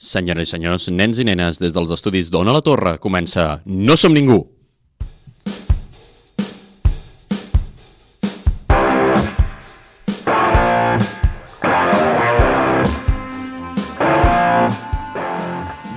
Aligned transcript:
Senyores 0.00 0.48
i 0.48 0.54
senyors, 0.54 0.86
nens 0.88 1.18
i 1.20 1.26
nenes, 1.28 1.58
des 1.60 1.74
dels 1.76 1.90
estudis 1.92 2.30
d'Ona 2.32 2.54
la 2.56 2.62
Torre 2.64 2.94
comença 2.96 3.60
No 3.66 3.98
som 4.00 4.14
ningú. 4.16 4.38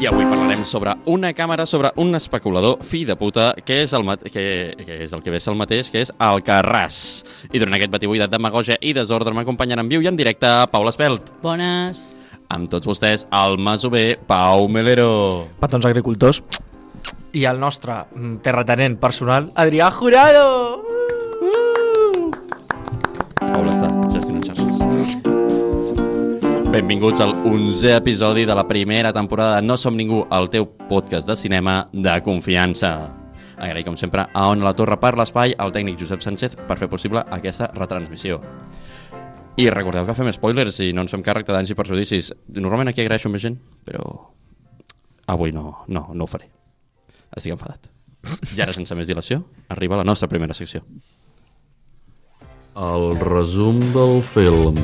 I 0.04 0.09
avui 0.09 0.27
parlarem 0.27 0.65
sobre 0.67 0.97
una 1.07 1.31
càmera, 1.31 1.63
sobre 1.63 1.93
un 1.95 2.11
especulador 2.20 2.83
fi 2.83 3.05
de 3.07 3.15
puta, 3.15 3.54
que 3.63 3.85
és 3.85 3.93
el, 3.95 4.04
que, 4.25 4.43
que 4.83 4.97
és 5.05 5.13
el 5.15 5.23
que 5.23 5.31
ve 5.31 5.39
ser 5.39 5.54
el 5.54 5.61
mateix, 5.61 5.88
que 5.93 6.04
és 6.04 6.11
el 6.11 6.43
Carràs. 6.43 7.23
I 7.54 7.63
durant 7.63 7.79
aquest 7.79 7.95
batibull 7.95 8.20
de 8.20 8.27
demagogia 8.27 8.75
i 8.83 8.91
desordre 8.91 9.31
m'acompanyen 9.31 9.79
en 9.79 9.93
viu 9.95 10.04
i 10.04 10.11
en 10.11 10.20
directe 10.20 10.51
Paula 10.75 10.91
Espelt. 10.91 11.31
Bones. 11.39 12.04
Amb 12.54 12.70
tots 12.70 12.85
vostès, 12.85 13.23
el 13.33 13.57
masover 13.57 14.20
Pau 14.29 14.67
Melero. 14.70 15.47
petons 15.57 15.88
agricultors 15.89 16.44
i 17.34 17.48
el 17.49 17.57
nostre 17.57 17.95
mm, 18.13 18.35
terratenent 18.45 18.99
personal, 19.02 19.49
Adrià 19.57 19.89
Jurado! 19.89 20.84
Paula 23.39 23.73
està 23.73 23.89
gestionant 24.13 24.45
xarxes. 24.45 25.17
Benvinguts 26.73 27.25
al 27.25 27.34
11è 27.41 27.97
episodi 27.97 28.45
de 28.45 28.53
la 28.53 28.67
primera 28.70 29.13
temporada 29.13 29.58
de 29.58 29.66
No 29.66 29.77
Som 29.77 29.97
Ningú, 29.97 30.27
el 30.30 30.49
teu 30.53 30.70
podcast 30.89 31.27
de 31.30 31.35
cinema 31.35 31.88
de 31.91 32.20
confiança. 32.22 32.94
Agraï, 33.58 33.83
com 33.85 33.97
sempre, 33.97 34.27
a 34.30 34.47
On 34.49 34.61
la 34.61 34.73
Torre 34.77 34.97
per 35.02 35.16
l'espai, 35.17 35.58
al 35.58 35.73
tècnic 35.73 35.97
Josep 36.02 36.22
Sánchez 36.22 36.58
per 36.67 36.77
fer 36.77 36.89
possible 36.89 37.25
aquesta 37.31 37.72
retransmissió. 37.73 38.39
I 39.55 39.67
recordeu 39.70 40.05
que 40.07 40.16
fem 40.17 40.31
spoilers 40.34 40.80
i 40.81 40.89
no 40.98 41.03
ens 41.05 41.13
fem 41.13 41.21
càrrec 41.25 41.45
de 41.45 41.53
danys 41.53 41.70
i 41.70 41.77
perjudicis. 41.77 42.31
Normalment 42.57 42.89
aquí 42.89 43.03
agraeixo 43.03 43.30
més 43.30 43.44
gent, 43.44 43.59
però 43.85 44.02
avui 45.30 45.53
no, 45.53 45.84
no, 45.88 46.07
no 46.13 46.25
ho 46.25 46.30
faré. 46.30 46.49
Estic 47.38 47.53
enfadat. 47.53 47.91
I 48.55 48.63
ara, 48.63 48.73
sense 48.73 48.95
més 48.97 49.09
dilació, 49.09 49.44
arriba 49.73 50.00
la 50.00 50.08
nostra 50.08 50.30
primera 50.31 50.58
secció. 50.58 50.81
El 52.73 53.13
resum 53.22 53.78
del 53.94 54.23
film. 54.33 54.80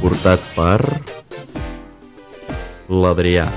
Portat 0.00 0.48
per... 0.56 0.80
L'Adrià. 2.88 3.48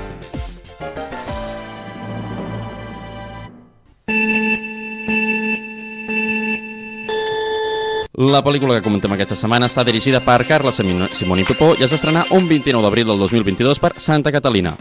La 8.18 8.40
pel·lícula 8.42 8.74
que 8.74 8.82
comentem 8.82 9.12
aquesta 9.14 9.36
setmana 9.38 9.68
està 9.70 9.84
dirigida 9.86 10.18
per 10.24 10.40
Carla 10.48 10.72
Simon- 10.74 11.06
Simoni 11.14 11.44
Topó 11.46 11.74
i 11.78 11.84
es 11.86 11.92
estrenar 11.94 12.24
un 12.34 12.48
29 12.50 12.82
d'abril 12.82 13.06
del 13.06 13.18
2022 13.22 13.78
per 13.78 13.92
Santa 14.00 14.32
Catalina. 14.34 14.72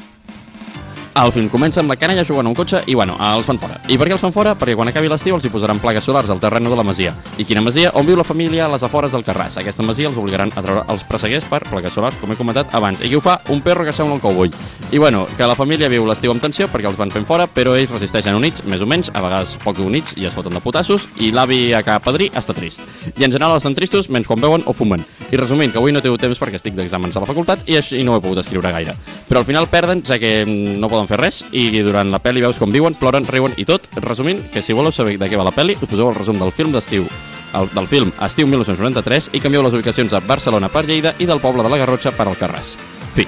El 1.17 1.31
film 1.33 1.47
comença 1.49 1.79
amb 1.81 1.89
la 1.89 1.95
canalla 1.97 2.21
jugant 2.21 2.45
a 2.45 2.51
un 2.51 2.55
cotxe 2.55 2.83
i, 2.85 2.93
bueno, 2.93 3.15
els 3.25 3.47
fan 3.49 3.57
fora. 3.57 3.79
I 3.89 3.95
per 3.97 4.05
què 4.05 4.13
els 4.13 4.21
fan 4.21 4.33
fora? 4.35 4.51
Perquè 4.53 4.75
quan 4.77 4.91
acabi 4.91 5.09
l'estiu 5.09 5.33
els 5.33 5.47
hi 5.47 5.49
posaran 5.49 5.79
plagues 5.81 6.05
solars 6.05 6.29
al 6.29 6.37
terreny 6.37 6.67
de 6.69 6.75
la 6.77 6.83
masia. 6.85 7.15
I 7.41 7.45
quina 7.49 7.63
masia? 7.65 7.89
On 7.97 8.05
viu 8.05 8.13
la 8.19 8.25
família 8.27 8.67
a 8.67 8.69
les 8.69 8.83
afores 8.85 9.09
del 9.15 9.23
Carràs. 9.25 9.55
Aquesta 9.57 9.81
masia 9.81 10.11
els 10.11 10.19
obligaran 10.21 10.53
a 10.53 10.61
treure 10.61 10.83
els 10.93 11.01
presseguers 11.09 11.47
per 11.49 11.63
plagues 11.65 11.97
solars, 11.97 12.19
com 12.21 12.29
he 12.29 12.37
comentat 12.37 12.75
abans. 12.77 13.01
I 13.01 13.09
qui 13.09 13.17
ho 13.17 13.21
fa? 13.25 13.39
Un 13.49 13.63
perro 13.65 13.87
que 13.87 13.95
sembla 13.97 14.13
un 14.13 14.21
cowboy. 14.21 14.51
I, 14.91 14.99
bueno, 14.99 15.23
que 15.39 15.47
la 15.49 15.55
família 15.57 15.89
viu 15.89 16.05
l'estiu 16.05 16.35
amb 16.35 16.43
tensió 16.43 16.67
perquè 16.69 16.91
els 16.91 17.01
van 17.01 17.09
fent 17.09 17.25
fora, 17.25 17.49
però 17.49 17.73
ells 17.73 17.95
resisteixen 17.95 18.37
units, 18.37 18.61
més 18.69 18.85
o 18.85 18.89
menys, 18.89 19.09
a 19.09 19.25
vegades 19.25 19.57
poc 19.65 19.81
units 19.81 20.13
i 20.21 20.29
es 20.29 20.37
foten 20.37 20.53
de 20.53 20.61
putassos, 20.61 21.09
i 21.17 21.31
l'avi 21.33 21.73
a 21.73 21.81
cap 21.81 22.05
padrí 22.05 22.29
està 22.37 22.53
trist. 22.53 22.85
I 23.15 23.25
en 23.25 23.33
general 23.33 23.57
estan 23.57 23.73
tristos 23.73 24.11
menys 24.13 24.29
quan 24.29 24.43
beuen 24.43 24.67
o 24.69 24.77
fumen. 24.77 25.01
I 25.31 25.41
resumint, 25.41 25.73
que 25.73 25.81
avui 25.81 25.97
no 25.97 26.05
teniu 26.05 26.21
temps 26.21 26.37
perquè 26.37 26.61
estic 26.61 26.77
d'exàmens 26.77 27.17
a 27.17 27.25
la 27.25 27.33
facultat 27.33 27.65
i 27.65 27.81
així 27.81 28.05
no 28.05 28.13
ho 28.13 28.21
he 28.21 28.23
pogut 28.23 28.45
escriure 28.45 28.69
gaire. 28.77 28.93
Però 29.27 29.41
al 29.41 29.49
final 29.49 29.65
perden, 29.73 30.05
ja 30.05 30.21
que 30.21 30.45
mm, 30.45 30.77
no 30.77 30.93
poden 30.93 31.06
fer 31.09 31.21
res, 31.21 31.41
i 31.51 31.69
durant 31.81 32.11
la 32.11 32.21
pel·li 32.23 32.43
veus 32.43 32.59
com 32.61 32.71
viuen, 32.73 32.95
ploren, 32.99 33.25
riuen 33.27 33.55
i 33.57 33.65
tot. 33.65 33.89
Resumint, 34.03 34.45
que 34.53 34.61
si 34.63 34.75
voleu 34.77 34.95
saber 34.95 35.17
de 35.17 35.31
què 35.31 35.39
va 35.39 35.47
la 35.47 35.55
pel·li, 35.55 35.79
us 35.79 35.89
poseu 35.89 36.11
el 36.11 36.19
resum 36.19 36.39
del 36.39 36.53
film 36.55 36.75
d'estiu 36.75 37.07
el, 37.53 37.69
del 37.73 37.87
film 37.87 38.11
Estiu 38.21 38.47
1993 38.47 39.31
i 39.33 39.41
canvieu 39.41 39.63
les 39.63 39.75
ubicacions 39.75 40.13
a 40.13 40.21
Barcelona 40.23 40.69
per 40.69 40.85
Lleida 40.87 41.13
i 41.19 41.27
del 41.29 41.41
poble 41.43 41.63
de 41.63 41.71
la 41.71 41.79
Garrotxa 41.79 42.13
per 42.15 42.27
Alcarràs. 42.27 42.75
Fi. 43.15 43.27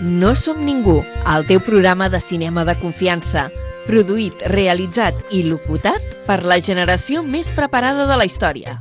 No 0.00 0.34
som 0.36 0.60
ningú, 0.66 1.00
el 1.24 1.46
teu 1.48 1.62
programa 1.64 2.10
de 2.12 2.20
cinema 2.20 2.66
de 2.68 2.76
confiança. 2.80 3.48
Produït, 3.86 4.42
realitzat 4.50 5.32
i 5.32 5.44
locutat 5.46 6.02
per 6.26 6.42
la 6.42 6.58
generació 6.60 7.22
més 7.22 7.52
preparada 7.54 8.08
de 8.10 8.18
la 8.18 8.26
història. 8.26 8.76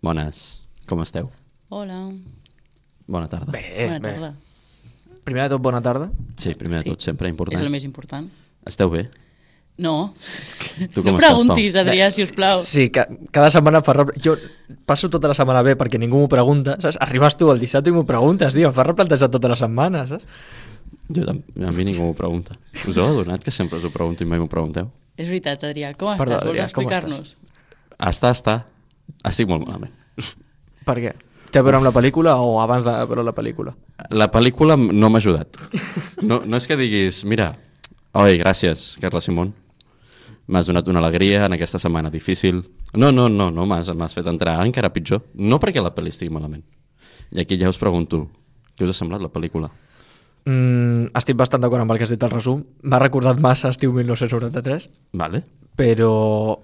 Bones. 0.00 0.62
Com 0.88 1.02
esteu? 1.04 1.28
Hola. 1.70 2.10
Bona 3.06 3.28
tarda. 3.30 3.50
Bé, 3.52 3.86
Bona 3.86 3.98
bé. 4.00 4.12
tarda. 4.12 4.30
Primer 5.24 5.42
de 5.44 5.48
tot, 5.54 5.62
bona 5.62 5.80
tarda. 5.80 6.10
Sí, 6.36 6.54
primer 6.54 6.78
de 6.80 6.84
Sí. 6.84 6.90
tot, 6.90 7.00
sempre 7.00 7.28
És 7.28 7.32
important. 7.32 7.62
el 7.62 7.70
més 7.70 7.84
important. 7.84 8.28
Esteu 8.66 8.90
bé? 8.90 9.08
No, 9.78 10.12
Tu 10.92 11.00
no 11.02 11.12
com 11.12 11.16
preguntis, 11.16 11.72
estàs, 11.72 11.86
Adrià, 11.86 12.10
si 12.10 12.22
us 12.22 12.32
plau. 12.32 12.60
Sí, 12.60 12.90
ca 12.90 13.06
cada 13.30 13.48
setmana 13.50 13.80
fa... 13.82 13.94
repre- 13.94 14.20
Jo 14.20 14.34
passo 14.84 15.08
tota 15.08 15.28
la 15.28 15.34
setmana 15.34 15.62
bé 15.62 15.74
perquè 15.78 15.98
ningú 15.98 16.18
m'ho 16.18 16.28
pregunta, 16.28 16.76
saps? 16.80 16.98
Arribes 17.00 17.36
tu 17.36 17.50
el 17.50 17.58
dissabte 17.60 17.88
i 17.88 17.92
m'ho 17.92 18.04
preguntes, 18.04 18.52
tio, 18.52 18.66
em 18.68 18.74
fa 18.74 18.84
replantejar 18.84 19.30
tota 19.30 19.48
la 19.48 19.56
setmana, 19.56 20.06
saps? 20.06 20.26
Jo, 21.08 21.22
a 21.30 21.70
mi 21.72 21.84
ningú 21.84 22.02
m'ho 22.02 22.14
pregunta. 22.14 22.58
Us 22.86 22.96
heu 22.98 23.06
adonat 23.06 23.42
que 23.42 23.50
sempre 23.50 23.78
us 23.78 23.84
ho 23.84 23.90
pregunto 23.90 24.22
i 24.22 24.26
mai 24.26 24.38
m'ho 24.38 24.48
pregunteu? 24.48 24.90
És 25.16 25.28
veritat, 25.28 25.62
Adrià. 25.64 25.94
Com 25.96 26.16
Perdó, 26.18 26.34
estàs? 26.36 26.44
Vols 26.44 26.58
Adrià, 26.58 26.72
com 26.72 26.84
explicar-nos? 26.84 27.36
Està, 27.98 28.30
està. 28.32 28.66
Estic 29.24 29.48
molt 29.48 29.64
malament. 29.66 29.92
Per 30.84 30.96
què? 30.98 31.14
Té 31.50 31.58
a 31.58 31.62
veure 31.66 31.80
amb 31.80 31.86
la 31.88 31.92
pel·lícula 31.94 32.36
o 32.38 32.60
abans 32.62 32.84
de 32.86 32.92
veure 33.10 33.24
la 33.26 33.34
pel·lícula? 33.34 33.72
La 34.14 34.28
pel·lícula 34.30 34.76
no 34.78 35.10
m'ha 35.10 35.18
ajudat. 35.18 35.58
No, 36.22 36.42
no 36.46 36.58
és 36.60 36.66
que 36.70 36.76
diguis, 36.78 37.24
mira, 37.26 37.50
oi, 38.14 38.36
gràcies, 38.38 38.92
Carla 39.02 39.22
Simón. 39.24 39.54
M'has 40.50 40.66
donat 40.70 40.88
una 40.90 40.98
alegria 41.02 41.44
en 41.46 41.54
aquesta 41.54 41.78
setmana 41.82 42.10
difícil. 42.10 42.62
No, 42.94 43.10
no, 43.14 43.28
no, 43.28 43.50
no 43.54 43.66
m'has 43.66 44.14
fet 44.14 44.26
entrar 44.30 44.56
encara 44.64 44.92
pitjor. 44.94 45.24
No 45.34 45.58
perquè 45.62 45.82
la 45.82 45.92
pel·li 45.94 46.10
estigui 46.14 46.32
malament. 46.34 46.62
I 47.30 47.42
aquí 47.44 47.58
ja 47.58 47.70
us 47.70 47.78
pregunto, 47.78 48.24
què 48.76 48.86
us 48.86 48.94
ha 48.94 48.98
semblat 48.98 49.22
la 49.22 49.30
pel·lícula? 49.30 49.70
Mm, 50.48 51.10
estic 51.18 51.36
bastant 51.38 51.62
d'acord 51.62 51.82
amb 51.84 51.92
el 51.94 51.98
que 52.00 52.06
has 52.06 52.14
dit 52.14 52.22
al 52.26 52.32
resum. 52.32 52.62
M'ha 52.82 52.98
recordat 53.02 53.38
massa 53.42 53.70
Estiu 53.70 53.92
1993, 53.92 54.88
Vale? 55.12 55.42
però 55.76 56.10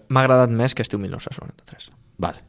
m'ha 0.09 0.23
agradat 0.25 0.51
més 0.51 0.75
que 0.75 0.83
Estiu 0.87 0.99
1993. 1.03 1.91
Vale. 2.19 2.43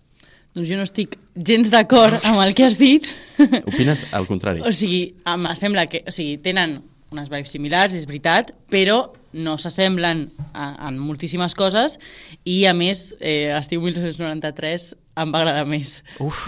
Doncs 0.58 0.70
jo 0.72 0.78
no 0.80 0.86
estic 0.88 1.14
gens 1.38 1.70
d'acord 1.70 2.18
amb 2.26 2.42
el 2.42 2.56
que 2.58 2.66
has 2.66 2.78
dit. 2.80 3.06
Opines 3.70 4.08
al 4.12 4.26
contrari? 4.26 4.64
o 4.66 4.72
sigui, 4.74 5.14
em 5.30 5.46
sembla 5.56 5.86
que... 5.92 6.02
O 6.10 6.14
sigui, 6.16 6.40
tenen 6.42 6.80
unes 7.14 7.30
vibes 7.30 7.54
similars, 7.54 7.94
és 7.96 8.08
veritat, 8.10 8.50
però 8.74 9.14
no 9.38 9.54
s'assemblen 9.62 10.26
a- 10.58 10.88
en 10.90 10.98
moltíssimes 10.98 11.54
coses 11.56 12.00
i, 12.44 12.66
a 12.66 12.74
més, 12.74 13.12
eh, 13.22 13.54
Estiu 13.56 13.84
1993 13.86 14.90
em 15.22 15.32
va 15.34 15.44
agradar 15.44 15.66
més. 15.70 16.02
Uf. 16.24 16.42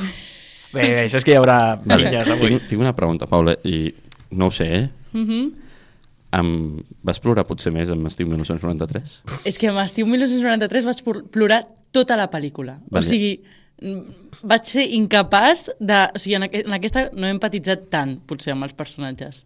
Bé, 0.73 0.81
bé, 0.89 1.05
això 1.05 1.21
és 1.21 1.27
que 1.27 1.35
hi 1.35 1.39
haurà 1.39 1.77
Vale. 1.85 2.09
pinyes 2.09 2.33
avui. 2.33 2.55
Tinc, 2.55 2.67
tinc 2.73 2.81
una 2.81 2.95
pregunta, 2.97 3.29
Paula, 3.29 3.55
i 3.63 3.93
no 4.31 4.49
ho 4.49 4.51
sé, 4.51 4.67
eh? 4.81 4.89
Mm 5.13 5.25
-hmm. 5.27 5.51
Em... 6.31 6.49
Vas 7.03 7.19
plorar 7.19 7.45
potser 7.47 7.71
més 7.73 7.89
amb 7.89 8.05
Estiu 8.07 8.27
1993? 8.27 9.21
És 9.45 9.57
que 9.57 9.69
amb 9.69 9.79
Estiu 9.79 10.05
1993 10.05 10.85
vaig 10.85 11.03
por- 11.03 11.23
plorar 11.29 11.67
tota 11.91 12.17
la 12.17 12.29
pel·lícula. 12.29 12.79
Vale. 12.89 13.05
O 13.05 13.07
sigui, 13.07 13.39
vaig 13.79 14.66
ser 14.67 14.85
incapaç 14.95 15.67
de... 15.79 16.00
O 16.16 16.22
sigui, 16.22 16.35
en, 16.40 16.47
aqu 16.47 16.63
en 16.66 16.75
aquesta 16.75 17.06
no 17.16 17.28
he 17.28 17.35
empatitzat 17.35 17.88
tant, 17.94 18.17
potser, 18.28 18.53
amb 18.56 18.67
els 18.67 18.75
personatges. 18.78 19.45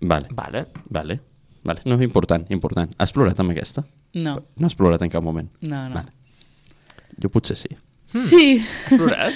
Vale. 0.00 0.28
Vale. 0.36 0.66
Vale. 0.92 1.20
Vale. 1.64 1.80
No, 1.88 1.96
important, 2.04 2.44
important. 2.52 2.92
Has 3.00 3.14
plorat 3.16 3.40
amb 3.40 3.54
aquesta? 3.54 3.86
No, 4.14 4.36
No 4.60 4.68
has 4.68 4.76
plorat 4.76 5.02
en 5.02 5.10
cap 5.10 5.24
moment? 5.24 5.48
no, 5.62 5.88
no. 5.88 5.94
Vale. 5.96 6.12
Jo 7.22 7.30
potser 7.30 7.56
sí. 7.56 7.70
Sí, 8.14 8.60
Has 8.86 8.98
plorat? 8.98 9.34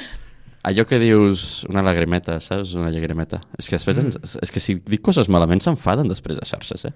Allò 0.69 0.85
que 0.85 0.99
dius 1.01 1.65
una 1.71 1.83
lagrimeta, 1.87 2.37
saps? 2.43 2.75
Una 2.77 2.91
llagrimeta. 2.93 3.41
És 3.57 3.71
que, 3.71 3.79
després, 3.79 3.97
mm. 3.97 4.39
és 4.45 4.53
que 4.53 4.61
si 4.61 4.77
dic 4.85 5.01
coses 5.07 5.31
malament 5.33 5.63
s'enfaden 5.65 6.11
després 6.11 6.41
a 6.43 6.47
xarxes, 6.47 6.85
eh? 6.91 6.93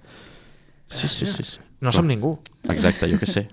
Sí, 0.92 1.08
sí, 1.08 1.26
sí. 1.26 1.46
sí. 1.46 1.60
No 1.80 1.92
som 1.94 2.06
ningú. 2.06 2.34
Exacte, 2.68 3.08
jo 3.08 3.18
que 3.18 3.30
sé. 3.30 3.46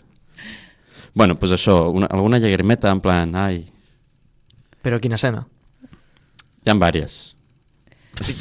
Bueno, 1.14 1.34
doncs 1.34 1.40
pues 1.42 1.54
això, 1.56 1.78
una, 1.96 2.10
alguna 2.12 2.38
llagrimeta 2.42 2.92
en 2.92 3.00
plan, 3.02 3.32
ai, 3.40 3.64
Però 4.82 5.00
quina 5.00 5.16
escena? 5.20 5.46
hi 6.66 6.70
ha 6.72 6.76
vàries. 6.76 7.36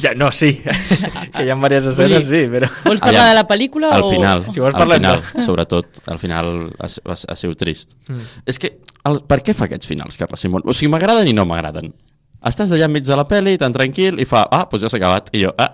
Ja, 0.02 0.11
no, 0.19 0.32
sí. 0.35 0.49
que 1.35 1.44
hi 1.44 1.50
ha 1.52 1.55
diverses 1.55 1.93
escenes, 1.93 2.25
sí, 2.26 2.40
però... 2.50 2.67
vols 2.85 2.99
parlar 2.99 3.20
Aviam, 3.23 3.29
de 3.31 3.35
la 3.37 3.44
pel·lícula 3.46 3.90
Al 3.94 4.02
o... 4.02 4.11
final, 4.11 4.40
Si 4.52 4.58
vols 4.61 4.75
al 4.75 4.90
final, 4.96 5.20
de- 5.23 5.44
sobretot, 5.46 6.00
al 6.11 6.19
final 6.19 6.49
ha, 6.82 6.88
ha, 6.88 7.14
ha 7.14 7.37
sigut 7.38 7.61
trist. 7.61 7.94
Mm. 8.08 8.25
És 8.50 8.58
que, 8.58 8.73
el, 9.06 9.20
per 9.31 9.38
què 9.46 9.55
fa 9.55 9.69
aquests 9.69 9.87
finals, 9.87 10.17
Carla 10.19 10.37
Simón? 10.40 10.64
O 10.67 10.75
sigui, 10.75 10.90
m'agraden 10.90 11.31
i 11.31 11.35
no 11.37 11.44
m'agraden. 11.46 11.93
Estàs 12.49 12.73
allà 12.75 12.88
enmig 12.90 13.06
de 13.06 13.17
la 13.19 13.26
pel·li, 13.31 13.55
tan 13.61 13.73
tranquil, 13.76 14.19
i 14.19 14.26
fa, 14.26 14.44
ah, 14.50 14.64
doncs 14.70 14.82
ja 14.82 14.90
s'ha 14.90 14.99
acabat. 14.99 15.31
I 15.38 15.44
jo, 15.46 15.55
ah, 15.62 15.70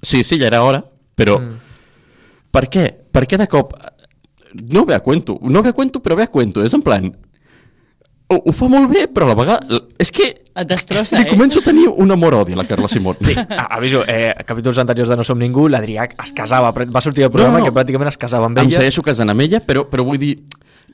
sí, 0.00 0.22
sí, 0.24 0.38
ja 0.40 0.48
era 0.48 0.62
hora, 0.64 0.80
però 1.16 1.36
Mm. 1.42 1.58
per 2.50 2.64
què? 2.72 2.86
Per 3.12 3.26
què 3.28 3.36
de 3.44 3.46
cop... 3.48 3.76
No 4.72 4.86
ve 4.88 4.94
a 4.96 5.00
cuento, 5.04 5.36
no 5.42 5.60
ve 5.62 5.68
a 5.68 5.76
cuento, 5.76 6.00
però 6.00 6.16
ve 6.16 6.22
a 6.24 6.32
cuento. 6.32 6.62
És 6.64 6.72
en 6.72 6.80
plan... 6.80 7.10
ho, 8.28 8.42
ho 8.44 8.52
fa 8.52 8.66
molt 8.68 8.90
bé, 8.90 9.06
però 9.08 9.26
a 9.26 9.28
la 9.28 9.36
vegada... 9.38 9.80
És 10.02 10.10
que 10.10 10.26
Et 10.56 10.66
destrossa, 10.66 11.18
li 11.18 11.26
eh? 11.26 11.30
començo 11.30 11.60
a 11.60 11.62
tenir 11.62 11.86
un 11.88 12.10
amor-odi 12.10 12.54
a 12.54 12.56
la 12.56 12.64
Carla 12.66 12.88
Simón. 12.88 13.16
Sí. 13.20 13.34
Ah, 13.36 13.68
aviso, 13.76 14.04
eh, 14.08 14.34
capítols 14.46 14.78
anteriors 14.82 15.08
de 15.12 15.16
No 15.16 15.24
som 15.24 15.38
ningú, 15.38 15.68
l'Adrià 15.68 16.08
es 16.24 16.32
casava, 16.32 16.72
però 16.74 16.88
va 16.90 17.00
sortir 17.04 17.22
del 17.26 17.30
programa 17.30 17.58
No, 17.60 17.64
no, 17.64 17.70
que 17.70 17.74
pràcticament 17.76 18.08
es 18.08 18.18
casava 18.18 18.46
amb 18.50 18.58
Em 18.58 18.66
ella. 18.66 18.78
segueixo 18.80 19.02
casant 19.02 19.30
amb 19.30 19.40
ella, 19.46 19.60
però, 19.60 19.86
però 19.90 20.04
vull 20.04 20.18
dir... 20.18 20.36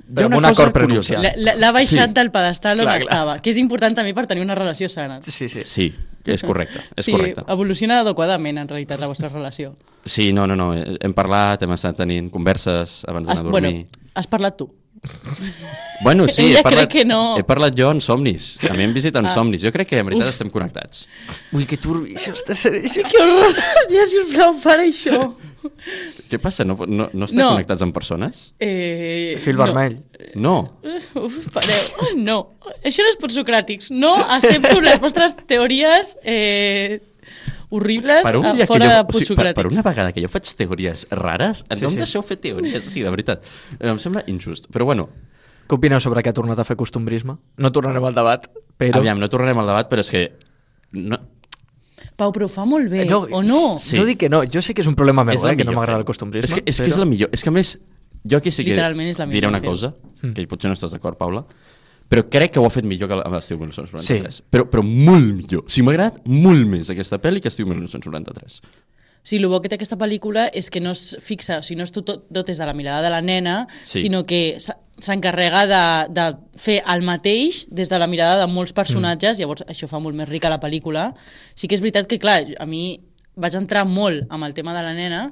Hi 0.03 0.15
Però 0.17 0.27
ha 0.27 0.37
una 0.37 0.49
un 0.51 0.55
cosa 0.55 0.71
curiosa. 0.71 0.73
prenupcial. 0.75 1.23
La- 1.23 1.33
la- 1.37 1.55
L'ha 1.57 1.71
baixat 1.73 2.09
Sí. 2.11 2.15
del 2.15 2.31
pedestal 2.31 2.81
on 2.81 2.85
Clar, 2.85 2.99
clar. 3.01 3.13
estava, 3.13 3.39
que 3.41 3.51
és 3.51 3.57
important 3.57 3.95
també 3.97 4.13
per 4.13 4.27
tenir 4.27 4.43
una 4.45 4.55
relació 4.55 4.89
sana. 4.91 5.21
Sí, 5.25 5.49
sí. 5.49 5.63
Sí, 5.65 5.95
és 6.25 6.43
correcte, 6.43 6.81
és 6.97 7.05
sí, 7.05 7.13
correcte. 7.13 7.43
evoluciona 7.49 8.01
adequadament, 8.01 8.59
en 8.59 8.69
realitat, 8.69 9.01
la 9.01 9.07
vostra 9.09 9.29
relació. 9.29 9.75
Sí, 10.05 10.33
no, 10.33 10.47
no, 10.47 10.55
no, 10.57 10.73
hem 10.75 11.13
parlat, 11.15 11.63
hem 11.63 11.73
estat 11.73 11.97
tenint 11.97 12.31
converses 12.31 13.03
abans 13.09 13.27
d'anar 13.27 13.41
a 13.47 13.51
bueno, 13.51 13.69
dormir. 13.69 13.87
has 14.15 14.27
parlat 14.27 14.57
tu. 14.57 14.71
Bueno, 16.03 16.29
sí, 16.29 16.43
Ella 16.51 16.61
he 16.61 16.63
parlat, 16.63 16.89
que 16.91 17.05
no. 17.05 17.37
he 17.39 17.43
parlat 17.45 17.75
jo 17.77 17.91
en 17.91 18.01
somnis. 18.01 18.59
A 18.69 18.75
mi 18.75 18.85
em 18.85 18.93
visiten 18.95 19.27
Ah. 19.27 19.31
somnis. 19.35 19.63
Jo 19.63 19.73
crec 19.73 19.89
que 19.89 19.99
en 19.99 20.07
veritat 20.07 20.29
Uf. 20.29 20.35
estem 20.35 20.51
connectats. 20.51 21.09
Ui, 21.53 21.67
que 21.67 21.77
turbi, 21.77 22.15
això 22.15 22.33
està 22.35 22.55
sereix. 22.55 22.95
Que 23.11 23.19
horror! 23.23 23.57
Ja, 23.91 24.05
sisplau, 24.07 24.55
para 24.63 24.85
això. 24.87 25.35
Què 26.31 26.39
passa? 26.43 26.65
No, 26.67 26.77
no, 26.87 27.09
no 27.13 27.25
estem 27.29 27.41
No. 27.43 27.51
connectats 27.55 27.83
amb 27.85 27.95
persones? 27.95 28.43
Eh, 28.63 29.37
Fil 29.43 29.57
no. 29.57 29.65
vermell. 29.67 29.97
No. 30.35 30.55
Uf, 31.23 31.39
pareu. 31.55 32.13
No, 32.19 32.37
això 32.83 33.05
no 33.07 33.13
és 33.15 33.19
per 33.21 33.31
socràtics. 33.35 33.91
No 33.95 34.15
accepto 34.23 34.81
les 34.85 35.01
vostres 35.03 35.37
teories 35.47 36.17
eh, 36.25 37.01
horribles 37.73 38.23
Per 38.27 38.37
un 38.37 38.47
a 38.47 38.53
dia 38.53 38.67
que 38.67 38.71
fora 38.71 38.85
jo, 38.89 38.93
de 38.93 39.03
o 39.17 39.21
sigui, 39.23 39.37
per, 39.39 39.53
per 39.57 39.67
una 39.71 39.83
vegada 39.87 40.13
que 40.13 40.21
jo 40.25 40.29
faig 40.29 40.49
teories 40.59 41.07
rares, 41.11 41.63
Sí, 41.71 41.81
no 41.85 41.89
em 41.89 41.95
sí. 41.95 42.01
deixeu 42.05 42.23
fer 42.27 42.37
teories, 42.43 42.85
sí, 42.85 43.01
de 43.05 43.11
veritat. 43.15 43.45
Em 43.81 43.99
sembla 44.03 44.25
injust. 44.29 44.69
Però 44.73 44.85
bueno, 44.89 45.09
Què 45.71 45.77
opineu 45.79 46.01
sobre 46.03 46.21
que 46.21 46.29
ha 46.29 46.35
tornat 46.37 46.59
a 46.59 46.65
fer 46.69 46.75
costumbrisme? 46.77 47.37
No 47.63 47.71
tornarem 47.73 48.05
al 48.05 48.17
debat, 48.17 48.49
però... 48.77 48.99
aviam, 48.99 49.21
no 49.23 49.29
tornarem 49.33 49.61
al 49.63 49.69
debat, 49.71 49.87
però 49.89 50.03
és 50.03 50.11
que... 50.11 50.23
No, 50.99 51.17
Pau, 52.17 52.31
però 52.33 52.45
ho 52.45 52.49
fa 52.53 52.65
molt 52.69 52.91
bé, 52.91 53.03
Eh, 53.03 53.07
no, 53.09 53.21
o 53.31 53.43
no? 53.43 53.79
sí. 53.79 53.97
No 53.97 54.05
dic 54.05 54.19
que 54.19 54.29
no, 54.29 54.43
jo 54.45 54.61
sé 54.63 54.75
que 54.75 54.83
és 54.83 54.87
un 54.87 54.95
problema 54.95 55.25
meu, 55.25 55.35
eh, 55.47 55.57
que 55.57 55.65
no 55.65 55.73
m'agrada 55.73 55.99
el 55.99 56.05
costumbrisme. 56.05 56.45
És 56.45 56.53
que, 56.55 56.63
és, 56.67 56.81
que 56.81 56.89
és 56.93 56.97
la 56.99 57.07
millor. 57.07 57.31
És 57.33 57.43
que 57.43 57.49
a 57.49 57.53
més, 57.53 57.79
jo 58.29 58.37
aquí 58.39 58.51
sí 58.51 58.65
que 58.65 58.75
diré 59.31 59.49
una 59.49 59.61
cosa, 59.61 59.95
Mm. 60.23 60.33
que 60.35 60.47
potser 60.47 60.69
no 60.69 60.75
estàs 60.75 60.93
d'acord, 60.93 61.17
Paula, 61.19 61.45
però 62.09 62.29
crec 62.31 62.53
que 62.53 62.61
ho 62.61 62.67
ha 62.67 62.71
fet 62.71 62.85
millor 62.85 63.09
que 63.09 63.15
amb 63.15 63.35
l'estiu 63.35 63.57
1993. 63.59 64.35
Sí. 64.37 64.43
Però, 64.51 64.69
però 64.71 64.83
molt 64.85 65.25
millor. 65.35 65.65
O 65.67 65.69
sigui, 65.69 65.87
m'ha 65.87 65.93
agradat 65.97 66.21
molt 66.27 66.67
més 66.69 66.91
aquesta 66.91 67.19
pel·li 67.19 67.41
que 67.41 67.49
estiu 67.49 67.67
1993. 67.67 68.61
Sí, 69.25 69.37
el 69.39 69.47
bo 69.49 69.61
que 69.63 69.69
té 69.71 69.77
aquesta 69.79 69.97
pel·lícula 69.97 70.49
és 70.53 70.69
que 70.71 70.81
no 70.81 70.91
es 70.91 71.17
fixa, 71.23 71.59
o 71.59 71.63
sigui, 71.63 71.79
no 71.79 71.85
és 71.85 71.93
tot, 71.95 72.05
tot 72.07 72.47
des 72.47 72.59
de 72.59 72.67
la 72.67 72.75
mirada 72.75 73.03
de 73.03 73.11
la 73.11 73.21
nena, 73.23 73.67
Sí. 73.85 74.01
sinó 74.03 74.25
que 74.27 74.59
s'encarrega 75.03 75.65
de, 75.67 75.85
de 76.15 76.27
fer 76.59 76.79
el 76.89 77.03
mateix 77.07 77.65
des 77.71 77.91
de 77.91 77.99
la 77.99 78.09
mirada 78.11 78.39
de 78.41 78.51
molts 78.51 78.75
personatges, 78.77 79.37
mm. 79.37 79.41
llavors 79.43 79.65
això 79.67 79.89
fa 79.91 80.01
molt 80.03 80.17
més 80.19 80.29
rica 80.29 80.53
la 80.53 80.61
pel·lícula. 80.63 81.11
Sí 81.59 81.69
que 81.69 81.79
és 81.79 81.83
veritat 81.83 82.09
que, 82.11 82.21
clar, 82.23 82.41
a 82.59 82.69
mi 82.69 83.01
vaig 83.35 83.57
entrar 83.59 83.85
molt 83.89 84.31
amb 84.31 84.47
el 84.47 84.55
tema 84.55 84.77
de 84.77 84.85
la 84.85 84.95
nena, 84.95 85.25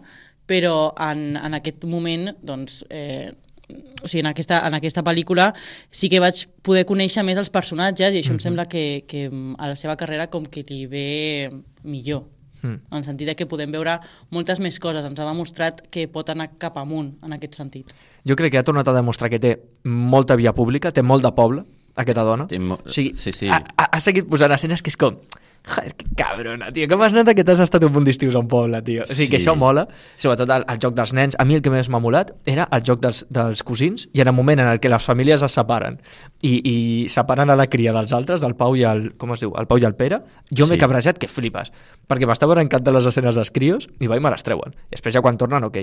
però 0.51 0.91
en, 0.99 1.37
en 1.39 1.55
aquest 1.61 1.85
moment, 1.87 2.33
doncs, 2.43 2.83
eh, 2.91 3.31
o 3.71 4.09
sigui, 4.09 4.25
en 4.25 4.33
aquesta, 4.33 4.65
en 4.67 4.75
aquesta 4.75 5.05
pel·lícula 5.07 5.53
sí 5.95 6.11
que 6.11 6.19
vaig 6.23 6.43
poder 6.67 6.83
conèixer 6.89 7.23
més 7.27 7.39
els 7.39 7.53
personatges 7.55 8.15
i 8.15 8.19
això 8.19 8.33
mm 8.33 8.37
-hmm. 8.37 8.41
em 8.41 8.47
sembla 8.49 8.67
que, 8.67 9.05
que 9.07 9.31
a 9.59 9.69
la 9.69 9.77
seva 9.77 9.97
carrera 9.97 10.27
com 10.27 10.45
que 10.45 10.65
li 10.67 10.87
ve 10.87 11.51
millor 11.85 12.27
Mm. 12.63 12.75
en 12.91 12.99
el 12.99 13.05
sentit 13.05 13.27
de 13.29 13.35
que 13.37 13.47
podem 13.47 13.73
veure 13.73 13.99
moltes 14.31 14.61
més 14.61 14.79
coses. 14.79 15.05
Ens 15.05 15.19
ha 15.19 15.25
demostrat 15.25 15.83
que 15.91 16.07
pot 16.09 16.29
anar 16.31 16.51
cap 16.59 16.77
amunt 16.77 17.15
en 17.25 17.33
aquest 17.33 17.57
sentit. 17.57 17.93
Jo 18.29 18.37
crec 18.37 18.53
que 18.53 18.59
ha 18.59 18.63
tornat 18.67 18.89
a 18.89 18.93
demostrar 18.93 19.31
que 19.31 19.39
té 19.41 19.55
molta 19.85 20.37
via 20.37 20.53
pública, 20.53 20.93
té 20.93 21.03
molt 21.03 21.23
de 21.25 21.33
poble, 21.33 21.65
aquesta 21.97 22.23
dona. 22.25 22.47
Té 22.47 22.59
mo- 22.59 22.79
o 22.85 22.89
sigui, 22.91 23.15
sí, 23.15 23.33
sí. 23.33 23.49
Ha, 23.49 23.63
ha, 23.77 23.89
ha 23.97 24.01
seguit 24.01 24.29
posant 24.29 24.53
escenes 24.53 24.83
que 24.83 24.91
és 24.93 24.97
com... 25.01 25.17
Joder, 25.63 25.93
que 25.95 26.07
cabrona, 26.17 26.71
tio, 26.73 26.87
com 26.89 27.03
es 27.05 27.13
nota 27.13 27.35
que 27.37 27.45
t'has 27.45 27.61
estat 27.61 27.85
un 27.85 27.93
punt 27.93 28.07
d'estius 28.07 28.35
a 28.35 28.41
un 28.41 28.49
poble, 28.49 28.79
tio. 28.83 29.03
O 29.05 29.07
sigui, 29.07 29.29
que 29.29 29.39
Sí. 29.39 29.45
això 29.45 29.55
mola, 29.57 29.87
sobretot 30.17 30.49
el, 30.51 30.65
el 30.67 30.79
joc 30.81 30.95
dels 30.97 31.13
nens. 31.13 31.37
A 31.39 31.45
mi 31.45 31.55
el 31.55 31.63
que 31.63 31.71
més 31.71 31.89
m'ha 31.93 32.01
molat 32.01 32.33
era 32.49 32.67
el 32.73 32.83
joc 32.83 33.01
dels, 33.05 33.27
dels 33.29 33.63
cosins 33.63 34.09
i 34.17 34.23
en 34.25 34.29
el 34.29 34.35
moment 34.35 34.59
en 34.59 34.69
el 34.73 34.81
que 34.81 34.89
les 34.89 35.05
famílies 35.05 35.43
es 35.43 35.53
separen 35.53 36.01
i, 36.43 36.55
i 36.65 37.09
separen 37.13 37.51
a 37.51 37.57
la 37.61 37.67
cria 37.69 37.93
dels 37.93 38.13
altres, 38.17 38.41
del 38.41 38.57
Pau 38.57 38.75
i 38.75 38.83
el... 38.89 39.13
com 39.21 39.33
es 39.37 39.41
diu? 39.45 39.53
El 39.61 39.69
Pau 39.69 39.79
i 39.79 39.85
el 39.85 39.95
Pere, 39.95 40.23
jo 40.51 40.65
Sí. 40.65 40.71
m'he 40.73 40.79
cabrejat 40.81 41.19
que 41.21 41.29
flipes, 41.29 41.71
perquè 42.09 42.27
m'estava 42.27 42.57
arrencant 42.57 42.83
de 42.83 42.93
les 42.97 43.07
escenes 43.07 43.35
dels 43.37 43.51
crios 43.53 43.87
i 44.01 44.07
va 44.09 44.17
i 44.17 44.21
me 44.21 44.31
les 44.33 44.43
treuen. 44.43 44.73
I 44.89 44.97
després 44.97 45.15
ja 45.15 45.21
quan 45.23 45.37
tornen, 45.39 45.63
ok. 45.69 45.77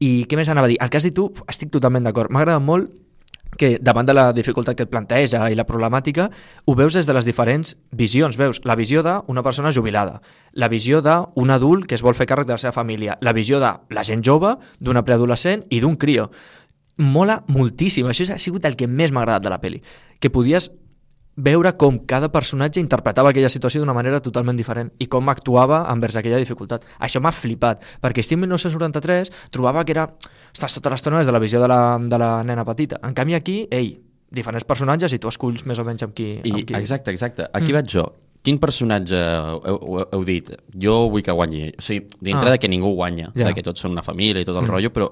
I 0.00 0.26
què 0.28 0.36
més 0.36 0.48
anava 0.52 0.66
a 0.68 0.68
dir? 0.68 0.78
El 0.80 0.90
que 0.90 0.98
has 1.00 1.04
dit 1.08 1.14
tu, 1.16 1.32
estic 1.48 1.70
totalment 1.72 2.04
d'acord. 2.04 2.30
M'ha 2.30 2.44
agradat 2.44 2.62
molt 2.62 2.90
que 3.56 3.78
davant 3.80 4.06
de 4.06 4.14
la 4.16 4.32
dificultat 4.32 4.76
que 4.76 4.86
et 4.86 4.90
planteja 4.90 5.46
i 5.50 5.58
la 5.58 5.66
problemàtica, 5.68 6.28
ho 6.64 6.74
veus 6.74 6.94
des 6.94 7.06
de 7.06 7.16
les 7.16 7.26
diferents 7.26 7.74
visions. 7.92 8.38
Veus 8.38 8.60
la 8.64 8.76
visió 8.76 9.02
d'una 9.02 9.42
persona 9.42 9.72
jubilada, 9.72 10.20
la 10.52 10.68
visió 10.68 11.02
d'un 11.02 11.50
adult 11.50 11.86
que 11.86 11.98
es 11.98 12.02
vol 12.02 12.14
fer 12.14 12.28
càrrec 12.30 12.46
de 12.46 12.56
la 12.56 12.62
seva 12.62 12.74
família, 12.76 13.18
la 13.20 13.32
visió 13.32 13.60
de 13.60 13.72
la 13.90 14.04
gent 14.04 14.24
jove, 14.24 14.56
d'una 14.80 15.04
preadolescent 15.04 15.64
i 15.70 15.80
d'un 15.80 15.96
crio. 15.96 16.30
Mola 16.96 17.40
moltíssim. 17.50 18.06
Això 18.06 18.28
ha 18.30 18.38
sigut 18.38 18.64
el 18.64 18.76
que 18.78 18.86
més 18.86 19.10
m'ha 19.10 19.24
agradat 19.24 19.42
de 19.42 19.50
la 19.50 19.60
pel·li. 19.60 19.80
Que 20.20 20.30
podies 20.30 20.70
veure 21.36 21.72
com 21.76 21.98
cada 22.06 22.28
personatge 22.30 22.78
interpretava 22.80 23.30
aquella 23.30 23.48
situació 23.50 23.80
d'una 23.82 23.94
manera 23.96 24.20
totalment 24.22 24.56
diferent 24.56 24.92
i 25.02 25.06
com 25.10 25.28
actuava 25.28 25.84
envers 25.92 26.16
aquella 26.16 26.38
dificultat. 26.38 26.84
Això 27.02 27.20
m'ha 27.20 27.32
flipat, 27.34 27.82
perquè 28.00 28.22
estiu 28.22 28.38
1993 28.38 29.32
trobava 29.50 29.84
que 29.84 29.92
era, 29.96 30.08
estàs 30.54 30.74
tota 30.78 30.90
l'estona 30.94 31.18
des 31.18 31.26
de 31.26 31.32
la 31.34 31.42
visió 31.42 31.60
de 31.60 31.68
la, 31.68 31.98
de 31.98 32.18
la 32.18 32.42
nena 32.44 32.64
petita. 32.64 33.00
En 33.02 33.14
canvi 33.14 33.34
aquí, 33.34 33.66
ei, 33.70 33.96
diferents 34.34 34.64
personatges 34.66 35.12
i 35.12 35.18
tu 35.18 35.28
esculls 35.30 35.66
més 35.66 35.78
o 35.78 35.84
menys 35.86 36.02
amb 36.06 36.14
qui... 36.14 36.40
I, 36.44 36.50
amb 36.54 36.64
qui... 36.66 36.74
exacte, 36.78 37.10
exacte. 37.10 37.48
Aquí 37.52 37.72
Mm. 37.72 37.80
vaig 37.80 37.90
jo. 37.90 38.12
Quin 38.44 38.58
personatge 38.60 39.16
heu, 39.16 39.60
heu, 39.64 40.02
heu 40.12 40.24
dit? 40.24 40.50
Jo 40.76 41.08
vull 41.08 41.22
que 41.24 41.32
guanyi. 41.32 41.70
O 41.78 41.80
sigui, 41.82 42.02
dintre 42.20 42.50
Ah. 42.50 42.52
de 42.52 42.58
que 42.58 42.68
ningú 42.68 42.90
guanya, 42.94 43.30
Ja. 43.34 43.46
de 43.48 43.54
que 43.54 43.62
tots 43.62 43.80
són 43.80 43.92
una 43.92 44.02
família 44.02 44.42
i 44.42 44.44
tot 44.44 44.54
el 44.58 44.62
Mm. 44.64 44.68
rotllo, 44.70 44.90
però 44.92 45.08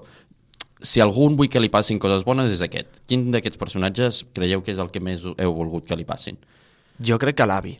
si 0.83 1.01
algun 1.01 1.37
vull 1.39 1.51
que 1.51 1.61
li 1.63 1.71
passin 1.73 2.01
coses 2.03 2.25
bones 2.27 2.51
és 2.53 2.63
aquest. 2.65 3.03
Quin 3.09 3.31
d'aquests 3.35 3.61
personatges 3.61 4.25
creieu 4.35 4.63
que 4.63 4.75
és 4.75 4.83
el 4.83 4.91
que 4.93 5.03
més 5.03 5.25
heu 5.33 5.55
volgut 5.55 5.87
que 5.89 5.99
li 5.99 6.07
passin? 6.09 6.41
Jo 7.03 7.19
crec 7.23 7.39
que 7.39 7.47
l'avi. 7.49 7.77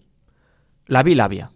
L'avi 0.93 1.13
i 1.15 1.19
l'àvia. 1.19 1.51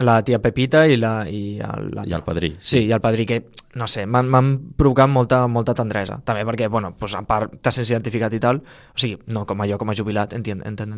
La 0.00 0.22
tia 0.24 0.38
Pepita 0.40 0.86
i, 0.88 0.94
la, 0.96 1.26
i 1.28 1.58
el, 1.60 1.90
I 2.08 2.14
el 2.16 2.22
padrí. 2.24 2.54
Sí, 2.56 2.86
i 2.88 2.92
el 2.96 3.02
padrí 3.04 3.26
que, 3.28 3.36
no 3.76 3.84
sé, 3.90 4.06
m'han 4.08 4.48
provocat 4.80 5.10
molta, 5.12 5.42
molta 5.44 5.74
tendresa. 5.76 6.16
També 6.24 6.46
perquè, 6.48 6.70
bueno, 6.72 6.94
pues, 6.96 7.12
a 7.18 7.20
part 7.28 7.58
t'has 7.60 7.82
identificat 7.82 8.32
i 8.32 8.40
tal, 8.40 8.62
o 8.64 9.00
sigui, 9.00 9.18
no 9.28 9.44
com 9.48 9.60
a 9.60 9.68
jo, 9.68 9.76
com 9.80 9.92
a 9.92 9.96
jubilat, 9.96 10.32
entén, 10.38 10.62
entén 10.64 10.96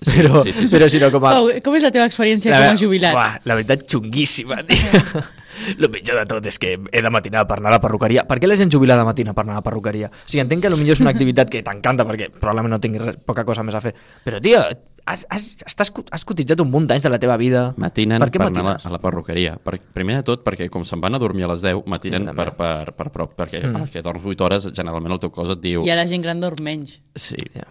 Sí, 0.00 0.20
però, 0.20 0.44
sí, 0.44 0.52
sí, 0.52 0.68
sí. 0.68 0.70
però 0.70 0.88
sinó 0.88 1.10
com 1.10 1.26
a... 1.26 1.34
Pau, 1.34 1.50
com 1.66 1.74
és 1.80 1.82
la 1.82 1.90
teva 1.94 2.06
experiència 2.06 2.54
La 2.54 2.62
com 2.62 2.76
a 2.76 2.82
jubilat? 2.84 3.18
Buah, 3.18 3.40
la 3.42 3.58
veritat, 3.58 3.88
xunguíssima, 3.90 4.62
tio. 4.70 5.02
El 5.78 5.90
pitjor 5.90 6.18
de 6.20 6.26
tot 6.30 6.46
és 6.50 6.58
que 6.58 6.74
he 6.78 7.02
de 7.02 7.10
matinar 7.10 7.46
per 7.50 7.58
anar 7.60 7.72
a 7.72 7.76
la 7.76 7.82
perruqueria. 7.82 8.24
Per 8.28 8.38
què 8.40 8.48
la 8.50 8.56
gent 8.60 8.72
jubila 8.72 8.96
de 8.98 9.04
matina 9.06 9.34
per 9.36 9.44
anar 9.46 9.58
a 9.58 9.62
la 9.62 9.66
perruqueria? 9.66 10.10
O 10.12 10.26
sigui, 10.26 10.42
entenc 10.44 10.64
que 10.64 10.72
potser 10.74 10.96
és 10.96 11.04
una 11.04 11.12
activitat 11.14 11.50
que 11.52 11.62
t'encanta 11.66 12.06
perquè 12.08 12.30
probablement 12.34 12.76
no 12.76 12.80
tinguis 12.82 13.02
res, 13.04 13.20
poca 13.24 13.44
cosa 13.44 13.62
més 13.66 13.74
a 13.76 13.82
fer. 13.84 13.94
Però, 14.24 14.40
tio, 14.44 14.62
has, 15.06 15.26
has, 15.30 15.46
estàs, 15.68 15.92
has 16.10 16.24
cotitzat 16.24 16.60
un 16.64 16.70
munt 16.72 16.88
d'anys 16.90 17.04
de 17.06 17.12
la 17.12 17.20
teva 17.22 17.36
vida. 17.40 17.66
Matinen 17.76 18.18
per 18.22 18.30
per, 18.30 18.34
què 18.38 18.42
anar 18.46 18.64
a 18.64 18.68
la, 18.70 18.74
a 18.82 18.94
la 18.96 19.00
perruqueria. 19.02 19.56
Per, 19.62 19.76
primer 19.94 20.18
de 20.20 20.26
tot, 20.30 20.44
perquè 20.46 20.68
com 20.72 20.84
se'n 20.88 21.02
van 21.04 21.14
a 21.14 21.20
dormir 21.22 21.44
a 21.46 21.52
les 21.52 21.62
10, 21.64 21.84
matinen 21.90 22.28
Sí, 22.30 22.36
per, 22.36 22.50
per, 22.58 22.92
per 22.96 23.10
prop, 23.14 23.34
perquè 23.38 23.62
Mm. 23.64 23.76
mm. 23.84 23.92
que 23.92 24.02
dorms 24.02 24.24
8 24.26 24.44
hores, 24.44 24.68
generalment 24.74 25.12
el 25.14 25.20
teu 25.22 25.30
cos 25.30 25.50
et 25.54 25.60
diu... 25.62 25.84
I 25.86 25.90
ara 25.94 26.02
la 26.04 26.10
gent 26.10 26.22
gran 26.24 26.40
dorm 26.42 26.60
menys. 26.64 26.98
Sí. 27.16 27.36
Ja. 27.54 27.64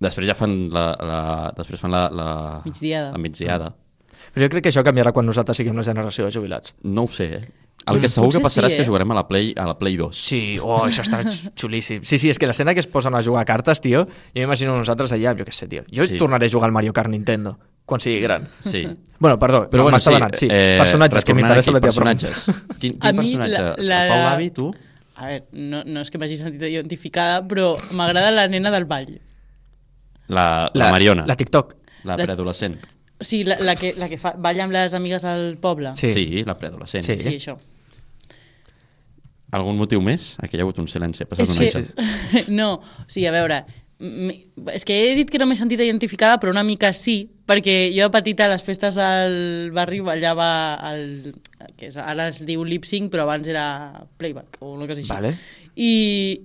Després 0.00 0.28
ja 0.28 0.34
fan 0.38 0.68
la, 0.70 0.92
la, 1.02 1.20
després 1.56 1.80
fan 1.80 1.90
la, 1.90 2.04
la, 2.14 2.26
Migdiada. 2.64 3.12
la 3.14 3.18
migdiada. 3.18 3.70
Però 4.38 4.46
jo 4.46 4.52
crec 4.52 4.62
que 4.68 4.70
això 4.70 4.84
canviarà 4.86 5.10
quan 5.10 5.26
nosaltres 5.26 5.56
siguem 5.58 5.74
la 5.74 5.82
generació 5.82 6.28
de 6.28 6.30
jubilats. 6.30 6.74
No 6.86 7.08
ho 7.08 7.10
sé, 7.10 7.24
eh? 7.34 7.48
El 7.88 7.98
que 8.02 8.08
segur 8.10 8.28
Potser 8.28 8.38
que 8.40 8.44
passarà 8.44 8.68
sí, 8.68 8.74
és 8.74 8.76
que 8.76 8.84
eh? 8.84 8.86
jugarem 8.86 9.10
a 9.10 9.16
la 9.16 9.22
Play, 9.26 9.48
a 9.56 9.64
la 9.66 9.74
Play 9.78 9.96
2. 9.96 10.14
Sí, 10.14 10.40
oh, 10.62 10.84
això 10.84 11.02
està 11.02 11.22
xulíssim. 11.56 12.02
Sí, 12.04 12.18
sí, 12.20 12.28
és 12.30 12.38
que 12.38 12.46
l'escena 12.46 12.74
que 12.76 12.82
es 12.84 12.86
posen 12.86 13.14
a 13.16 13.22
jugar 13.24 13.42
a 13.42 13.48
cartes, 13.48 13.80
tio, 13.80 14.04
jo 14.06 14.36
m'imagino 14.36 14.76
nosaltres 14.76 15.14
allà, 15.16 15.32
jo 15.38 15.46
què 15.48 15.54
sé, 15.56 15.66
tio. 15.66 15.82
Jo 15.90 16.04
Sí. 16.06 16.18
tornaré 16.20 16.46
a 16.46 16.50
jugar 16.52 16.68
al 16.68 16.72
Mario 16.76 16.92
Kart 16.92 17.10
Nintendo 17.10 17.58
quan 17.88 18.00
sigui 18.00 18.20
gran. 18.20 18.46
Sí. 18.60 18.86
Bueno, 19.18 19.38
perdó, 19.38 19.68
Però 19.70 19.82
bueno, 19.82 19.98
sí, 19.98 20.04
m'estava 20.10 20.16
anant. 20.22 20.36
Sí, 20.36 20.46
personatges, 20.46 21.24
que 21.24 21.34
m'interessa 21.34 21.72
la 21.72 21.80
teva 21.80 21.90
personatges. 21.94 22.44
pregunta. 22.44 22.76
Quin, 22.80 22.98
A 23.00 23.10
quin 23.10 23.16
mi 23.18 23.24
personatge? 23.36 23.82
la- 23.82 24.04
la- 24.04 24.08
Pau 24.12 24.22
Lavi, 24.28 24.50
tu? 24.50 24.68
A 25.16 25.26
veure, 25.26 25.46
no, 25.52 25.82
no 25.84 26.00
és 26.04 26.10
que 26.12 26.18
m'hagi 26.20 26.36
sentit 26.38 26.62
identificada, 26.68 27.40
però 27.48 27.72
m'agrada 27.96 28.30
la 28.30 28.46
nena 28.46 28.70
del 28.70 28.84
ball. 28.84 29.16
La, 30.28 30.70
la, 30.74 30.90
Mariona, 30.92 31.22
La 31.22 31.32
la, 31.32 31.36
TikTok. 31.36 31.74
la 32.04 32.16
la- 32.16 32.22
preadolescent. 32.24 32.76
O 33.18 33.26
sigui, 33.26 33.48
la, 33.48 33.58
la, 33.60 33.74
que, 33.78 33.94
la 33.98 34.08
que 34.10 34.18
fa, 34.20 34.34
balla 34.38 34.64
amb 34.66 34.74
les 34.74 34.94
amigues 34.94 35.24
al 35.26 35.56
poble. 35.62 35.94
Sí. 35.98 36.10
Sí. 36.14 36.44
la 36.46 36.54
preadolescent. 36.58 37.06
Sí. 37.06 37.18
sí 37.18 37.34
això. 37.34 37.56
Algun 39.58 39.78
motiu 39.80 40.02
més? 40.04 40.34
Aquí 40.44 40.56
hi 40.56 40.60
ha 40.60 40.66
hagut 40.66 40.78
un 40.78 40.88
silenci. 40.92 41.24
Ha 41.24 41.30
passat 41.30 41.48
És 41.48 41.76
una 41.76 42.44
no, 42.60 42.72
o 42.78 43.08
sigui, 43.08 43.26
a 43.30 43.34
veure, 43.34 43.62
és 43.98 44.84
que 44.86 44.94
he 44.94 45.14
dit 45.18 45.30
que 45.30 45.38
no 45.40 45.46
m'he 45.50 45.56
sentit 45.58 45.80
identificada, 45.82 46.38
però 46.38 46.52
una 46.54 46.62
mica 46.62 46.92
sí, 46.94 47.16
perquè 47.48 47.88
jo 47.90 48.06
de 48.06 48.12
petita 48.14 48.46
a 48.46 48.52
les 48.52 48.62
festes 48.62 48.94
del 48.94 49.72
barri 49.74 49.98
ballava 50.04 50.50
el, 50.92 51.32
que 51.76 51.88
és, 51.90 51.96
ara 51.98 52.28
es 52.30 52.38
diu 52.46 52.62
lip 52.64 52.86
sync, 52.86 53.10
però 53.10 53.24
abans 53.26 53.48
era 53.50 54.04
playback 54.20 54.60
o 54.62 54.74
una 54.76 54.86
cosa 54.86 55.00
així. 55.02 55.10
Vale. 55.10 55.34
I, 55.78 55.90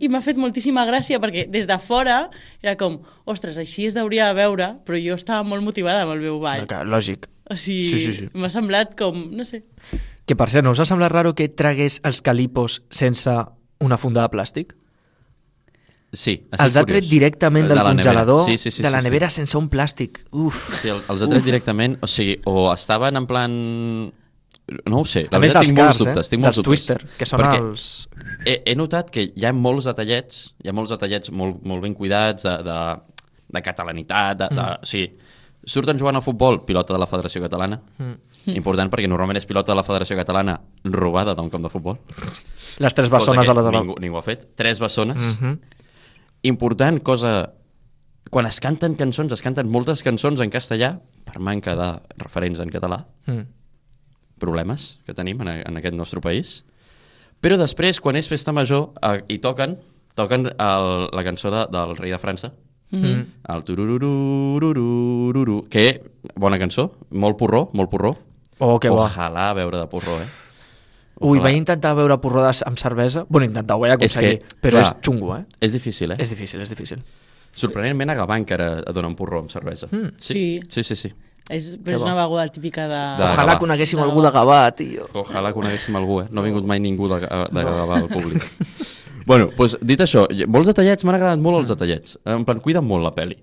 i 0.02 0.10
m'ha 0.14 0.22
fet 0.22 0.38
moltíssima 0.38 0.86
gràcia 0.86 1.18
perquè 1.22 1.48
des 1.50 1.66
de 1.70 1.78
fora 1.82 2.28
era 2.62 2.76
com, 2.78 3.00
ostres, 3.30 3.58
així 3.62 3.88
es 3.90 3.98
hauria 3.98 4.32
de 4.32 4.38
veure, 4.42 4.72
però 4.86 4.98
jo 5.02 5.18
estava 5.18 5.46
molt 5.46 5.66
motivada 5.66 6.04
amb 6.06 6.14
el 6.18 6.26
meu 6.26 6.40
ball. 6.42 6.66
Que, 6.70 6.82
lògic. 6.86 7.30
O 7.50 7.58
sigui, 7.58 7.86
Sí, 7.86 8.00
sí, 8.00 8.14
sí. 8.18 8.28
m'ha 8.34 8.50
semblat 8.50 8.94
com, 8.98 9.28
no 9.36 9.46
sé, 9.46 9.64
Que 10.26 10.38
per 10.40 10.48
cert, 10.50 10.64
no 10.64 10.72
us 10.72 10.80
ha 10.80 10.86
semblat 10.88 11.12
raro 11.12 11.34
que 11.36 11.50
tragués 11.52 11.98
els 12.08 12.22
calipos 12.24 12.78
sense 12.90 13.30
una 13.84 13.98
funda 14.00 14.22
de 14.24 14.32
plàstic? 14.32 14.72
Sí, 16.14 16.36
Els 16.52 16.76
ha 16.78 16.84
tret 16.86 17.00
curiós. 17.02 17.10
directament 17.10 17.66
De 17.68 17.74
del 17.74 17.78
nevera. 17.80 17.96
congelador, 17.96 18.46
sí, 18.46 18.58
sí, 18.60 18.70
sí, 18.70 18.84
de 18.84 18.92
la 18.92 19.00
sí, 19.02 19.08
nevera 19.08 19.30
sense 19.34 19.58
un 19.58 19.68
plàstic. 19.70 20.20
Uf. 20.32 20.60
Sí, 20.76 20.78
sí 20.84 20.90
el- 20.90 21.02
els 21.10 21.22
ha 21.24 21.28
tret 21.28 21.44
directament, 21.44 21.98
o 22.02 22.08
sigui, 22.08 22.36
o 22.46 22.72
estaven 22.74 23.18
en 23.18 23.26
plan... 23.26 24.14
No 24.86 25.00
ho 25.02 25.06
sé, 25.06 25.26
la 25.30 25.38
a 25.38 25.42
més 25.42 25.52
veritat 25.52 25.60
dels 25.60 25.68
tinc 25.74 25.80
molts 25.80 25.98
cars, 25.98 26.06
dubtes. 26.06 26.28
eh? 26.28 26.30
Tinc 26.32 26.44
molts 26.44 26.58
dels 26.58 26.66
dubtes. 26.68 26.86
Twister, 26.86 27.18
que 27.18 27.26
són 27.26 27.40
Perquè 27.42 27.58
els... 27.60 27.88
He, 28.46 28.62
he 28.72 28.76
notat 28.80 29.10
que 29.12 29.26
hi 29.36 29.44
ha 29.46 29.52
molts 29.52 29.90
detallets, 29.90 30.54
hi 30.64 30.70
ha 30.70 30.74
molts 30.78 30.94
detallets 30.94 31.32
molt, 31.36 31.58
molt 31.68 31.82
ben 31.84 31.94
cuidats 31.98 32.44
de, 32.48 32.54
de, 32.64 32.78
de 33.58 33.62
catalanitat, 33.66 34.38
de, 34.40 34.48
de, 34.56 34.68
o 34.84 34.86
sigui, 34.88 35.10
surten 35.66 36.00
jugant 36.00 36.16
a 36.16 36.22
futbol, 36.24 36.62
pilota 36.64 36.94
de 36.96 37.00
la 37.02 37.08
Federació 37.12 37.42
Catalana, 37.44 37.82
mm. 37.98 38.54
important 38.56 38.90
perquè 38.94 39.10
normalment 39.10 39.42
és 39.42 39.46
pilota 39.50 39.74
de 39.74 39.82
la 39.82 39.84
Federació 39.88 40.16
Catalana 40.22 40.56
robada 40.86 41.36
d'un 41.36 41.50
camp 41.52 41.64
de 41.68 41.74
futbol. 41.74 42.00
Les 42.80 42.94
tres 42.96 43.10
bessones 43.12 43.50
a 43.50 43.54
la 43.58 43.64
de 43.68 43.72
ningú, 43.82 43.98
ningú 44.00 44.18
ha 44.22 44.24
fet. 44.24 44.48
Tres 44.56 44.80
bessones. 44.80 45.18
Mm 45.18 45.48
Mhm. 45.48 45.60
Important 46.44 47.02
cosa... 47.04 47.54
Quan 48.34 48.48
es 48.48 48.58
canten 48.64 48.96
cançons, 48.98 49.32
es 49.36 49.42
canten 49.44 49.68
moltes 49.70 50.02
cançons 50.02 50.40
en 50.42 50.50
castellà 50.50 50.96
per 51.28 51.40
manca 51.44 51.76
de 51.78 51.90
referents 52.24 52.60
en 52.64 52.70
català, 52.72 53.04
Mm. 53.28 53.44
problemes 54.40 55.00
que 55.06 55.14
tenim 55.14 55.40
en, 55.44 55.48
en 55.68 55.78
aquest 55.78 55.96
nostre 55.96 56.20
país. 56.24 56.64
Però 57.44 57.56
després, 57.60 58.00
quan 58.02 58.16
és 58.20 58.28
festa 58.28 58.52
major, 58.56 58.90
eh, 59.04 59.22
i 59.32 59.38
toquen, 59.44 59.78
toquen 60.16 60.48
el, 60.52 60.88
la 61.14 61.24
cançó 61.24 61.52
de, 61.54 61.66
del 61.72 61.96
rei 62.00 62.12
de 62.16 62.20
França, 62.20 62.52
Mm. 62.94 63.24
el 63.50 63.64
turururururururu, 63.66 65.64
que, 65.70 66.04
bona 66.36 66.60
cançó, 66.62 66.92
molt 67.10 67.38
porró, 67.40 67.70
molt 67.74 67.90
porró. 67.90 68.12
Oh, 68.60 68.80
que 68.80 68.90
bo. 68.90 69.06
Ojalà 69.08 69.48
veure 69.58 69.80
de 69.82 69.88
porró, 69.90 70.20
eh? 70.22 70.28
Ui, 71.22 71.38
Ojalà. 71.38 71.44
vaig 71.44 71.56
intentar 71.58 71.94
beure 71.96 72.18
porrodes 72.20 72.64
amb 72.66 72.78
cervesa. 72.78 73.26
Bueno, 73.30 73.46
intentar, 73.46 73.76
ho 73.78 73.84
vaig 73.84 73.94
aconseguir, 73.94 74.32
És 74.40 74.40
que, 74.54 74.56
però 74.62 74.80
clar, 74.80 74.84
és 74.88 74.94
xungo, 75.06 75.36
eh? 75.38 75.44
És 75.62 75.72
difícil, 75.74 76.12
eh? 76.12 76.16
És 76.20 76.30
difícil, 76.34 76.62
és 76.62 76.70
difícil. 76.74 77.04
Sorprenentment 77.54 78.10
a 78.10 78.16
Gavà 78.18 78.38
encara 78.42 78.80
et 78.82 78.94
donen 78.96 79.14
porró 79.16 79.40
amb 79.44 79.52
cervesa. 79.54 79.88
Mm. 79.92 80.16
Sí, 80.20 80.34
Sí. 80.34 80.82
sí, 80.82 80.84
sí. 80.84 80.96
sí. 80.96 81.14
és, 81.50 81.70
Que 81.72 81.78
però 81.84 81.96
és 82.00 82.02
una 82.02 82.16
beguda 82.16 82.48
típica 82.48 82.88
de... 82.88 83.02
De 83.20 83.24
Ojalà 83.28 83.54
Gavà. 83.54 83.60
coneguéssim 83.60 84.00
De 84.00 84.04
algú 84.06 84.22
de 84.24 84.32
Gavà, 84.32 84.72
tio. 84.76 85.06
Ojalà 85.14 85.54
coneguéssim 85.54 85.96
algú, 85.96 86.22
eh? 86.22 86.28
No 86.32 86.42
ha 86.42 86.44
vingut 86.46 86.66
mai 86.66 86.80
ningú 86.80 87.08
de, 87.12 87.20
de 87.20 87.64
Gavà 87.68 87.98
al 88.02 88.08
públic. 88.10 88.42
bueno, 89.28 89.52
doncs, 89.58 89.78
dit 89.82 90.00
això, 90.02 90.26
molts 90.48 90.68
detallets, 90.72 91.04
m'han 91.06 91.16
agradat 91.20 91.40
molt 91.40 91.60
els 91.60 91.70
detallets. 91.70 92.18
En 92.26 92.44
plan, 92.48 92.60
cuiden 92.60 92.86
molt 92.88 93.04
la 93.04 93.14
peli. 93.14 93.38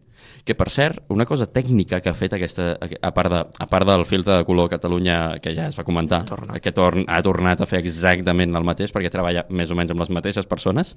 Que, 0.45 0.55
per 0.57 0.71
cert, 0.73 1.03
una 1.13 1.27
cosa 1.29 1.45
tècnica 1.47 2.01
que 2.01 2.09
ha 2.11 2.15
fet 2.17 2.33
aquesta, 2.33 2.71
a 2.81 3.11
part, 3.13 3.31
de, 3.33 3.41
a 3.61 3.67
part 3.69 3.87
del 3.87 4.07
filtre 4.09 4.39
de 4.39 4.45
color 4.49 4.71
Catalunya, 4.73 5.39
que 5.43 5.53
ja 5.55 5.67
es 5.69 5.77
va 5.79 5.85
comentar, 5.85 6.23
Torna. 6.27 6.57
que 6.65 6.73
torn, 6.73 7.05
ha 7.09 7.21
tornat 7.23 7.61
a 7.61 7.67
fer 7.69 7.83
exactament 7.85 8.57
el 8.57 8.65
mateix, 8.65 8.93
perquè 8.95 9.11
treballa 9.13 9.45
més 9.51 9.71
o 9.71 9.77
menys 9.77 9.93
amb 9.93 10.01
les 10.01 10.11
mateixes 10.17 10.49
persones, 10.49 10.95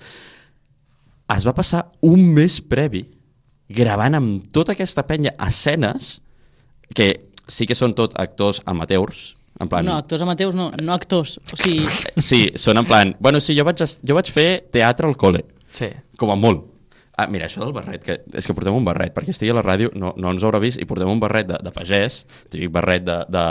es 1.36 1.46
va 1.48 1.54
passar 1.58 1.86
un 2.06 2.24
mes 2.36 2.60
previ 2.62 3.04
gravant 3.74 4.16
amb 4.20 4.50
tota 4.54 4.74
aquesta 4.76 5.06
penya 5.08 5.34
escenes 5.48 6.18
que 6.94 7.08
sí 7.48 7.66
que 7.68 7.76
són 7.76 7.94
tot 7.98 8.14
actors 8.20 8.62
amateurs, 8.70 9.34
en 9.60 9.70
plan... 9.70 9.86
No, 9.86 9.98
actors 10.00 10.22
amateurs 10.26 10.56
no, 10.56 10.72
no 10.82 10.94
actors. 10.94 11.38
O 11.52 11.58
sigui, 11.60 11.88
Sí, 12.22 12.46
són 12.60 12.80
en 12.82 12.86
plan... 12.88 13.16
Bueno, 13.20 13.42
sí, 13.44 13.56
jo 13.58 13.66
vaig, 13.68 13.82
jo 13.84 14.16
vaig 14.18 14.30
fer 14.34 14.48
teatre 14.74 15.08
al 15.10 15.18
col·le, 15.20 15.44
Sí. 15.74 15.90
com 16.18 16.32
a 16.32 16.36
molt. 16.40 16.70
Ah, 17.24 17.28
mira, 17.32 17.48
això 17.48 17.64
del 17.64 17.74
barret, 17.76 18.04
que 18.04 18.18
és 18.36 18.48
que 18.48 18.56
portem 18.56 18.76
un 18.76 18.86
barret, 18.86 19.14
perquè 19.16 19.32
estigui 19.34 19.54
a 19.54 19.58
la 19.58 19.64
ràdio 19.66 19.92
no, 19.96 20.14
no 20.20 20.34
ens 20.34 20.44
haurà 20.44 20.60
vist, 20.64 20.82
i 20.82 20.88
portem 20.90 21.10
un 21.10 21.22
barret 21.22 21.48
de, 21.50 21.60
de 21.64 21.72
pagès, 21.76 22.24
típic 22.52 22.72
barret 22.74 23.06
de, 23.08 23.20
de 23.32 23.44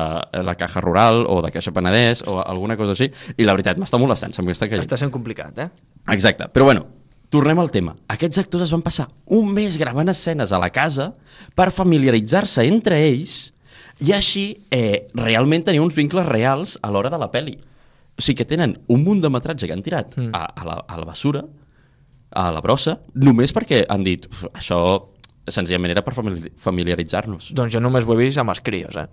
la 0.44 0.56
Caja 0.60 0.82
Rural 0.84 1.24
o 1.24 1.40
de 1.44 1.52
Caixa 1.54 1.72
Penedès 1.74 2.24
o 2.28 2.40
alguna 2.42 2.76
cosa 2.80 2.96
així, 2.96 3.08
i 3.36 3.48
la 3.48 3.56
veritat, 3.56 3.80
m'està 3.80 4.00
molestant, 4.02 4.34
se'm 4.36 4.50
està 4.52 4.68
caient. 4.68 4.84
Està 4.84 5.00
sent 5.00 5.12
complicat, 5.14 5.62
eh? 5.64 5.70
Exacte, 6.12 6.50
però 6.52 6.68
bueno, 6.68 6.84
tornem 7.32 7.58
al 7.62 7.72
tema. 7.72 7.96
Aquests 8.12 8.44
actors 8.44 8.66
es 8.66 8.76
van 8.76 8.84
passar 8.84 9.08
un 9.32 9.50
mes 9.56 9.78
gravant 9.80 10.12
escenes 10.12 10.52
a 10.52 10.60
la 10.60 10.68
casa 10.74 11.14
per 11.56 11.70
familiaritzar-se 11.72 12.66
entre 12.68 13.00
ells 13.08 13.46
i 14.02 14.12
així 14.12 14.46
eh, 14.74 15.08
realment 15.16 15.64
tenir 15.64 15.80
uns 15.82 15.96
vincles 15.96 16.28
reals 16.28 16.76
a 16.82 16.90
l'hora 16.92 17.10
de 17.12 17.20
la 17.22 17.30
peli. 17.32 17.56
O 18.18 18.20
sigui 18.20 18.42
que 18.42 18.48
tenen 18.48 18.76
un 18.92 19.04
munt 19.06 19.22
de 19.22 19.30
metratge 19.32 19.68
que 19.68 19.72
han 19.72 19.84
tirat 19.84 20.16
mm. 20.18 20.30
a, 20.36 20.44
a, 20.44 20.64
la, 20.68 20.78
a 20.84 21.00
la 21.00 21.08
basura, 21.08 21.44
a 22.34 22.50
la 22.54 22.62
brossa, 22.64 22.98
només 23.14 23.52
perquè 23.54 23.84
han 23.88 24.04
dit 24.04 24.26
"Uf, 24.30 24.44
això 24.52 24.78
senzillament 25.48 25.90
era 25.90 26.02
per 26.02 26.14
famili- 26.14 26.52
familiaritzar-nos. 26.56 27.52
Doncs 27.52 27.72
jo 27.74 27.80
només 27.80 28.04
ho 28.06 28.14
he 28.14 28.24
vist 28.24 28.38
amb 28.38 28.50
els 28.50 28.60
crios, 28.60 28.96
eh? 28.96 29.08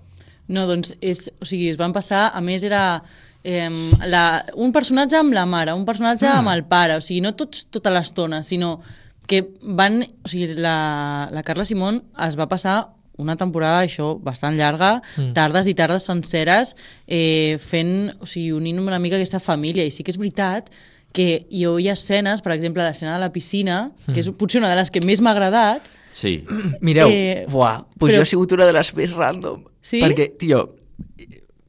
no, 0.49 0.65
doncs, 0.67 0.93
és, 1.01 1.27
o 1.39 1.47
sigui, 1.47 1.69
es 1.71 1.77
van 1.79 1.93
passar, 1.95 2.29
a 2.33 2.41
més 2.41 2.65
era 2.65 3.01
eh, 3.45 3.69
la, 4.09 4.23
un 4.57 4.73
personatge 4.75 5.19
amb 5.19 5.35
la 5.37 5.45
mare, 5.49 5.75
un 5.77 5.85
personatge 5.87 6.27
mm. 6.27 6.39
amb 6.41 6.53
el 6.55 6.65
pare, 6.69 6.97
o 6.97 7.05
sigui, 7.05 7.21
no 7.23 7.35
tots 7.37 7.67
tota 7.71 7.93
l'estona, 7.93 8.41
sinó 8.43 8.79
que 9.29 9.43
van, 9.61 10.01
o 10.25 10.31
sigui, 10.31 10.55
la, 10.57 11.29
la 11.31 11.45
Carla 11.45 11.67
Simón 11.69 12.01
es 12.25 12.37
va 12.39 12.49
passar 12.49 12.79
una 13.19 13.35
temporada, 13.37 13.83
això, 13.83 14.13
bastant 14.23 14.57
llarga, 14.57 14.95
mm. 15.19 15.33
tardes 15.37 15.67
i 15.69 15.75
tardes 15.77 16.07
senceres, 16.07 16.73
eh, 17.05 17.59
fent, 17.61 18.15
o 18.17 18.29
sigui, 18.29 18.53
unint 18.55 18.79
una 18.81 18.99
mica 18.99 19.19
aquesta 19.19 19.41
família. 19.43 19.83
I 19.85 19.91
sí 19.91 20.05
que 20.07 20.15
és 20.15 20.17
veritat 20.17 20.71
que 21.11 21.47
hi 21.49 21.63
ha 21.65 21.93
escenes, 21.93 22.41
per 22.41 22.53
exemple, 22.53 22.83
l'escena 22.83 23.13
de 23.15 23.19
la 23.19 23.31
piscina, 23.33 23.91
mm. 24.07 24.13
que 24.13 24.19
és 24.21 24.29
potser 24.37 24.59
una 24.61 24.69
de 24.69 24.75
les 24.81 24.91
que 24.91 25.01
més 25.05 25.21
m'ha 25.21 25.31
agradat, 25.31 25.81
Sí, 26.11 26.43
Mireu, 26.81 27.07
Eh, 27.07 27.43
eh, 27.43 27.45
buah, 27.47 27.83
pues 27.99 28.11
però- 28.11 28.17
jo 28.17 28.23
he 28.23 28.25
sigut 28.25 28.51
una 28.51 28.65
de 28.65 28.73
les 28.73 28.95
més 28.97 29.11
random. 29.13 29.63
Sí? 29.79 30.01
Perquè, 30.01 30.31
tio, 30.39 30.75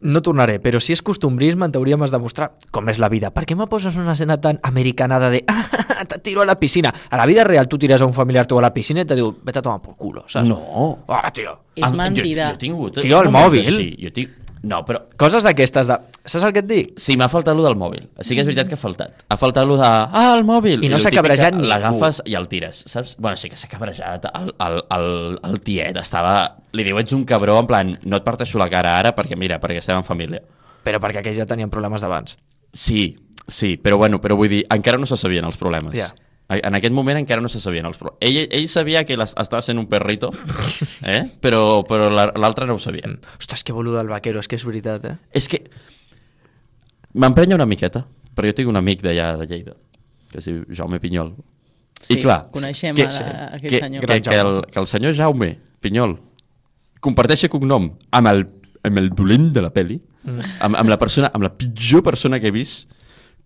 no 0.00 0.22
tornaré, 0.24 0.54
però 0.64 0.80
si 0.80 0.94
és 0.94 1.02
costumbrisme 1.04 1.66
en 1.68 1.72
teoria 1.74 1.98
m'has 2.00 2.10
de 2.10 2.18
mostrar 2.18 2.54
com 2.72 2.88
és 2.88 2.98
la 2.98 3.10
vida. 3.12 3.28
Per 3.36 3.44
què 3.44 3.54
me 3.54 3.66
poses 3.68 3.98
una 4.00 4.14
escena 4.16 4.38
tan 4.40 4.58
americanada 4.64 5.28
de 5.28 5.42
ah, 5.46 6.04
te 6.08 6.18
tiro 6.24 6.40
a 6.40 6.46
la 6.48 6.56
piscina? 6.58 6.88
A 7.10 7.18
la 7.20 7.26
vida 7.28 7.44
real 7.44 7.68
tu 7.68 7.76
tires 7.76 8.00
a 8.00 8.06
un 8.08 8.14
familiar 8.16 8.46
teu 8.48 8.58
a 8.58 8.62
la 8.64 8.72
piscina 8.72 9.04
i 9.04 9.04
te 9.04 9.14
diu 9.18 9.28
vete 9.44 9.60
a 9.60 9.62
tomar 9.62 9.82
por 9.84 9.98
culo, 10.00 10.24
saps? 10.26 10.48
No. 10.48 11.04
Ah, 11.06 11.28
tio. 11.30 11.58
És 11.76 11.84
Ah, 11.84 11.92
mentida. 11.92 12.46
Jo, 12.46 12.54
jo 12.54 12.54
he 12.56 12.58
tingut... 12.64 12.98
Tio, 13.04 13.20
el 13.20 13.28
mòbil. 13.28 13.68
Així. 13.68 13.90
Jo 14.00 14.10
tinc... 14.16 14.39
No, 14.62 14.82
però 14.84 14.98
Coses 15.20 15.44
d'aquestes 15.46 15.88
de... 15.88 15.96
Saps 16.20 16.44
el 16.44 16.52
que 16.52 16.60
et 16.60 16.66
dic? 16.68 16.90
Sí, 17.00 17.14
m'ha 17.16 17.30
faltat 17.32 17.56
lo 17.56 17.64
del 17.64 17.78
mòbil. 17.80 18.10
Sí 18.20 18.36
que 18.36 18.42
és 18.44 18.48
veritat 18.48 18.68
que 18.68 18.76
ha 18.76 18.80
faltat. 18.80 19.24
Ha 19.32 19.38
faltat 19.40 19.68
lo 19.68 19.78
de... 19.80 19.86
Ah, 19.88 20.34
el 20.36 20.44
mòbil! 20.44 20.84
I 20.84 20.90
no 20.92 20.98
s'ha 21.00 21.12
cabrejat 21.14 21.56
ningú. 21.56 21.70
L'agafes 21.70 22.20
i 22.28 22.36
el 22.36 22.48
tires, 22.50 22.82
saps? 22.92 23.14
Bueno, 23.16 23.40
sí 23.40 23.48
que 23.48 23.56
s'ha 23.56 23.70
cabrejat. 23.72 24.28
El, 24.36 24.52
el, 24.66 24.78
el, 24.98 25.08
el 25.48 25.58
tiet 25.64 25.96
estava... 26.02 26.34
Li 26.76 26.84
diu, 26.86 27.00
ets 27.00 27.16
un 27.16 27.24
cabró, 27.28 27.56
en 27.62 27.70
plan, 27.70 27.94
no 28.04 28.20
et 28.20 28.26
parteixo 28.26 28.60
la 28.60 28.68
cara 28.72 28.98
ara 29.00 29.14
perquè, 29.16 29.38
mira, 29.40 29.58
perquè 29.62 29.80
estem 29.80 29.96
en 30.02 30.04
família. 30.06 30.44
Però 30.84 31.00
perquè 31.00 31.24
aquells 31.24 31.40
ja 31.40 31.48
tenien 31.48 31.72
problemes 31.72 32.04
d'abans. 32.04 32.36
Sí, 32.76 33.16
sí, 33.48 33.78
però 33.80 33.96
bueno, 33.96 34.20
però 34.20 34.36
vull 34.36 34.52
dir, 34.52 34.66
encara 34.70 35.00
no 35.00 35.08
se 35.08 35.16
sabien 35.20 35.48
els 35.48 35.56
problemes. 35.60 35.96
Ja. 35.96 36.12
En 36.50 36.74
aquest 36.74 36.92
moment 36.92 37.16
encara 37.20 37.40
no 37.40 37.48
se 37.48 37.60
sabien 37.62 37.86
els 37.86 37.96
problemes. 38.00 38.18
Ell, 38.26 38.48
ell 38.50 38.68
sabia 38.68 39.04
que 39.06 39.16
les- 39.16 39.36
estava 39.38 39.62
sent 39.62 39.78
un 39.78 39.86
perrito, 39.86 40.32
eh? 41.06 41.22
però, 41.40 41.84
però 41.86 42.08
la- 42.10 42.32
l'altre 42.34 42.66
no 42.66 42.74
ho 42.74 42.78
sabia. 42.82 43.06
Ostres, 43.38 43.62
que 43.62 43.72
boludo 43.72 43.98
del 44.00 44.08
vaquero, 44.10 44.40
és 44.42 44.48
que 44.50 44.56
és 44.58 44.64
veritat, 44.66 45.04
eh? 45.06 45.16
És 45.30 45.46
que 45.48 45.62
m'emprenya 47.14 47.54
una 47.54 47.66
miqueta, 47.70 48.02
però 48.34 48.50
jo 48.50 48.56
tinc 48.58 48.68
un 48.70 48.78
amic 48.80 49.02
d'allà 49.06 49.36
de 49.38 49.46
Lleida, 49.46 49.76
que 50.30 50.38
es 50.42 50.48
diu 50.50 50.64
Jaume 50.74 51.00
Pinyol. 51.02 51.32
Sí, 52.02 52.16
I 52.16 52.22
clar, 52.22 52.40
coneixem 52.50 52.96
que, 52.96 53.04
a 53.06 53.10
la- 53.12 53.30
a 53.30 53.48
aquest 53.56 53.68
que, 53.74 53.80
senyor. 53.80 54.06
Que, 54.06 54.20
que, 54.24 54.36
el, 54.40 54.52
que 54.72 54.80
el 54.80 54.86
senyor 54.88 55.14
Jaume 55.14 55.50
Pinyol 55.80 56.16
comparteixi 57.00 57.48
cognom 57.52 57.90
amb 58.10 58.28
el, 58.30 58.46
amb 58.84 58.98
el 58.98 59.10
dolent 59.14 59.50
de 59.52 59.62
la 59.62 59.70
peli, 59.70 60.00
mm. 60.24 60.40
amb, 60.66 60.76
amb, 60.82 60.88
la 60.90 60.98
persona, 60.98 61.30
amb 61.34 61.44
la 61.44 61.52
pitjor 61.56 62.02
persona 62.02 62.40
que 62.40 62.48
he 62.48 62.54
vist, 62.54 62.88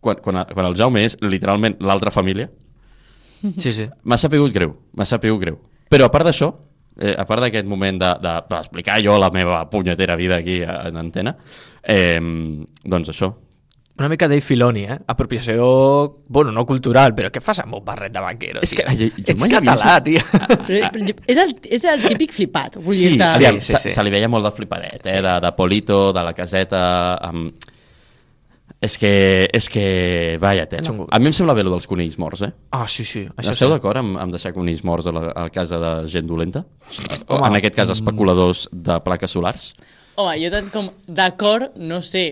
quan, 0.01 0.21
quan, 0.23 0.45
quan 0.53 0.67
el 0.69 0.77
Jaume 0.79 1.03
és 1.05 1.17
literalment 1.21 1.77
l'altra 1.81 2.11
família, 2.15 2.49
Sí, 3.59 3.73
sí. 3.73 3.89
m'ha 4.05 4.17
sapigut 4.19 4.53
greu, 4.53 4.75
m'ha 4.95 5.05
sapigut 5.05 5.41
greu. 5.41 5.59
Però 5.91 6.07
a 6.07 6.11
part 6.11 6.27
d'això, 6.27 6.49
eh, 6.99 7.15
a 7.19 7.25
part 7.29 7.43
d'aquest 7.45 7.67
moment 7.67 7.99
de- 8.01 8.15
de- 8.23 8.43
d'explicar 8.51 9.01
jo 9.05 9.19
la 9.19 9.31
meva 9.31 9.69
punyetera 9.71 10.17
vida 10.17 10.37
aquí 10.37 10.63
a- 10.63 10.89
en 10.89 10.97
antena, 10.97 11.37
eh, 11.83 12.19
doncs 12.85 13.09
això. 13.11 13.35
Una 13.97 14.09
mica 14.09 14.27
Dave 14.27 14.41
Filoni, 14.41 14.83
eh? 14.91 14.97
Apropiació, 15.07 16.23
bueno, 16.27 16.51
no 16.51 16.65
cultural, 16.67 17.15
però 17.15 17.29
què 17.31 17.41
fas 17.41 17.61
amb 17.63 17.77
un 17.77 17.85
barret 17.85 18.11
de 18.13 18.19
vaquero, 18.21 18.61
És 18.63 18.71
tio? 18.75 18.83
que, 18.89 18.97
jo- 18.97 19.11
jo 19.17 19.23
Ets 19.27 19.45
havia 19.45 19.61
català, 19.61 20.01
vist- 20.03 20.05
tio. 20.05 20.89
Però 20.91 21.15
És 21.29 21.37
el, 21.39 21.53
és 21.71 21.85
el 21.85 22.03
típic 22.03 22.33
flipat, 22.33 22.77
vull 22.83 22.95
Sí, 22.97 23.09
dir-te. 23.11 23.23
aviam, 23.25 23.61
Sí, 23.61 23.67
sí, 23.69 23.73
se, 23.77 23.89
sí. 23.91 23.95
se 23.95 24.03
li 24.03 24.11
veia 24.11 24.29
molt 24.29 24.45
de 24.47 24.51
flipadet, 24.51 25.07
eh? 25.07 25.11
Sí. 25.11 25.23
de, 25.23 25.41
de 25.41 25.53
Polito, 25.53 26.13
de 26.13 26.25
la 26.25 26.33
caseta... 26.35 26.83
Amb... 27.23 27.55
És 28.85 28.99
que, 29.01 29.13
és 29.49 29.69
que, 29.73 29.85
vaja 30.43 30.67
tela. 30.69 30.85
Xungo. 30.85 31.07
A 31.09 31.21
mi 31.23 31.31
em 31.31 31.37
sembla 31.37 31.57
bé 31.57 31.65
el 31.65 31.73
dels 31.73 31.89
conills 31.89 32.19
morts, 32.21 32.45
eh? 32.45 32.51
Ah, 32.77 32.85
sí, 32.91 33.07
sí. 33.09 33.25
Això 33.33 33.55
Esteu 33.55 33.71
sí. 33.71 33.73
d'acord 33.73 34.03
amb, 34.03 34.19
amb 34.21 34.35
deixar 34.35 34.53
conills 34.57 34.85
morts 34.85 35.09
a, 35.09 35.15
la, 35.17 35.27
a 35.45 35.49
casa 35.55 35.81
de 35.81 35.93
gent 36.13 36.29
dolenta? 36.29 36.67
O, 37.25 37.39
Home, 37.39 37.49
en 37.49 37.61
aquest 37.63 37.79
cas, 37.79 37.93
especuladors 37.95 38.67
de 38.73 38.99
plaques 39.07 39.33
solars? 39.33 39.73
Home, 40.21 40.35
jo 40.43 40.51
tant 40.53 40.69
com 40.75 40.91
d'acord, 41.09 41.79
no 41.81 42.03
sé, 42.05 42.27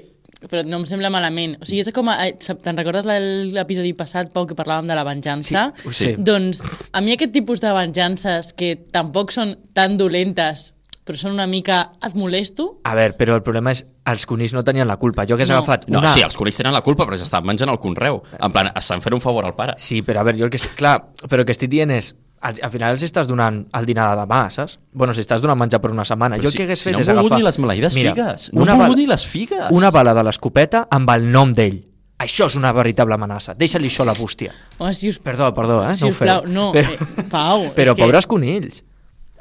però 0.50 0.62
no 0.66 0.82
em 0.82 0.86
sembla 0.88 1.10
malament. 1.14 1.56
O 1.62 1.68
sigui, 1.68 1.82
és 1.84 1.94
com... 1.94 2.10
A, 2.12 2.28
te'n 2.36 2.78
recordes 2.78 3.06
l'episodi 3.06 3.94
passat, 3.98 4.32
Pau, 4.34 4.46
que 4.48 4.58
parlàvem 4.58 4.90
de 4.90 4.98
la 4.98 5.06
venjança? 5.06 5.68
Sí, 5.86 5.94
sí. 5.98 6.12
Doncs 6.18 6.62
a 6.92 7.02
mi 7.04 7.16
aquest 7.16 7.34
tipus 7.34 7.62
de 7.64 7.72
venjances 7.76 8.52
que 8.58 8.74
tampoc 8.94 9.32
són 9.34 9.56
tan 9.76 9.96
dolentes, 10.00 10.70
però 11.12 11.20
són 11.20 11.36
una 11.36 11.46
mica... 11.46 11.82
Et 12.02 12.16
molesto? 12.18 12.66
A 12.88 12.94
veure, 12.98 13.14
però 13.18 13.36
el 13.38 13.44
problema 13.44 13.70
és 13.76 13.84
els 14.08 14.24
conills 14.26 14.54
no 14.56 14.64
tenien 14.66 14.88
la 14.88 14.96
culpa. 14.98 15.26
Jo 15.28 15.36
hagués 15.36 15.52
No. 15.52 15.60
agafat 15.60 15.86
No, 15.92 16.00
una... 16.00 16.10
sí, 16.16 16.24
els 16.24 16.34
conills 16.36 16.56
tenen 16.58 16.72
la 16.74 16.80
culpa, 16.82 17.04
però 17.06 17.20
ja 17.20 17.28
estan 17.28 17.44
menjant 17.46 17.70
el 17.70 17.78
conreu. 17.78 18.22
En 18.40 18.50
plan, 18.52 18.72
estan 18.74 19.04
fent 19.04 19.14
un 19.14 19.20
favor 19.22 19.44
al 19.46 19.54
pare. 19.54 19.76
Sí, 19.78 20.00
però 20.02 20.20
a 20.24 20.26
veure, 20.26 20.38
jo 20.40 20.48
el 20.48 20.50
que 20.50 20.58
estic... 20.58 20.74
Clar, 20.80 20.96
però 21.28 21.44
el 21.44 21.46
que 21.46 21.52
estic 21.54 21.70
dient 21.70 21.92
és 21.94 22.14
al, 22.42 22.56
al 22.66 22.72
final 22.74 22.96
els 22.96 23.04
estàs 23.06 23.28
donant 23.30 23.60
el 23.78 23.86
dinar 23.86 24.08
de 24.16 24.22
demà, 24.24 24.40
saps? 24.50 24.80
Bueno, 24.90 25.14
si 25.14 25.22
estàs 25.22 25.40
donant 25.44 25.60
menjar 25.60 25.78
per 25.84 25.92
una 25.94 26.02
setmana. 26.08 26.40
Però 26.40 26.48
jo 26.48 26.50
el 26.50 26.56
si- 26.56 26.58
que 26.58 26.64
hagués 26.66 26.80
si 26.82 26.88
fet 26.90 26.96
no 26.98 27.04
és 27.04 27.12
agafar... 27.12 27.38
ni 27.38 27.46
les 27.46 27.58
maleïdes 27.62 27.94
figues. 27.94 28.48
No 28.52 28.64
una 28.64 28.74
volgut 28.74 28.96
bala- 28.96 29.00
ni 29.04 29.06
les 29.12 29.26
figues. 29.30 29.66
Una 29.70 29.92
bala 29.94 30.14
de 30.18 30.24
l'escopeta 30.26 30.86
amb 30.90 31.12
el 31.14 31.28
nom 31.30 31.52
d'ell. 31.54 31.78
Això 32.22 32.46
és 32.46 32.54
una 32.58 32.70
veritable 32.74 33.14
amenaça. 33.16 33.54
Deixa-li 33.58 33.88
això 33.90 34.02
a 34.04 34.06
la 34.12 34.14
bústia. 34.14 34.52
Home, 34.78 34.92
si 34.94 35.08
us, 35.10 35.16
Perdó, 35.18 35.48
perdó, 35.54 35.80
eh? 35.88 35.94
si 35.94 36.04
no 36.04 36.10
ho 36.10 36.10
us 36.12 36.18
plau, 36.20 36.44
no, 36.46 36.68
Però, 36.74 36.90
eh, 36.94 37.24
Pau, 37.30 37.64
però 37.74 37.92
és 37.92 37.96
que- 37.98 38.02
pobres 38.04 38.26
conills. 38.30 38.82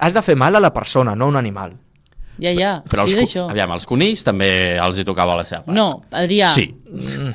Has 0.01 0.13
de 0.17 0.22
fer 0.25 0.36
mal 0.36 0.55
a 0.58 0.62
la 0.63 0.74
persona, 0.74 1.15
no 1.15 1.29
a 1.29 1.34
un 1.36 1.38
animal. 1.39 1.77
Ja, 2.41 2.50
ja, 2.58 2.70
Però 2.89 3.03
els, 3.03 3.12
sí, 3.12 3.17
co- 3.20 3.25
això. 3.27 3.41
aviam, 3.51 3.70
els 3.75 3.84
conills 3.86 4.24
també 4.25 4.48
els 4.81 4.98
hi 4.98 5.03
tocava 5.05 5.36
la 5.38 5.43
seva 5.46 5.60
part. 5.67 5.75
No, 5.77 5.84
Adrià. 6.17 6.48
Sí. 6.55 6.63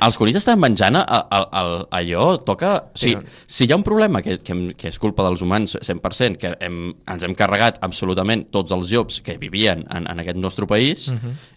Els 0.03 0.17
conills 0.19 0.39
estan 0.41 0.59
menjant 0.59 0.97
a, 0.99 1.03
a, 1.07 1.39
a, 1.47 1.61
allò, 2.01 2.25
toca... 2.43 2.71
O 2.91 2.97
sigui, 2.99 3.15
Però- 3.21 3.45
si 3.47 3.63
hi 3.63 3.71
ha 3.71 3.77
un 3.79 3.85
problema 3.87 4.19
que, 4.25 4.39
que, 4.43 4.57
que 4.75 4.89
és 4.91 4.99
culpa 4.99 5.23
dels 5.23 5.45
humans 5.45 5.77
100%, 5.79 6.35
que 6.41 6.51
hem, 6.59 6.81
ens 7.07 7.23
hem 7.23 7.37
carregat 7.39 7.79
absolutament 7.87 8.49
tots 8.51 8.73
els 8.75 8.91
llops 8.91 9.21
que 9.23 9.37
vivien 9.39 9.85
en, 9.87 10.09
en 10.11 10.19
aquest 10.25 10.41
nostre 10.43 10.67
país 10.67 11.07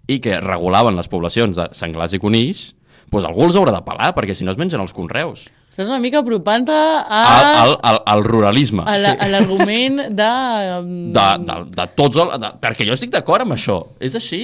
i 0.06 0.20
que 0.22 0.38
regulaven 0.44 0.94
les 1.00 1.10
poblacions 1.10 1.56
de 1.58 1.66
senglars 1.74 2.14
i 2.14 2.22
conills, 2.22 2.68
doncs 3.10 3.26
algú 3.26 3.48
els 3.48 3.58
haurà 3.58 3.74
de 3.74 3.82
pelar, 3.88 4.12
perquè 4.14 4.36
si 4.38 4.46
no 4.46 4.54
es 4.54 4.60
mengen 4.60 4.84
els 4.84 4.94
conreus. 4.94 5.48
Estàs 5.70 5.86
una 5.86 6.00
mica 6.02 6.18
apropant-te 6.18 6.74
a, 6.74 7.20
Al, 7.22 7.48
al, 7.62 7.74
al, 7.90 7.98
al 8.14 8.24
ruralisme. 8.26 8.82
a 8.86 8.96
la- 8.98 9.12
a 9.14 9.28
l'argument 9.30 10.00
de... 10.10 10.30
de, 11.16 11.26
de, 11.46 11.58
de 11.78 11.86
tots 11.96 12.18
el, 12.18 12.32
de, 12.42 12.50
perquè 12.60 12.86
jo 12.88 12.96
estic 12.98 13.12
d'acord 13.14 13.46
amb 13.46 13.54
això, 13.54 13.78
és 14.02 14.16
així 14.18 14.42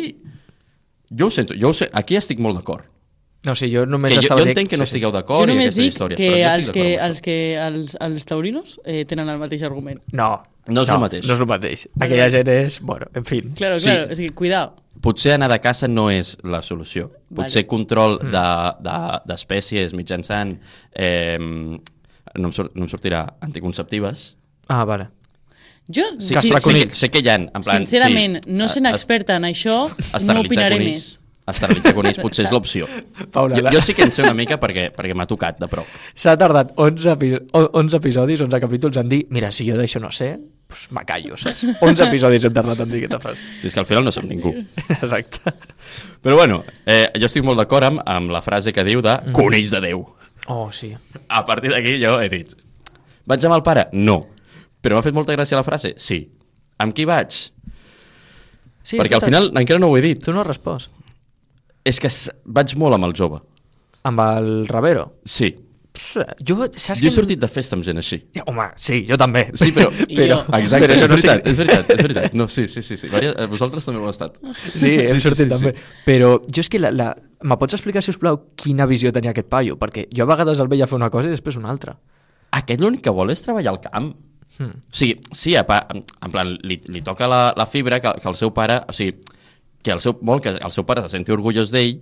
jo 1.11 1.27
ho 1.29 1.31
sento, 1.35 1.55
jo 1.59 1.71
ho 1.73 1.75
sé, 1.75 1.91
aquí 1.93 2.17
estic 2.19 2.39
molt 2.43 2.57
d'acord 2.61 2.87
No 3.47 3.55
sé, 3.55 3.69
jo 3.71 3.85
només 3.87 4.11
que 4.11 4.17
jo, 4.21 4.27
estava 4.27 4.43
jo 4.43 4.49
entenc 4.51 4.71
que 4.73 4.79
no 4.79 4.87
sí, 4.87 4.91
sí. 4.91 4.97
estigueu 4.97 5.13
d'acord 5.15 5.47
i 5.51 5.53
només 5.53 5.69
aquesta 5.71 5.83
dic 5.83 5.93
història 5.93 6.17
que, 6.19 6.31
però 6.31 6.39
jo 6.41 6.55
els, 6.57 6.71
que, 6.75 6.87
els, 7.09 7.21
que 7.23 7.37
els, 7.67 7.97
els 8.09 8.25
taurinos 8.27 8.79
eh, 8.85 9.05
tenen 9.07 9.29
el 9.31 9.39
mateix 9.43 9.63
argument. 9.69 10.01
No, 10.13 10.31
No 10.67 10.83
és 10.83 10.89
el 10.91 10.99
mateix. 10.99 11.23
No 11.29 11.35
és 11.37 11.41
el 11.45 11.47
mateix. 11.47 11.85
Aquella 12.03 12.25
gent 12.35 12.49
és... 12.51 12.81
Bueno, 12.83 13.07
en 13.15 13.23
fi. 13.25 13.39
Claro, 13.55 13.77
Sí. 13.79 13.87
claro, 13.87 14.09
o 14.11 14.17
sigui, 14.19 14.33
cuidao. 14.35 14.73
Potser 15.01 15.33
anar 15.35 15.49
de 15.51 15.59
caça 15.61 15.89
no 15.89 16.09
és 16.11 16.37
la 16.43 16.63
solució 16.63 17.11
potser 17.35 17.63
Vale. 17.63 17.67
control 17.67 18.19
Mm. 18.23 18.31
de- 18.33 18.91
de- 18.91 19.21
d'espècies 19.27 19.93
mitjançant 19.95 20.59
eh, 20.95 21.37
no, 21.39 22.49
em 22.49 22.53
surt, 22.53 22.75
no 22.75 22.85
em 22.85 22.89
sortirà 22.89 23.35
anticonceptives 23.41 24.37
Ah, 24.69 24.85
vale. 24.85 25.09
Jo, 25.89 26.03
sí, 26.19 26.35
sí, 26.35 26.35
sé, 26.35 26.55
que, 26.55 26.61
conills. 26.61 26.97
sé 26.99 27.09
que 27.09 27.21
hi 27.21 27.29
ha 27.29 27.35
en 27.37 27.63
plan, 27.63 27.87
sincerament, 27.87 28.41
sí, 28.45 28.51
no 28.51 28.67
sent 28.69 28.87
experta 28.87 29.37
en 29.37 29.45
això, 29.45 29.89
no 30.35 30.41
opinaré 30.41 30.77
conills. 30.81 30.93
més. 30.93 31.21
Esterilitzar 31.47 31.93
conills 31.95 32.19
potser 32.19 32.45
és 32.49 32.51
l'opció. 32.51 32.89
Paula, 33.33 33.61
Jo, 33.61 33.71
jo 33.77 33.81
sí 33.85 33.95
que 33.95 34.03
en 34.03 34.11
sé 34.11 34.25
una 34.25 34.35
mica 34.35 34.57
perquè, 34.59 34.89
perquè 34.95 35.15
m'ha 35.15 35.29
tocat 35.31 35.61
de 35.63 35.69
prop. 35.71 35.87
S'ha 36.15 36.35
tardat 36.41 36.73
11, 36.75 37.13
epi 37.13 37.29
11 37.55 38.01
episodis, 38.01 38.43
11 38.43 38.61
capítols 38.65 38.99
en 38.99 39.09
dir 39.13 39.21
mira, 39.31 39.53
si 39.55 39.69
jo 39.69 39.77
d'això 39.79 40.03
no 40.03 40.11
sé, 40.11 40.33
pues 40.67 40.89
me 40.91 41.05
callo, 41.07 41.39
saps? 41.39 41.63
11 41.81 42.09
episodis 42.09 42.49
hem 42.49 42.57
tardat 42.57 42.83
en 42.83 42.91
dir 42.91 43.05
aquesta 43.05 43.21
frase. 43.23 43.47
Si 43.63 43.71
és 43.71 43.77
que 43.79 43.85
al 43.85 43.87
final 43.87 44.05
no 44.09 44.15
som 44.15 44.27
ningú. 44.27 44.51
Exacte. 44.99 45.55
Però 46.23 46.35
bueno, 46.41 46.65
eh, 46.85 47.07
jo 47.15 47.31
estic 47.31 47.47
molt 47.47 47.63
d'acord 47.63 47.93
amb, 47.93 48.03
amb 48.03 48.35
la 48.35 48.43
frase 48.43 48.75
que 48.75 48.85
diu 48.87 49.05
de 49.07 49.15
conills 49.37 49.71
de 49.77 49.85
Déu. 49.87 50.03
Oh, 50.51 50.67
sí. 50.75 50.91
A 51.29 51.45
partir 51.47 51.71
d'aquí 51.71 51.97
jo 52.03 52.19
he 52.23 52.29
dit, 52.33 52.59
vaig 53.27 53.47
amb 53.47 53.55
el 53.61 53.63
pare? 53.67 53.87
No. 53.95 54.25
Però 54.83 54.99
m'ha 54.99 55.07
fet 55.07 55.15
molta 55.15 55.35
gràcia 55.39 55.59
la 55.59 55.67
frase? 55.67 55.95
Sí. 55.99 56.25
Amb 56.83 56.95
qui 56.95 57.07
vaig? 57.07 57.39
sí 58.87 58.99
Perquè 58.99 59.17
al 59.19 59.25
final 59.25 59.51
encara 59.59 59.79
no 59.83 59.89
ho 59.91 59.97
he 59.99 60.03
dit. 60.05 60.21
Tu 60.23 60.35
no 60.35 60.43
has 60.43 60.51
respost. 60.51 60.91
És 61.87 62.01
que 62.03 62.11
vaig 62.59 62.75
molt 62.81 62.97
amb 62.99 63.07
el 63.09 63.15
jove. 63.19 63.39
Amb 64.07 64.21
el 64.25 64.51
Ravero. 64.71 65.07
Sí. 65.27 65.53
Pss, 65.97 66.25
Jo, 66.45 66.59
saps 66.77 67.01
Jo 67.01 67.07
he 67.07 67.09
que... 67.09 67.15
sortit 67.15 67.41
de 67.41 67.49
festa 67.49 67.73
amb 67.79 67.87
gent 67.87 67.97
així. 68.03 68.19
Ja, 68.37 68.43
Home, 68.51 68.67
sí, 68.77 68.99
jo 69.09 69.17
també. 69.21 69.47
Sí, 69.57 69.71
però... 69.73 69.89
Jo. 70.19 70.43
Exacte, 70.59 70.83
Però 70.85 70.97
és, 70.99 71.05
no 71.07 71.17
veritat, 71.17 71.47
és 71.49 71.61
veritat, 71.63 71.93
és 71.95 72.03
veritat. 72.05 72.35
No, 72.37 72.47
sí, 72.53 72.67
sí, 72.69 72.83
sí. 72.85 72.99
sí. 73.01 73.09
Eh, 73.17 73.47
Vosaltres 73.49 73.87
també 73.89 74.03
ho 74.03 74.05
heu 74.05 74.13
estat. 74.13 74.37
Sí, 74.75 74.93
hem 74.93 75.17
Sí, 75.17 75.23
sí, 75.23 75.25
sortit 75.31 75.47
sí, 75.47 75.53
també. 75.55 75.73
sí. 75.73 76.03
Però 76.05 76.35
jo 76.45 76.65
és 76.67 76.69
que 76.75 76.83
la, 76.83 76.91
la... 76.93 77.09
me 77.49 77.57
pots 77.63 77.79
explicar, 77.79 78.03
si 78.05 78.13
us 78.13 78.21
plau, 78.21 78.43
quina 78.61 78.85
visió 78.91 79.13
tenia 79.15 79.33
aquest 79.33 79.49
paio? 79.53 79.79
Perquè 79.81 80.05
jo 80.13 80.27
a 80.27 80.31
vegades 80.35 80.61
el 80.61 80.69
veia 80.73 80.87
fer 80.91 80.99
una 81.01 81.09
cosa 81.15 81.31
i 81.31 81.35
després 81.35 81.57
una 81.63 81.73
altra. 81.73 81.97
Aquest 82.61 82.85
l'únic 82.85 83.03
que 83.07 83.15
vol 83.17 83.33
és 83.33 83.43
treballar 83.47 83.73
al 83.75 83.81
camp. 83.89 84.13
Hmm. 84.59 84.77
O 84.93 84.97
sigui, 84.97 85.17
sí, 85.37 85.57
a 85.57 85.65
pa, 85.69 85.81
en 85.93 86.31
plan, 86.33 86.53
li, 86.65 86.79
li 86.93 87.03
toca 87.05 87.27
la, 87.29 87.41
la 87.57 87.67
fibra 87.69 87.99
que, 88.05 88.13
que 88.21 88.29
el 88.31 88.37
seu 88.39 88.53
pare, 88.57 88.83
o 88.89 88.95
sigui, 88.97 89.17
que 89.87 89.95
el 89.95 90.03
seu, 90.03 90.17
vol 90.27 90.43
que 90.43 90.57
el 90.59 90.75
seu 90.75 90.85
pare 90.89 91.05
se 91.07 91.13
senti 91.15 91.33
orgullós 91.35 91.71
d'ell 91.75 91.95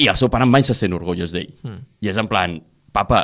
i 0.00 0.08
el 0.08 0.16
seu 0.16 0.30
pare 0.32 0.46
mai 0.48 0.64
se 0.64 0.72
sent 0.76 0.94
orgullós 0.96 1.34
d'ell. 1.36 1.52
Hmm. 1.62 1.82
I 2.00 2.08
és 2.08 2.18
en 2.20 2.28
plan, 2.30 2.56
papa, 2.96 3.20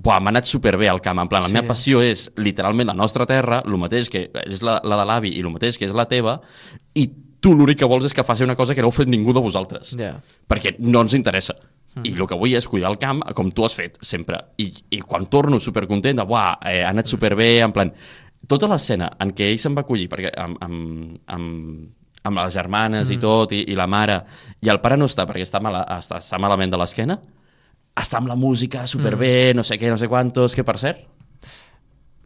buah, 0.00 0.18
m'ha 0.22 0.32
anat 0.34 0.48
superbé 0.50 0.88
al 0.90 0.98
camp, 1.04 1.20
en 1.22 1.28
plan, 1.30 1.42
la 1.44 1.48
Sí. 1.50 1.54
meva 1.54 1.68
passió 1.70 2.02
és 2.02 2.30
literalment 2.36 2.88
la 2.90 2.94
nostra 2.98 3.26
terra, 3.30 3.62
el 3.64 3.76
mateix 3.78 4.10
que 4.10 4.26
és 4.46 4.62
la, 4.66 4.80
la 4.82 4.96
de 4.98 5.04
l'avi 5.06 5.34
i 5.36 5.40
el 5.44 5.50
mateix 5.54 5.78
que 5.78 5.86
és 5.86 5.94
la 5.94 6.06
teva, 6.10 6.40
i 6.98 7.06
tu 7.40 7.54
l'únic 7.54 7.78
que 7.78 7.86
vols 7.88 8.04
és 8.04 8.12
que 8.12 8.24
faci 8.26 8.44
una 8.44 8.56
cosa 8.56 8.74
que 8.74 8.82
no 8.82 8.88
heu 8.90 8.92
fet 8.92 9.08
ningú 9.08 9.32
de 9.32 9.40
vosaltres 9.40 9.94
Ja. 9.96 10.16
perquè 10.48 10.74
no 10.78 11.00
ens 11.06 11.14
interessa. 11.14 11.54
Mm. 11.94 12.04
I 12.06 12.10
el 12.20 12.26
que 12.28 12.36
vull 12.38 12.54
és 12.54 12.66
cuidar 12.68 12.90
el 12.92 12.98
camp 12.98 13.22
com 13.34 13.50
tu 13.50 13.64
has 13.64 13.74
fet 13.74 13.96
sempre. 14.00 14.38
I, 14.58 14.72
i 14.90 14.98
quan 15.00 15.26
torno 15.26 15.58
supercontent 15.58 16.16
de, 16.20 16.24
buah, 16.24 16.58
eh, 16.64 16.82
ha 16.84 16.90
anat 16.90 17.06
superbé, 17.06 17.60
en 17.60 17.72
plan... 17.72 17.92
Tota 18.48 18.66
l'escena 18.70 19.10
en 19.20 19.34
què 19.36 19.50
ell 19.50 19.58
se'n 19.60 19.74
va 19.76 19.82
acollir 19.82 20.08
perquè, 20.08 20.30
amb, 20.40 20.56
amb, 20.64 21.18
amb, 21.28 21.88
amb 22.22 22.40
les 22.42 22.52
germanes 22.54 23.08
mm. 23.08 23.14
i 23.14 23.20
tot, 23.20 23.52
i, 23.56 23.64
i 23.72 23.76
la 23.78 23.86
mare, 23.90 24.20
i 24.60 24.68
el 24.72 24.80
pare 24.82 24.98
no 25.00 25.08
està 25.08 25.26
perquè 25.28 25.46
està, 25.46 25.60
mala, 25.62 25.84
està, 25.96 26.20
està 26.20 26.40
malament 26.42 26.72
de 26.72 26.80
l'esquena, 26.80 27.16
està 28.00 28.20
amb 28.20 28.30
la 28.30 28.36
música 28.36 28.86
superbé, 28.90 29.52
mm. 29.52 29.56
no 29.60 29.64
sé 29.66 29.80
què, 29.80 29.88
no 29.92 30.00
sé 30.00 30.08
quantos, 30.10 30.56
que 30.56 30.66
per 30.66 30.76
cert, 30.82 31.06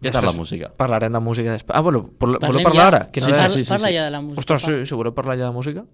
què 0.04 0.12
tal 0.12 0.26
la 0.28 0.34
música? 0.36 0.68
Parlarem 0.76 1.14
de 1.14 1.20
música 1.22 1.54
després. 1.54 1.72
Ah, 1.76 1.80
bueno, 1.80 2.02
voleu 2.20 2.64
parlar 2.66 2.82
ja. 2.82 2.88
ara? 2.88 3.00
Que 3.12 3.22
Sí, 3.22 3.30
no 3.30 3.38
sí, 3.38 3.46
sí, 3.48 3.64
sí, 3.64 3.70
parla 3.70 3.88
sí. 3.88 3.94
ja 3.94 4.04
de 4.04 4.10
la 4.12 4.20
música. 4.20 4.42
Ostres, 4.42 4.66
sí, 4.66 4.74
si 4.90 4.98
voleu 4.98 5.14
parlar 5.16 5.38
ja 5.40 5.48
de 5.48 5.54
música? 5.54 5.84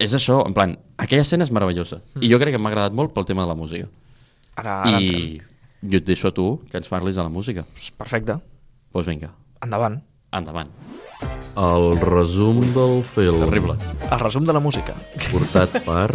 És 0.00 0.14
això, 0.16 0.40
en 0.46 0.54
plan, 0.56 0.72
aquella 0.96 1.26
escena 1.26 1.44
és 1.44 1.52
meravellosa. 1.52 2.00
Mm. 2.14 2.24
I 2.24 2.30
jo 2.32 2.40
crec 2.40 2.56
que 2.56 2.62
m'ha 2.62 2.72
agradat 2.72 2.96
molt 2.96 3.12
pel 3.14 3.28
tema 3.28 3.44
de 3.44 3.52
la 3.52 3.58
música. 3.58 3.90
Ara, 4.56 4.80
ara 4.80 4.96
I 4.96 5.10
entrem. 5.10 5.52
jo 5.92 6.00
et 6.00 6.08
deixo 6.08 6.30
a 6.30 6.34
tu 6.34 6.48
que 6.70 6.80
ens 6.80 6.88
parlis 6.88 7.18
de 7.18 7.22
la 7.22 7.28
música. 7.28 7.66
Perfecte. 7.98 8.38
Doncs 8.38 8.92
pues 8.94 9.06
vinga, 9.10 9.34
Endavant. 9.64 10.00
Endavant. 10.34 10.70
El 11.54 12.00
resum 12.00 12.60
del 12.74 13.02
film. 13.14 13.44
Terrible. 13.46 13.76
El 14.10 14.18
resum 14.20 14.44
de 14.44 14.52
la 14.52 14.60
música. 14.60 14.94
Portat 15.30 15.78
per... 15.86 16.10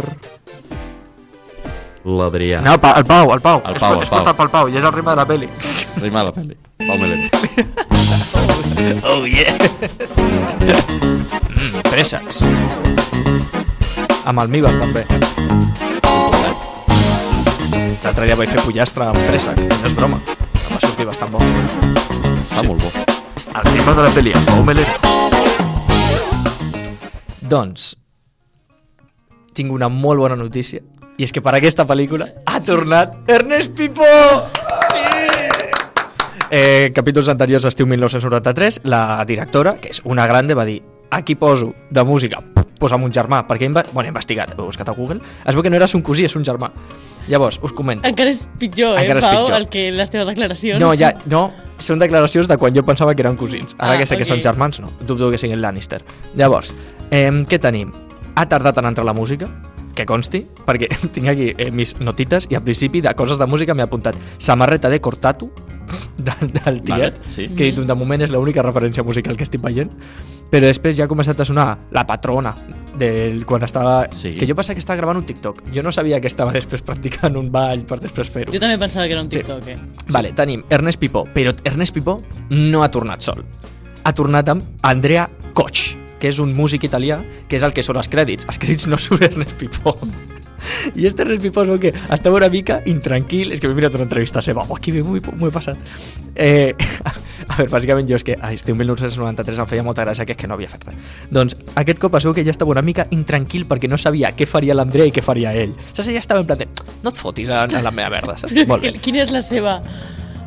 L'Adrià. 2.00 2.62
No, 2.64 2.72
el 2.72 2.80
Pau, 2.80 2.96
el 2.96 3.04
Pau. 3.04 3.32
El 3.34 3.40
Pau, 3.40 3.60
El 3.68 3.78
Pau, 3.78 3.96
el 3.98 4.02
és 4.06 4.08
portat 4.08 4.36
pel 4.36 4.48
Pau, 4.48 4.68
i 4.72 4.78
és 4.80 4.84
el 4.84 4.92
ritme 4.94 5.12
de 5.12 5.20
la 5.20 5.26
peli. 5.28 5.48
Rima 6.00 6.22
la 6.24 6.32
pel·li. 6.32 6.56
Pau 6.80 6.96
Melero. 6.96 7.28
Oh, 9.04 9.26
yeah! 9.28 9.52
mm, 11.50 11.84
préssecs. 11.90 12.40
Amb 14.24 14.40
almíbar, 14.40 14.72
també. 14.80 15.04
L'altre 18.00 18.26
dia 18.26 18.36
vaig 18.40 18.48
fer 18.48 18.64
pollastre 18.64 19.10
amb 19.10 19.20
préssec, 19.28 19.60
no 19.68 19.84
és 19.84 19.96
broma. 19.96 20.24
Em 20.24 20.72
va 20.72 20.80
sortir 20.80 21.08
bastant 21.12 21.36
bo. 21.36 21.44
Està 22.40 22.64
molt 22.64 22.80
bo. 22.80 23.19
El 23.50 23.64
ritme 23.72 23.94
de 23.94 24.02
la 24.02 24.10
peli, 24.14 24.32
amb 24.32 24.46
Pau 24.46 24.62
Melero. 24.62 24.92
Doncs, 27.50 27.96
tinc 29.56 29.72
una 29.74 29.88
molt 29.90 30.22
bona 30.22 30.36
notícia, 30.38 30.84
i 31.18 31.26
és 31.26 31.34
que 31.34 31.42
per 31.42 31.56
aquesta 31.58 31.82
pel·lícula 31.88 32.28
ha 32.46 32.60
tornat 32.62 33.16
Ernest 33.28 33.74
Pipó! 33.74 34.06
Sí! 34.92 35.02
Eh, 36.50 36.90
capítols 36.94 37.30
anteriors 37.32 37.66
d'estiu 37.66 37.88
1993, 37.90 38.82
la 38.86 39.24
directora, 39.26 39.74
que 39.82 39.90
és 39.96 40.02
una 40.04 40.28
grande, 40.30 40.54
va 40.54 40.64
dir 40.68 40.78
aquí 41.10 41.34
poso 41.34 41.72
de 41.90 42.04
música, 42.06 42.38
posa'm 42.80 43.02
un 43.06 43.12
germà, 43.14 43.42
perquè 43.48 43.66
he, 43.66 43.70
inve 43.72 43.82
bueno, 43.90 44.06
he 44.06 44.14
investigat, 44.14 44.54
he 44.54 44.60
buscat 44.62 44.88
a 44.88 44.94
Google, 44.94 45.18
es 45.42 45.58
veu 45.58 45.66
que 45.66 45.70
no 45.74 45.78
era 45.78 45.90
son 45.90 46.06
cosí, 46.06 46.24
és 46.24 46.36
un 46.38 46.46
germà. 46.46 46.70
Llavors, 47.26 47.58
us 47.66 47.74
comento. 47.76 48.06
Encara 48.08 48.30
és 48.30 48.40
pitjor, 48.58 48.94
eh, 48.96 49.02
Encara 49.02 49.20
Pau, 49.26 49.42
pitjor. 49.42 49.58
el 49.58 49.68
que 49.68 49.90
les 49.90 50.10
teves 50.10 50.30
declaracions. 50.30 50.80
No, 50.80 50.94
ja, 50.94 51.12
no, 51.26 51.50
són 51.80 51.98
declaracions 51.98 52.48
de 52.48 52.56
quan 52.60 52.74
jo 52.76 52.82
pensava 52.86 53.14
que 53.14 53.22
eren 53.22 53.36
cosins. 53.40 53.74
Ara 53.78 53.94
Ah, 53.94 53.98
que 53.98 54.06
sé 54.06 54.16
que 54.16 54.22
ok. 54.24 54.28
són 54.34 54.42
germans, 54.42 54.80
no. 54.80 54.90
Dubto 55.06 55.30
que 55.30 55.38
siguin 55.38 55.60
Lannister. 55.60 56.02
Llavors, 56.36 56.74
eh, 57.10 57.30
què 57.48 57.58
tenim? 57.60 57.92
Ha 58.36 58.46
tardat 58.48 58.78
en 58.78 58.86
entrar 58.86 59.04
la 59.04 59.12
música, 59.12 59.48
que 59.94 60.06
consti, 60.06 60.46
perquè 60.66 60.88
tinc 61.14 61.26
aquí 61.28 61.52
eh, 61.58 61.70
mis 61.70 61.96
notites 62.00 62.46
i 62.50 62.54
al 62.54 62.62
principi 62.62 63.00
de 63.02 63.12
coses 63.18 63.38
de 63.38 63.46
música 63.46 63.74
m'he 63.74 63.82
apuntat 63.82 64.14
samarreta 64.38 64.88
de 64.88 65.00
Cortatu 65.00 65.50
del, 66.16 66.52
del 66.52 66.82
tiet, 66.82 67.18
Vale, 67.18 67.28
sí. 67.28 67.48
que 67.48 67.66
he 67.66 67.72
dit, 67.72 67.80
de 67.84 67.94
moment 67.98 68.22
és 68.22 68.30
l'única 68.30 68.62
referència 68.62 69.02
musical 69.02 69.36
que 69.36 69.42
estic 69.44 69.60
veient, 69.60 69.90
però 70.50 70.66
després 70.66 70.96
ja 70.98 71.04
ha 71.06 71.10
començat 71.10 71.38
a 71.40 71.44
sonar 71.46 71.66
la 71.94 72.02
patrona 72.06 72.52
del, 72.98 73.44
quan 73.46 73.62
estava... 73.64 74.08
Sí. 74.12 74.32
Que 74.36 74.48
jo 74.48 74.56
pensava 74.58 74.74
que 74.74 74.82
estava 74.82 74.98
gravant 74.98 75.20
un 75.20 75.26
TikTok. 75.28 75.62
Jo 75.74 75.84
no 75.86 75.92
sabia 75.94 76.18
que 76.20 76.26
estava 76.30 76.52
després 76.52 76.82
practicant 76.82 77.36
un 77.38 77.50
ball 77.54 77.84
per 77.88 78.00
després 78.02 78.30
fer-ho. 78.34 78.52
Jo 78.52 78.60
també 78.62 78.78
pensava 78.82 79.06
que 79.06 79.14
era 79.14 79.22
un 79.22 79.30
Sí. 79.30 79.38
TikTok, 79.38 79.68
eh? 79.68 79.78
Vale, 80.10 80.32
tenim 80.34 80.64
Ernest 80.68 80.98
Pipó, 81.00 81.24
però 81.34 81.54
Ernest 81.64 81.94
Pipó 81.94 82.18
no 82.50 82.82
ha 82.82 82.90
tornat 82.90 83.22
sol. 83.22 83.44
Ha 84.02 84.12
tornat 84.16 84.48
amb 84.48 84.64
Andrea 84.82 85.28
Koch, 85.54 85.94
que 86.20 86.28
és 86.30 86.38
un 86.42 86.52
músic 86.56 86.84
italià, 86.88 87.18
que 87.48 87.56
és 87.58 87.64
el 87.66 87.72
que 87.76 87.82
són 87.86 87.98
els 88.00 88.10
crèdits. 88.12 88.46
Els 88.50 88.60
crèdits 88.60 88.86
no 88.90 88.98
surt 89.00 89.24
Ernest 89.30 89.56
Pipó. 89.60 89.96
I 90.94 91.06
este 91.08 91.22
Ernest 91.24 91.40
Pipó 91.42 91.62
és 91.64 91.70
el 91.72 91.78
que 91.80 91.90
estava 92.12 92.36
una 92.36 92.50
mica 92.52 92.82
intranquil, 92.86 93.52
és 93.54 93.60
que 93.62 93.68
m'he 93.70 93.74
mirat 93.78 93.94
una 93.96 94.04
entrevista 94.04 94.42
seva, 94.44 94.66
oh, 94.68 94.76
que 94.76 94.92
bé, 94.92 95.00
m'ho 95.02 95.16
he- 95.16 95.50
passat. 95.54 95.80
Eh, 96.36 96.74
a 97.48 97.56
veure, 97.56 97.70
bàsicament 97.72 98.06
jo 98.10 98.18
és 98.20 98.24
que 98.28 98.36
a 98.36 98.52
estiu 98.52 98.76
1993 98.76 99.62
em 99.64 99.70
feia 99.70 99.82
molta 99.86 100.04
gràcia 100.04 100.26
que 100.28 100.36
és 100.36 100.40
que 100.40 100.46
no 100.50 100.58
havia 100.58 100.68
fet 100.68 100.84
res. 100.90 101.00
Doncs 101.32 101.56
aquest 101.80 101.98
cop 102.02 102.14
es 102.20 102.28
veu 102.28 102.36
que 102.36 102.44
ja 102.44 102.52
estava 102.52 102.76
una 102.76 102.84
mica 102.84 103.08
intranquil 103.16 103.64
perquè 103.70 103.88
no 103.88 103.96
sabia 103.98 104.34
què 104.36 104.46
faria 104.46 104.76
l'Andrea 104.76 105.08
i 105.08 105.14
què 105.16 105.24
faria 105.24 105.54
ell. 105.56 105.72
Saps? 105.94 106.12
Ja 106.12 106.20
estava 106.20 106.44
en 106.44 106.50
plan 106.52 106.60
de, 106.60 106.68
no 107.02 107.08
et 107.10 107.16
fotis 107.24 107.48
en, 107.48 107.76
en 107.80 107.84
la 107.86 107.90
meva 107.94 108.12
merda, 108.12 108.36
saps? 108.36 108.54
Molt 108.70 108.84
bé. 108.84 108.92
Quina 109.00 109.24
és 109.24 109.32
la 109.32 109.40
seva... 109.46 109.80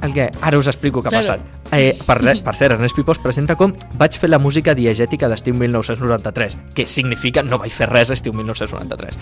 El 0.03 0.11
què? 0.13 0.27
Ara 0.43 0.57
us 0.59 0.67
explico 0.67 1.01
què 1.01 1.07
ha 1.07 1.11
Claro. 1.15 1.39
passat. 1.39 1.73
Eh, 1.73 1.97
per, 2.05 2.17
per 2.43 2.55
cert, 2.55 2.73
Ernest 2.75 2.95
Pipó 2.95 3.13
es 3.15 3.19
presenta 3.23 3.55
com 3.55 3.73
vaig 3.97 4.17
fer 4.19 4.29
la 4.29 4.37
música 4.37 4.75
diegètica 4.75 5.29
d'estiu 5.31 5.55
1993, 5.55 6.57
que 6.75 6.85
significa 6.87 7.41
no 7.41 7.57
vaig 7.57 7.71
fer 7.71 7.87
res 7.89 8.11
estiu 8.11 8.33
1993. 8.33 9.17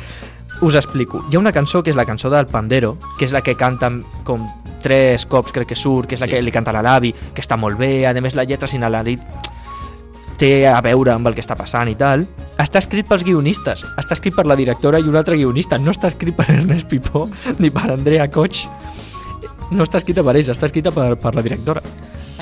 Us 0.61 0.75
explico. 0.75 1.23
Hi 1.31 1.35
ha 1.37 1.39
una 1.39 1.51
cançó 1.53 1.81
que 1.83 1.91
és 1.91 1.95
la 1.95 2.05
cançó 2.05 2.29
del 2.29 2.47
Pandero, 2.47 2.97
que 3.17 3.25
és 3.25 3.31
la 3.31 3.41
que 3.41 3.55
canta 3.55 3.91
com 4.25 4.47
tres 4.81 5.25
cops, 5.27 5.51
crec 5.53 5.67
que 5.69 5.75
surt, 5.75 6.07
que 6.09 6.15
és 6.15 6.21
la 6.21 6.25
Sí. 6.27 6.31
que 6.33 6.41
li 6.41 6.51
canta 6.51 6.71
a 6.71 6.81
l'avi, 6.81 7.13
que 7.13 7.41
està 7.41 7.55
molt 7.57 7.77
bé, 7.77 8.07
a 8.07 8.13
més 8.19 8.33
la 8.35 8.43
lletra 8.43 8.67
sin 8.67 8.83
alarit 8.83 9.21
té 10.37 10.65
a 10.67 10.81
veure 10.81 11.11
amb 11.13 11.27
el 11.27 11.35
que 11.37 11.41
està 11.41 11.55
passant 11.55 11.87
i 11.91 11.93
tal, 11.95 12.23
està 12.57 12.79
escrit 12.81 13.05
pels 13.07 13.23
guionistes, 13.23 13.83
està 14.01 14.13
escrit 14.17 14.33
per 14.33 14.47
la 14.49 14.55
directora 14.57 14.97
i 14.99 15.03
un 15.03 15.15
altre 15.15 15.35
guionista, 15.37 15.77
no 15.77 15.91
està 15.91 16.07
escrit 16.09 16.35
per 16.35 16.47
Ernest 16.49 16.87
Pipó 16.89 17.27
ni 17.59 17.69
per 17.69 17.91
Andrea 17.91 18.27
Koch, 18.31 18.63
no 19.71 19.83
està 19.83 19.97
escrita 20.01 20.23
per 20.23 20.35
ells, 20.35 20.49
està 20.51 20.67
escrita 20.69 20.91
per, 20.91 21.15
per 21.19 21.33
la 21.35 21.41
directora. 21.45 21.81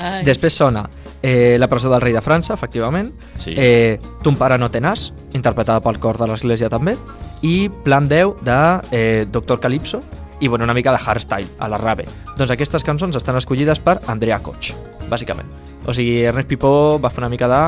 Ai. 0.00 0.22
Després 0.24 0.54
sona 0.56 0.86
eh, 1.22 1.56
La 1.60 1.68
presó 1.68 1.90
del 1.92 2.00
rei 2.00 2.14
de 2.14 2.22
França, 2.24 2.54
efectivament, 2.54 3.10
Sí. 3.36 3.52
eh, 3.56 3.98
Ton 4.24 4.36
pare 4.40 4.56
no 4.58 4.70
té 4.72 4.80
nas, 4.80 5.10
interpretada 5.36 5.80
pel 5.84 5.98
cor 6.00 6.16
de 6.18 6.26
l'església 6.30 6.70
també, 6.72 6.96
i 7.42 7.68
Plan 7.84 8.08
10 8.08 8.40
de 8.46 8.58
eh, 8.92 9.26
Doctor 9.30 9.60
Calypso, 9.60 10.00
i 10.40 10.48
bueno, 10.48 10.64
una 10.64 10.72
mica 10.72 10.90
de 10.92 10.98
hardstyle, 11.04 11.50
a 11.58 11.68
la 11.68 11.76
rave. 11.76 12.06
Doncs 12.38 12.50
aquestes 12.54 12.82
cançons 12.82 13.14
estan 13.16 13.36
escollides 13.36 13.78
per 13.84 13.98
Andrea 14.08 14.38
Koch, 14.40 14.72
bàsicament. 15.10 15.48
O 15.84 15.92
sigui, 15.92 16.22
Ernest 16.24 16.48
Pipó 16.48 16.98
va 17.02 17.10
fer 17.12 17.20
una 17.20 17.28
mica 17.28 17.48
de... 17.48 17.60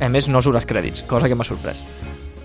A 0.00 0.08
més, 0.08 0.26
no 0.28 0.40
surt 0.42 0.56
els 0.58 0.66
crèdits, 0.66 1.04
cosa 1.06 1.28
que 1.28 1.36
m'ha 1.36 1.44
sorprès. 1.46 1.82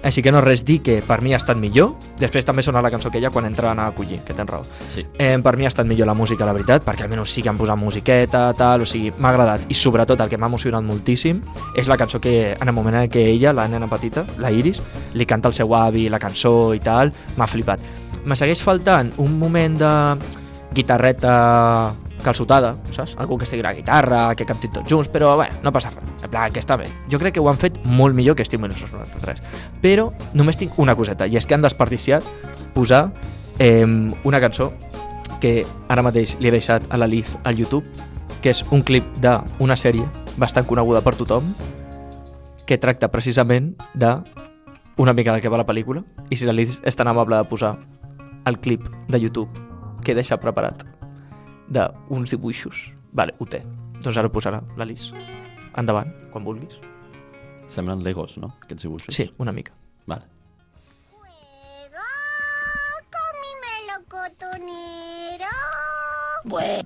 Així 0.03 0.23
que 0.23 0.31
no 0.31 0.39
res 0.41 0.63
dir 0.63 0.79
que 0.83 0.99
per 1.05 1.19
mi 1.21 1.33
ha 1.33 1.39
estat 1.39 1.57
millor. 1.59 1.91
Després 2.19 2.47
també 2.47 2.63
sona 2.63 2.81
la 2.81 2.91
cançó 2.91 3.09
aquella 3.09 3.31
quan 3.33 3.47
entraven 3.49 3.81
a 3.83 3.89
acollir, 3.91 4.21
que 4.25 4.33
tens 4.33 4.49
raó. 4.49 4.63
Sí. 4.93 5.05
Eh, 5.17 5.37
per 5.43 5.55
mi 5.57 5.67
ha 5.67 5.71
estat 5.71 5.87
millor 5.87 6.07
la 6.07 6.15
música, 6.15 6.47
la 6.47 6.55
veritat, 6.55 6.85
perquè 6.87 7.05
almenys 7.05 7.33
sí 7.35 7.43
que 7.43 7.51
han 7.51 7.59
posat 7.59 7.79
musiqueta, 7.79 8.45
tal, 8.57 8.85
o 8.85 8.89
sigui, 8.89 9.11
m'ha 9.17 9.33
agradat. 9.33 9.67
I 9.67 9.75
sobretot 9.75 10.21
el 10.23 10.31
que 10.31 10.39
m'ha 10.39 10.47
emocionat 10.47 10.85
moltíssim 10.85 11.41
és 11.75 11.91
la 11.91 11.97
cançó 11.99 12.21
que 12.23 12.53
en 12.53 12.67
el 12.67 12.75
moment 12.75 13.01
en 13.01 13.11
què 13.11 13.25
ella, 13.33 13.53
la 13.53 13.67
nena 13.67 13.89
petita, 13.91 14.25
la 14.39 14.51
Iris, 14.51 14.81
li 15.13 15.27
canta 15.27 15.51
al 15.51 15.57
seu 15.57 15.75
avi 15.75 16.07
la 16.09 16.19
cançó 16.19 16.73
i 16.73 16.79
tal, 16.83 17.11
m'ha 17.37 17.47
flipat. 17.47 17.83
Me 18.25 18.35
segueix 18.35 18.63
faltant 18.63 19.11
un 19.17 19.37
moment 19.39 19.77
de 19.79 19.93
guitarreta 20.75 21.93
calçotada, 22.23 22.73
saps? 22.91 23.15
Algú 23.19 23.37
que 23.37 23.45
estigui 23.47 23.63
a 23.63 23.69
la 23.69 23.73
guitarra, 23.73 24.19
que 24.35 24.45
cantin 24.45 24.71
tots 24.73 24.89
junts, 24.89 25.09
però 25.11 25.35
bé, 25.39 25.49
no 25.63 25.71
passa 25.75 25.91
res. 25.93 26.23
En 26.23 26.29
plan, 26.31 26.51
que 26.53 26.61
està 26.61 26.77
bé. 26.79 26.89
Jo 27.11 27.19
crec 27.19 27.35
que 27.37 27.43
ho 27.43 27.49
han 27.49 27.59
fet 27.59 27.79
molt 27.85 28.15
millor 28.15 28.35
que 28.35 28.43
Estiu 28.43 28.59
1993. 28.59 29.41
Però 29.81 30.09
només 30.33 30.59
tinc 30.59 30.77
una 30.79 30.95
coseta, 30.95 31.27
i 31.27 31.37
és 31.39 31.47
que 31.47 31.55
han 31.55 31.65
desperdiciat 31.65 32.25
posar 32.75 33.09
eh, 33.59 33.85
una 34.23 34.41
cançó 34.43 34.71
que 35.39 35.65
ara 35.87 36.03
mateix 36.03 36.35
li 36.39 36.49
he 36.49 36.53
deixat 36.53 36.85
a 36.89 36.99
la 36.99 37.07
Liz 37.07 37.35
al 37.43 37.59
YouTube, 37.59 37.85
que 38.41 38.51
és 38.51 38.63
un 38.71 38.83
clip 38.83 39.05
d'una 39.23 39.77
sèrie 39.79 40.07
bastant 40.39 40.67
coneguda 40.67 41.01
per 41.03 41.15
tothom, 41.19 41.53
que 42.65 42.77
tracta 42.77 43.09
precisament 43.11 43.73
de 43.93 44.13
una 44.99 45.13
mica 45.15 45.33
de 45.33 45.41
què 45.41 45.49
va 45.49 45.59
la 45.61 45.67
pel·lícula, 45.67 46.03
i 46.29 46.35
si 46.35 46.45
la 46.45 46.55
Liz 46.55 46.81
és 46.83 46.95
tan 46.95 47.07
amable 47.07 47.39
de 47.39 47.47
posar 47.49 47.77
el 48.45 48.59
clip 48.59 48.83
de 49.07 49.19
YouTube 49.19 49.49
que 50.03 50.11
he 50.11 50.15
deixat 50.15 50.41
preparat 50.43 50.85
d'uns 51.69 52.31
dibuixos. 52.33 52.89
Vale, 53.13 53.35
ho 53.39 53.45
té. 53.45 53.63
Doncs 53.99 54.17
ara 54.17 54.29
ho 54.29 54.33
posarà 54.33 54.61
la 54.77 54.87
Liz. 54.87 55.11
Endavant, 55.77 56.11
quan 56.33 56.45
vulguis. 56.45 56.79
Semblen 57.69 58.03
Legos, 58.03 58.37
no? 58.41 58.55
Aquests 58.63 58.87
dibuixos. 58.87 59.15
Sí, 59.15 59.29
una 59.37 59.51
mica. 59.53 59.73
Vale. 60.09 60.25
Juega 61.13 62.09
con 63.13 63.39
mi 63.43 63.53
melocotonero. 63.65 65.55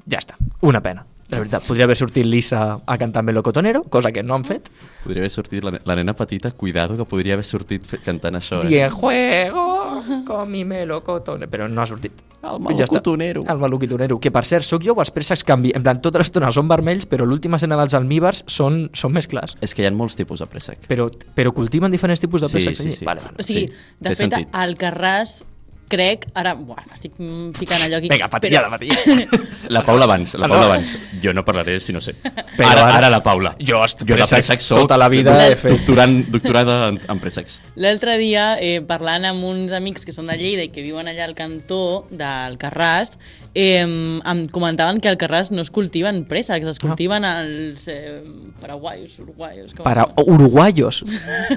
Ja 0.09 0.19
està. 0.19 0.37
Una 0.61 0.81
pena. 0.83 1.05
La 1.33 1.39
veritat, 1.41 1.65
podria 1.67 1.85
haver 1.85 1.95
sortit 1.97 2.25
Lisa 2.25 2.79
a 2.85 2.97
cantar 2.97 3.23
Melocotonero, 3.23 3.83
cosa 3.89 4.11
que 4.11 4.23
no 4.23 4.35
han 4.35 4.43
fet. 4.45 4.69
Podria 5.03 5.21
haver 5.23 5.31
sortit 5.31 5.63
la, 5.63 5.73
la 5.83 5.95
nena 5.95 6.13
petita, 6.15 6.51
cuidado, 6.51 6.95
que 6.97 7.05
podria 7.09 7.33
haver 7.37 7.45
sortit 7.45 7.87
cantant 8.05 8.35
això, 8.39 8.61
eh? 8.63 8.67
Dient, 8.67 8.91
juego 8.91 10.03
con 10.25 10.51
mi 10.51 10.63
melocotonero. 10.65 11.49
Però 11.51 11.67
no 11.69 11.81
ha 11.81 11.85
sortit. 11.85 12.13
El 12.43 12.59
Ja 12.75 12.83
està. 12.83 12.99
melocotonero. 12.99 13.43
El 13.47 13.57
melocotonero. 13.59 14.19
Que, 14.19 14.31
per 14.31 14.43
cert, 14.45 14.65
sóc 14.67 14.83
jo 14.83 14.93
o 14.93 14.99
els 15.01 15.11
préssecs 15.15 15.43
canvi. 15.47 15.71
En 15.75 15.83
plan, 15.83 16.01
tota 16.03 16.19
l'estona 16.19 16.51
són 16.51 16.67
vermells, 16.67 17.05
però 17.07 17.25
l'última 17.25 17.55
escena 17.57 17.77
dels 17.79 17.93
almíbars 17.95 18.43
són, 18.51 18.89
són 18.93 19.13
més 19.15 19.27
clars. 19.31 19.55
És 19.63 19.73
que 19.73 19.83
hi 19.83 19.87
ha 19.87 19.91
molts 19.95 20.17
tipus 20.19 20.39
de 20.43 20.47
préssec. 20.51 20.83
Però, 20.89 21.07
però 21.35 21.53
cultiven 21.55 21.91
diferents 21.91 22.19
tipus 22.19 22.41
de 22.43 22.49
Sí, 22.51 22.57
préssecs 22.57 22.77
sí, 22.77 22.83
allí? 22.89 22.97
sí. 22.97 23.05
Vale, 23.05 23.21
vale. 23.23 23.37
O 23.39 23.43
sigui, 23.47 23.67
Sí, 23.67 23.73
de 23.99 24.09
fet, 24.09 24.17
sentit. 24.25 24.49
al 24.51 24.75
Carràs, 24.77 25.41
crec... 25.89 26.25
Ara, 26.33 26.53
buah, 26.57 26.83
m'estic 26.89 27.13
mm, 27.19 27.51
ficant 27.57 27.83
allò 27.85 27.97
aquí. 27.99 28.09
Vinga, 28.11 28.27
patillada, 28.31 28.69
patillada. 28.69 29.41
La 29.75 29.83
Paula 29.85 30.05
abans, 30.05 30.33
la 30.35 30.45
Ah. 30.45 30.49
Paula 30.49 30.65
abans. 30.65 30.95
Jo 31.23 31.31
no 31.33 31.43
parlaré 31.45 31.79
si 31.79 31.93
no 31.93 32.01
sé. 32.01 32.15
Però 32.57 32.67
ara, 32.69 32.81
ara- 32.87 32.95
ara 32.97 33.09
la 33.09 33.21
Paula. 33.23 33.53
Jo 33.59 33.79
jo 33.83 34.05
de 34.05 34.05
préssecs 34.15 34.33
préssec 34.33 34.61
soc 34.65 34.81
tota 34.83 34.97
la 34.97 35.07
vida 35.09 35.33
doctorant, 35.63 36.17
doctorada 36.31 36.89
en, 36.89 36.99
en 37.09 37.19
préssecs. 37.19 37.61
L'altre 37.75 38.17
dia, 38.17 38.57
eh, 38.59 38.81
parlant 38.85 39.25
amb 39.29 39.43
uns 39.47 39.71
amics 39.73 40.03
que 40.05 40.13
són 40.15 40.27
de 40.27 40.35
Lleida 40.37 40.65
i 40.67 40.69
que 40.73 40.83
viuen 40.83 41.07
allà 41.07 41.23
al 41.25 41.35
cantó 41.37 42.05
del 42.11 42.57
Carràs, 42.61 43.15
eh, 43.55 43.81
em 43.85 44.43
comentaven 44.51 44.99
que 44.99 45.09
al 45.09 45.17
Carràs 45.21 45.51
no 45.55 45.61
es 45.63 45.71
cultiven 45.71 46.23
préssecs, 46.29 46.67
es 46.75 46.79
cultiven 46.83 47.23
els 47.25 47.87
eh, 47.87 48.19
paraguaios, 48.61 49.17
uruguaios... 49.19 49.73
Com 49.73 49.83
Para 49.87 50.09
uruguayos. 50.25 51.03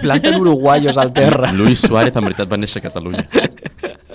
Planten 0.01 0.37
uruguayos 0.41 0.97
al 0.99 1.13
terra. 1.13 1.53
Luis 1.53 1.81
Suárez, 1.81 2.15
en 2.17 2.25
veritat, 2.31 2.51
va 2.53 2.57
néixer 2.61 2.81
a 2.85 2.89
Catalunya. 2.89 3.27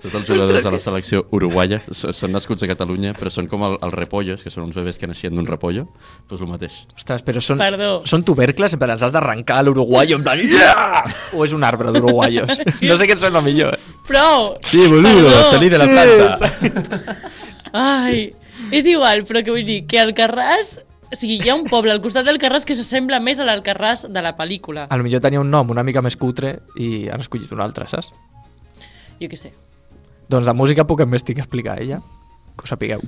Tots 0.00 0.14
els 0.14 0.26
jugadors 0.28 0.64
de 0.64 0.70
la 0.72 0.78
selecció 0.80 1.22
uruguaya 1.36 1.80
són 1.92 2.32
nascuts 2.32 2.64
a 2.64 2.68
Catalunya, 2.70 3.12
però 3.18 3.30
són 3.32 3.46
com 3.50 3.62
el, 3.66 3.76
els 3.84 3.94
repollos, 3.94 4.42
que 4.44 4.50
són 4.52 4.64
uns 4.68 4.76
bebès 4.78 4.98
que 5.00 5.08
naixien 5.10 5.34
d'un 5.36 5.46
repollo, 5.48 5.86
doncs 6.30 6.40
el 6.44 6.48
mateix. 6.50 6.78
Ostres, 6.96 7.24
però 7.26 7.42
són, 7.44 7.60
Perdó. 7.60 7.90
són 8.08 8.24
tubercles, 8.24 8.76
però 8.80 8.96
els 8.96 9.04
has 9.06 9.12
d'arrencar 9.16 9.58
a 9.60 9.66
l'uruguayo 9.66 10.16
en 10.20 10.24
plan... 10.26 10.40
Yeah! 10.40 11.04
O 11.36 11.44
és 11.44 11.52
un 11.56 11.64
arbre 11.64 11.92
d'uruguayos? 11.92 12.62
No 12.90 12.96
sé 12.98 13.06
què 13.06 13.14
et 13.14 13.20
sembla 13.22 13.42
millor. 13.44 13.74
eh? 13.76 13.96
Prou! 14.08 14.54
Sí, 14.66 14.80
boludo, 14.88 15.30
salí 15.50 15.68
de 15.70 15.78
la 15.78 15.86
planta. 15.90 17.18
Ai, 17.72 18.30
és 18.72 18.86
igual, 18.88 19.24
però 19.28 19.42
que 19.44 19.52
vull 19.54 19.66
dir 19.66 19.82
que 19.90 20.00
al 20.02 20.14
Carràs... 20.16 20.78
O 21.10 21.16
sigui, 21.18 21.40
hi 21.42 21.48
ha 21.50 21.56
un 21.58 21.64
poble 21.66 21.90
al 21.90 21.98
costat 21.98 22.22
del 22.22 22.36
Carràs 22.38 22.62
que 22.62 22.76
s'assembla 22.78 23.18
més 23.18 23.40
a 23.42 23.46
l'Alcarràs 23.46 24.04
de 24.14 24.20
la 24.22 24.30
pel·lícula. 24.38 24.84
A 24.94 24.98
lo 24.98 25.02
millor 25.02 25.18
tenia 25.24 25.40
un 25.42 25.48
nom 25.50 25.72
una 25.74 25.82
mica 25.82 25.98
més 26.06 26.14
cutre 26.14 26.60
i 26.78 27.08
han 27.10 27.18
escollit 27.24 27.50
un 27.50 27.58
altre, 27.64 27.88
saps? 27.90 28.12
Jo 29.20 29.28
què 29.28 29.38
sé. 29.38 29.52
Doncs 30.30 30.48
de 30.48 30.54
música 30.56 30.86
puc 30.88 31.02
més 31.06 31.26
tinc 31.26 31.42
a 31.42 31.44
explicar, 31.44 31.78
ella. 31.82 32.00
Que 32.56 32.64
ho 32.64 32.70
sapigueu. 32.70 33.02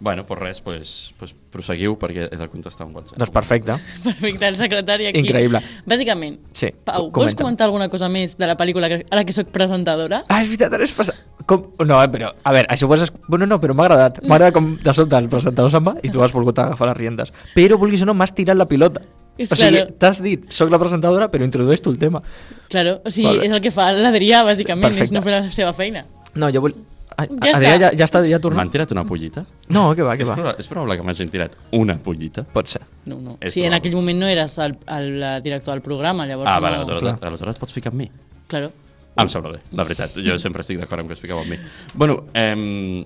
Bueno, 0.00 0.24
pues 0.24 0.38
res, 0.38 0.60
pues, 0.62 1.12
pues 1.18 1.32
proseguiu 1.50 1.96
perquè 1.98 2.28
he 2.30 2.36
de 2.38 2.46
contestar 2.48 2.86
un 2.86 2.94
WhatsApp. 2.94 3.18
Doncs 3.18 3.32
perfecte. 3.34 3.72
Perfecte, 4.04 4.46
el 4.46 4.56
secretari 4.56 5.06
aquí. 5.08 5.18
Increïble. 5.24 5.58
Bàsicament, 5.90 6.36
Sí, 6.52 6.68
Pau, 6.84 7.08
co- 7.10 7.20
vols 7.24 7.34
comentar 7.34 7.66
alguna 7.66 7.88
cosa 7.90 8.08
més 8.08 8.36
de 8.38 8.46
la 8.46 8.54
pel·lícula 8.56 8.86
que, 8.92 9.00
ara 9.10 9.24
que 9.26 9.32
sóc 9.34 9.48
presentadora? 9.50 10.22
Ah, 10.28 10.38
és 10.44 10.48
veritat, 10.52 10.72
ara 10.78 10.84
és 10.86 10.92
passat. 10.94 11.16
Com... 11.48 11.72
No, 11.84 11.98
eh, 12.02 12.08
però, 12.12 12.30
a 12.44 12.52
veure, 12.54 12.68
això 12.70 12.86
ho 12.86 12.92
has... 12.94 13.02
es- 13.08 13.12
Bueno, 13.26 13.46
no, 13.50 13.58
però 13.58 13.74
m'ha 13.74 13.88
agradat. 13.88 14.22
M'ha 14.22 14.36
agradat 14.38 14.54
com 14.54 14.76
de 14.78 14.94
sobte 14.94 15.16
el 15.18 15.28
presentador 15.28 15.70
se'n 15.74 15.82
va 15.90 15.96
i 16.02 16.10
tu 16.14 16.22
has 16.22 16.32
volgut 16.36 16.58
agafar 16.62 16.88
les 16.92 16.96
riendes. 17.00 17.32
Però, 17.56 17.76
vulguis 17.80 18.02
o 18.02 18.06
no, 18.06 18.14
m'has 18.14 18.32
tirat 18.36 18.56
la 18.56 18.68
pilota. 18.70 19.00
És 19.38 19.50
o 19.50 19.56
sigui, 19.58 19.78
claro. 19.80 19.94
t'has 19.98 20.22
dit, 20.22 20.46
sóc 20.50 20.70
la 20.70 20.78
presentadora, 20.78 21.28
però 21.30 21.42
introdueix 21.46 21.80
tu 21.82 21.90
el 21.90 21.98
tema. 21.98 22.22
Claro, 22.70 23.00
o 23.06 23.10
sigui, 23.10 23.28
Vale. 23.34 23.46
és 23.46 23.52
el 23.54 23.60
que 23.62 23.70
fa 23.74 23.90
l'Adrià, 23.94 24.44
bàsicament, 24.46 24.90
Perfecte. 24.92 25.10
és 25.10 25.12
no 25.14 25.22
fer 25.26 25.34
la 25.40 25.50
seva 25.54 25.72
feina. 25.74 26.04
No, 26.34 26.50
jo 26.54 26.60
vull... 26.62 26.74
Ai, 27.18 27.26
Ja 27.26 27.52
Adrià 27.56 27.72
està. 27.74 27.80
ja, 27.82 27.90
ja 27.98 28.04
està, 28.06 28.20
ja 28.22 28.36
ha 28.36 28.38
M'han 28.38 28.42
tornat? 28.42 28.70
tirat 28.70 28.92
una 28.94 29.02
pollita? 29.04 29.42
No, 29.74 29.88
que 29.96 30.02
va, 30.06 30.16
que 30.16 30.22
És, 30.22 30.28
va. 30.28 30.34
probable, 30.36 30.60
és 30.62 30.68
probable 30.70 30.96
que 30.96 31.02
m'hagin 31.02 31.28
tirat 31.32 31.56
una 31.72 31.96
pollita. 31.98 32.44
Pot 32.44 32.68
ser. 32.70 32.82
No, 33.06 33.16
no. 33.20 33.38
És 33.40 33.52
sí, 33.54 33.60
en 33.60 33.66
probable. 33.72 33.76
aquell 33.80 33.96
moment 33.96 34.18
no 34.20 34.26
eres 34.30 34.56
el, 34.58 34.76
el, 34.86 35.22
eh, 35.22 35.40
director 35.42 35.74
del 35.74 35.82
programa, 35.82 36.26
llavors 36.26 36.48
Ah, 36.50 36.56
no... 36.56 36.62
vale, 36.62 36.76
aleshores, 36.76 37.02
clar. 37.02 37.18
aleshores 37.22 37.58
pots 37.58 37.72
ficar 37.74 37.90
amb 37.90 37.98
mi. 38.04 38.10
Claro. 38.46 38.70
Em 39.18 39.28
sembla 39.28 39.50
bé, 39.50 39.58
la 39.72 39.82
veritat. 39.82 40.14
Jo 40.22 40.38
sempre 40.38 40.62
estic 40.62 40.78
d'acord 40.78 41.00
amb 41.02 41.08
que 41.10 41.14
expliqueu 41.18 41.40
amb 41.40 41.50
mi. 41.50 41.58
Bueno, 41.94 42.20
eh, 42.34 43.04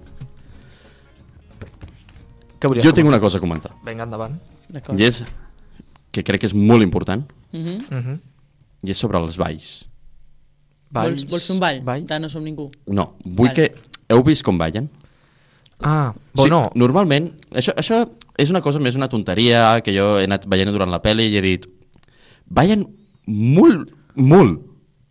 Què 2.60 2.68
jo 2.68 2.74
tinc 2.74 2.82
comentar? 2.84 3.06
una 3.08 3.20
cosa 3.20 3.38
a 3.38 3.40
comentar. 3.40 3.72
Vinga, 3.86 4.04
endavant. 4.04 4.36
I 4.96 5.04
és 5.08 5.22
que 6.12 6.22
crec 6.22 6.40
que 6.44 6.46
és 6.46 6.54
molt 6.54 6.82
important 6.82 7.24
Mhm. 7.52 7.78
Uh 7.90 7.98
-huh. 8.04 8.18
i 8.84 8.90
és 8.90 8.96
sobre 8.98 9.18
els 9.18 9.36
balls. 9.36 9.84
Vols, 10.90 11.24
vols 11.28 11.46
fer 11.46 11.54
un 11.54 11.60
ball? 11.60 11.80
Ball? 11.82 12.06
De 12.06 12.18
no 12.20 12.28
som 12.28 12.42
ningú. 12.44 12.70
No, 12.86 13.14
vull 13.24 13.48
Vale. 13.48 13.54
que... 13.54 13.74
Heu 14.12 14.22
vist 14.26 14.44
com 14.44 14.58
ballen? 14.60 14.90
Ah, 15.82 16.12
bueno, 16.34 16.62
Sí, 16.70 16.78
normalment, 16.78 17.32
això, 17.50 17.72
això 17.74 18.04
és 18.38 18.50
una 18.52 18.60
cosa 18.62 18.78
més 18.78 18.94
una 18.94 19.08
tonteria 19.10 19.80
que 19.82 19.94
jo 19.96 20.18
he 20.20 20.24
anat 20.28 20.44
veient 20.46 20.70
durant 20.70 20.90
la 20.92 21.00
pel·li 21.02 21.26
i 21.32 21.36
he 21.40 21.42
dit 21.42 21.66
ballen 22.46 22.84
molt, 23.26 23.90
molt 24.14 24.60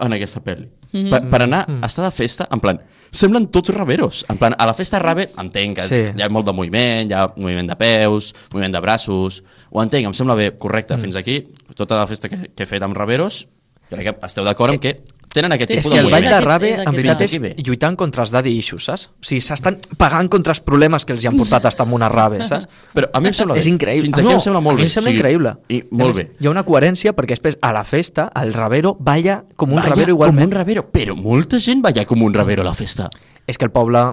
en 0.01 0.13
aquesta 0.15 0.41
pel·li. 0.43 0.69
Mhm. 0.93 1.09
Per, 1.11 1.21
per 1.31 1.41
anar 1.43 1.65
a 1.81 1.85
estar 1.87 2.05
de 2.05 2.11
festa, 2.11 2.47
en 2.51 2.59
plan, 2.63 2.79
semblen 3.11 3.47
tots 3.51 3.69
raveros. 3.75 4.25
En 4.31 4.37
plan, 4.39 4.55
a 4.57 4.65
la 4.65 4.73
festa 4.73 4.99
rave 4.99 5.29
entenc 5.39 5.77
que 5.77 5.81
Sí. 5.83 6.01
hi 6.17 6.21
ha 6.21 6.29
molt 6.29 6.45
de 6.47 6.53
moviment, 6.53 7.09
hi 7.09 7.13
ha 7.13 7.27
moviment 7.35 7.67
de 7.67 7.75
peus, 7.75 8.33
moviment 8.53 8.73
de 8.73 8.79
braços, 8.79 9.43
ho 9.71 9.81
entenc, 9.83 10.05
em 10.07 10.13
sembla 10.13 10.35
bé, 10.35 10.51
correcte. 10.57 10.97
Fins 10.97 11.15
aquí, 11.15 11.47
tota 11.75 11.97
la 11.97 12.07
festa 12.07 12.29
que, 12.29 12.49
que 12.55 12.63
he 12.63 12.65
fet 12.67 12.81
amb 12.83 12.95
raveros, 12.95 13.47
crec 13.89 14.03
que 14.19 14.25
esteu 14.25 14.43
d'acord 14.45 14.73
en 14.73 14.79
que 14.79 15.01
tenen 15.33 15.53
aquest 15.55 15.71
És 15.71 15.77
és 15.79 15.85
tipus 15.85 15.93
que 15.95 15.99
de 16.01 16.05
el 16.07 16.11
ball 16.13 16.27
de 16.27 16.39
rave, 16.43 16.71
en 16.83 16.95
veritat, 16.95 17.21
és 17.25 17.35
bé. 17.39 17.51
lluitant 17.63 17.95
contra 17.99 18.23
els 18.25 18.31
daddy 18.33 18.51
issues, 18.59 18.85
saps? 18.89 19.05
O 19.15 19.25
sigui, 19.27 19.41
s'estan 19.45 19.77
pagant 19.97 20.27
contra 20.29 20.51
els 20.55 20.59
problemes 20.65 21.05
que 21.05 21.13
els 21.15 21.23
hi 21.23 21.29
han 21.29 21.37
portat 21.39 21.65
a 21.65 21.71
estar 21.71 21.87
en 21.87 21.93
una 21.97 22.09
rave, 22.09 22.43
saps? 22.51 22.67
Però 22.93 23.09
a 23.13 23.21
mi 23.23 23.31
em 23.31 23.37
sembla 23.37 23.55
bé. 23.55 23.63
És 23.63 23.69
increïble. 23.71 24.09
Fins 24.09 24.19
aquí 24.19 24.27
no, 24.27 24.37
em 24.39 24.43
sembla 24.43 24.61
molt 24.61 24.75
a 24.75 24.77
mi 24.77 24.83
bé. 24.83 24.89
em 24.89 24.93
sembla 24.95 25.13
increïble. 25.15 25.53
I 25.69 25.81
molt 25.91 26.15
bé. 26.19 26.27
Hi 26.39 26.47
ha 26.47 26.53
una 26.53 26.63
coherència 26.67 27.13
perquè 27.17 27.37
després 27.37 27.57
a 27.61 27.71
la 27.75 27.83
festa 27.87 28.29
el 28.41 28.53
ravero 28.53 28.95
balla 28.99 29.41
com 29.55 29.71
un 29.71 29.79
Balla 29.81 29.93
ravero 29.95 30.15
igualment. 30.17 30.43
Com 30.45 30.51
un 30.51 30.57
ravero, 30.59 30.85
però 30.91 31.15
molta 31.15 31.59
gent 31.59 31.81
balla 31.81 32.05
com 32.05 32.21
un 32.21 32.33
ravero 32.33 32.61
a 32.61 32.65
la 32.67 32.73
festa. 32.75 33.09
És 33.47 33.57
que 33.57 33.65
el 33.65 33.71
poble... 33.71 34.03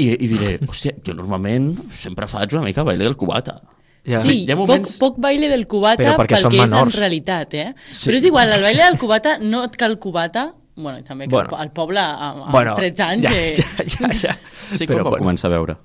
I, 0.00 0.06
i 0.16 0.28
diré, 0.30 0.54
hòstia, 0.64 0.94
jo 1.04 1.12
normalment 1.12 1.74
sempre 1.92 2.24
faig 2.30 2.54
una 2.54 2.62
mica 2.64 2.82
baile 2.86 3.04
del 3.04 3.16
cubata. 3.20 3.58
Ja. 4.04 4.20
Sí, 4.22 4.44
hi 4.46 4.50
ha 4.50 4.56
moments- 4.56 4.96
poc, 4.96 5.14
poc 5.16 5.18
baile 5.20 5.48
del 5.48 5.66
cubata 5.66 6.02
Però 6.02 6.16
perquè 6.16 6.36
pel 6.36 6.38
són 6.46 6.50
que 6.50 6.56
és 6.64 6.70
menors. 6.70 6.94
en 6.94 7.00
realitat, 7.00 7.54
eh? 7.54 7.74
Sí. 7.90 8.08
Però 8.08 8.16
és 8.16 8.24
igual, 8.24 8.52
el 8.52 8.62
baile 8.62 8.82
del 8.84 8.98
cubata 8.98 9.38
no 9.38 9.62
et 9.64 9.76
cal 9.76 9.98
cubata, 9.98 10.54
bueno, 10.76 10.98
i 10.98 11.02
també 11.02 11.26
que 11.28 11.34
Bueno. 11.34 11.58
el 11.60 11.70
poble 11.70 12.00
amb, 12.00 12.42
amb 12.44 12.50
Bueno, 12.52 12.74
13 12.74 13.02
anys... 13.02 13.24
ja, 13.24 13.32
eh, 13.36 13.54
ja, 13.56 13.84
ja, 13.84 14.08
ja. 14.12 14.38
Sí, 14.76 14.86
Però 14.86 14.94
quan 15.02 15.04
vau 15.04 15.10
bueno. 15.12 15.24
començar 15.26 15.46
a 15.46 15.54
veure? 15.56 15.76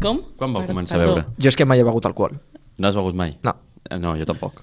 Com? 0.00 0.20
Quan 0.36 0.52
vau 0.52 0.60
Perdó, 0.62 0.74
començar 0.74 0.96
a 0.96 0.98
perdó. 0.98 1.14
veure? 1.14 1.26
Jo 1.38 1.48
és 1.48 1.56
que 1.56 1.64
mai 1.64 1.78
he 1.80 1.84
begut 1.84 2.04
alcohol. 2.04 2.38
No 2.76 2.88
has 2.88 2.94
begut 2.94 3.14
mai? 3.14 3.38
No. 3.42 3.56
Eh, 3.88 3.96
No, 3.98 4.14
jo 4.18 4.26
tampoc. 4.26 4.60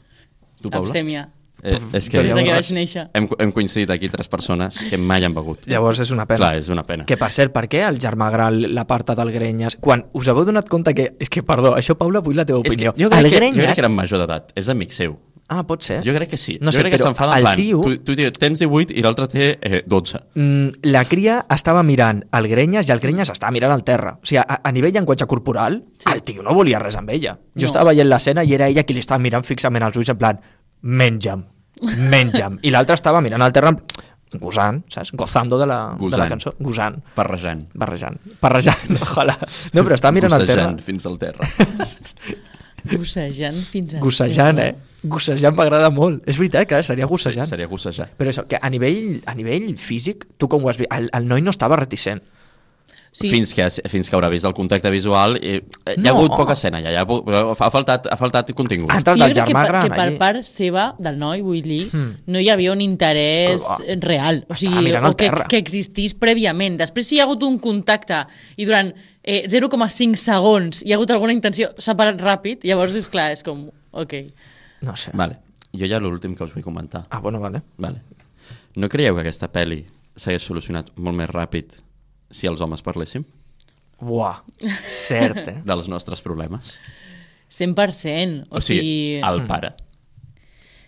Tu, 0.62 0.70
Paula? 0.70 0.86
Abstèmia. 0.88 1.30
Eh, 1.66 1.80
és 1.98 2.10
que 2.10 2.22
Des 2.22 2.36
de 2.36 2.44
que 2.46 2.54
vaig 2.54 2.72
néixer. 2.78 3.08
hem, 3.14 3.28
hem 3.40 3.52
coincidit 3.52 3.90
aquí 3.90 4.08
tres 4.14 4.28
persones 4.30 4.78
que 4.90 4.98
mai 4.98 5.24
han 5.26 5.34
begut. 5.34 5.66
Llavors 5.68 6.00
és 6.00 6.12
una 6.12 6.26
pena. 6.30 6.38
Clar, 6.38 6.56
és 6.62 6.70
una 6.70 6.84
pena. 6.86 7.06
Que 7.10 7.18
per 7.18 7.32
cert, 7.32 7.52
per 7.52 7.66
què 7.68 7.82
el 7.90 7.98
germà 8.00 8.30
gran 8.32 8.62
l'aparta 8.76 9.16
del 9.16 9.32
Grenyes? 9.34 9.78
Quan 9.82 10.06
us 10.14 10.28
heu 10.30 10.44
donat 10.46 10.70
compte 10.70 10.94
que... 10.94 11.12
És 11.20 11.30
que, 11.30 11.42
perdó, 11.44 11.76
això, 11.76 11.98
Paula, 11.98 12.22
vull 12.22 12.36
la 12.38 12.46
teva 12.46 12.62
És 12.64 12.78
que 12.78 12.88
opinió. 12.90 12.94
jo, 12.98 13.10
crec 13.10 13.24
el 13.24 13.30
que, 13.30 13.32
jo 13.36 13.40
Grenyes... 13.42 13.64
crec 13.66 13.76
que 13.76 13.82
era 13.88 13.90
major 13.90 14.20
d'edat. 14.22 14.52
És 14.56 14.70
amic 14.70 14.92
seu. 14.94 15.18
Ah, 15.48 15.62
pot 15.62 15.84
ser. 15.86 16.00
Jo 16.04 16.10
crec 16.16 16.32
que 16.32 16.38
sí. 16.42 16.56
No 16.60 16.72
jo 16.72 16.78
sé, 16.80 16.82
crec 16.82 16.96
que 16.96 16.98
s'enfada 16.98 17.36
en 17.38 17.44
plan, 17.44 17.56
tio- 17.56 17.82
tu, 17.84 17.98
tu 18.02 18.16
tens 18.34 18.58
18 18.64 18.96
i 18.98 19.04
l'altre 19.06 19.28
té 19.30 19.50
eh, 19.62 19.84
12. 19.86 20.22
Mm, 20.34 20.90
la 20.90 21.04
cria 21.06 21.36
estava 21.54 21.84
mirant 21.86 22.24
el 22.34 22.48
Grenyes 22.50 22.90
i 22.90 22.92
el 22.96 23.00
Grenyes 23.04 23.30
estava 23.30 23.52
mirant 23.54 23.72
al 23.76 23.84
terra. 23.86 24.16
O 24.18 24.26
sigui, 24.26 24.40
a, 24.42 24.58
a 24.64 24.72
nivell 24.74 24.96
llenguatge 24.96 25.28
corporal, 25.30 25.84
sí. 26.02 26.10
el 26.16 26.24
tio 26.26 26.42
no 26.42 26.56
volia 26.58 26.80
res 26.82 26.98
amb 26.98 27.12
ella. 27.14 27.36
Jo 27.54 27.62
No. 27.62 27.70
estava 27.70 27.92
veient 27.92 28.10
l'escena 28.10 28.44
i 28.44 28.56
era 28.58 28.68
ella 28.74 28.82
qui 28.90 28.94
li 28.98 29.04
estava 29.06 29.22
mirant 29.22 29.46
fixament 29.46 29.86
als 29.86 29.98
ulls 30.02 30.10
en 30.10 30.18
plan, 30.18 30.42
menja'm, 30.82 31.44
menja'm. 31.84 32.60
I 32.64 32.74
l'altre 32.74 32.98
estava 32.98 33.22
mirant 33.26 33.44
al 33.46 33.56
terra 33.56 33.74
gosant, 34.40 34.82
saps? 34.92 35.14
Gozando 35.16 35.58
de 35.60 35.68
la, 35.70 35.80
de 36.00 36.18
la 36.18 36.28
cançó. 36.28 36.56
Gosant. 36.60 36.98
Parrejant. 37.16 37.66
Barrejant. 37.74 38.18
Barrejant, 38.42 38.98
ojalà. 39.06 39.38
No, 39.74 39.84
però 39.84 39.96
estava 39.96 40.16
mirant 40.16 40.36
al 40.36 40.46
terra. 40.48 40.68
Gossejant 40.72 40.84
fins 40.86 41.08
al 41.10 41.18
terra. 41.22 41.48
Gossejant 42.96 43.62
fins 43.66 43.96
a... 43.96 44.02
Gossejant, 44.04 44.60
eh? 44.62 44.74
Gossejant 45.06 45.56
m'agrada 45.58 45.90
molt. 45.94 46.22
És 46.30 46.38
veritat, 46.38 46.68
clar, 46.70 46.84
seria 46.86 47.08
gossejant. 47.10 47.48
Seria 47.50 47.70
gossejar. 47.70 48.12
Però 48.18 48.30
això, 48.30 48.46
que 48.50 48.60
a 48.62 48.70
nivell, 48.74 49.20
a 49.30 49.34
nivell 49.38 49.72
físic, 49.82 50.28
tu 50.38 50.50
com 50.52 50.66
ho 50.66 50.70
has 50.70 50.78
vist? 50.82 50.92
El, 50.94 51.10
el 51.18 51.28
noi 51.30 51.44
no 51.46 51.54
estava 51.54 51.80
reticent. 51.82 52.22
Sí. 53.16 53.30
Fins, 53.32 53.54
que, 53.56 53.64
fins 53.88 54.10
que 54.12 54.16
haurà 54.18 54.28
vist 54.28 54.44
el 54.44 54.52
contacte 54.54 54.90
visual 54.92 55.38
i, 55.40 55.54
eh, 55.56 55.62
hi 55.88 55.94
ha 55.94 56.12
No. 56.12 56.18
hagut 56.18 56.34
poca 56.36 56.52
escena 56.52 56.82
ja, 56.84 56.92
hi 56.92 56.98
ha, 57.00 57.04
ha, 57.08 57.70
faltat, 57.72 58.10
ha 58.12 58.18
faltat 58.20 58.50
contingut 58.54 58.90
Ha 58.92 58.98
Sí, 58.98 59.04
entrat 59.06 59.16
jo 59.18 59.24
el 59.24 59.32
crec 59.32 59.46
que, 59.46 59.54
germà 59.54 59.62
per, 59.62 59.70
gran 59.72 59.84
que 59.86 59.90
per 59.96 60.02
allí. 60.04 60.18
part 60.20 60.44
seva, 60.44 60.84
del 61.00 61.18
noi, 61.18 61.40
vull 61.42 61.62
dir, 61.64 61.86
Hmm. 61.94 62.10
no 62.28 62.40
hi 62.44 62.50
havia 62.52 62.74
un 62.74 62.82
interès 62.82 63.64
Ah, 63.70 63.78
real. 64.02 64.44
O 64.50 64.56
sigui, 64.60 64.92
o 64.92 65.16
que, 65.16 65.30
terra. 65.30 65.46
que 65.48 65.56
existís 65.58 66.14
prèviament. 66.14 66.76
Després, 66.78 67.08
si 67.08 67.16
hi 67.16 67.20
ha 67.22 67.24
hagut 67.24 67.42
un 67.44 67.58
contacte 67.58 68.26
i 68.58 68.66
durant 68.66 68.92
eh, 69.24 69.48
0,5 69.48 70.18
segons 70.18 70.84
hi 70.84 70.92
ha 70.92 70.96
hagut 70.98 71.12
alguna 71.12 71.32
intenció, 71.32 71.72
s'ha 71.78 71.96
parat 71.96 72.20
ràpid, 72.20 72.66
llavors, 72.68 72.96
és 72.96 73.08
clar, 73.08 73.32
és 73.32 73.44
com, 73.44 73.70
ok. 73.94 74.14
No 74.82 74.96
sé. 74.98 75.12
Vale. 75.14 75.40
Jo 75.74 75.88
ja 75.88 76.00
l'últim 76.00 76.36
que 76.36 76.44
us 76.44 76.54
vull 76.54 76.64
comentar. 76.64 77.06
Ah, 77.10 77.20
bueno, 77.22 77.40
vale. 77.40 77.62
Vale. 77.78 78.02
No 78.76 78.90
creieu 78.90 79.16
que 79.16 79.22
aquesta 79.22 79.48
pel·li 79.52 79.86
s'hagués 80.18 80.44
solucionat 80.44 80.92
molt 80.98 81.16
més 81.16 81.30
ràpid 81.30 81.80
si 82.32 82.48
els 82.48 82.62
homes 82.62 82.82
parléssim 82.82 83.24
Buah, 84.00 84.42
cert, 84.88 85.48
eh? 85.48 85.58
dels 85.70 85.88
nostres 85.88 86.22
problemes? 86.22 86.76
100%. 87.50 88.48
O, 88.50 88.58
O 88.58 88.62
sigui, 88.62 89.22
el 89.24 89.46
pare. 89.48 89.74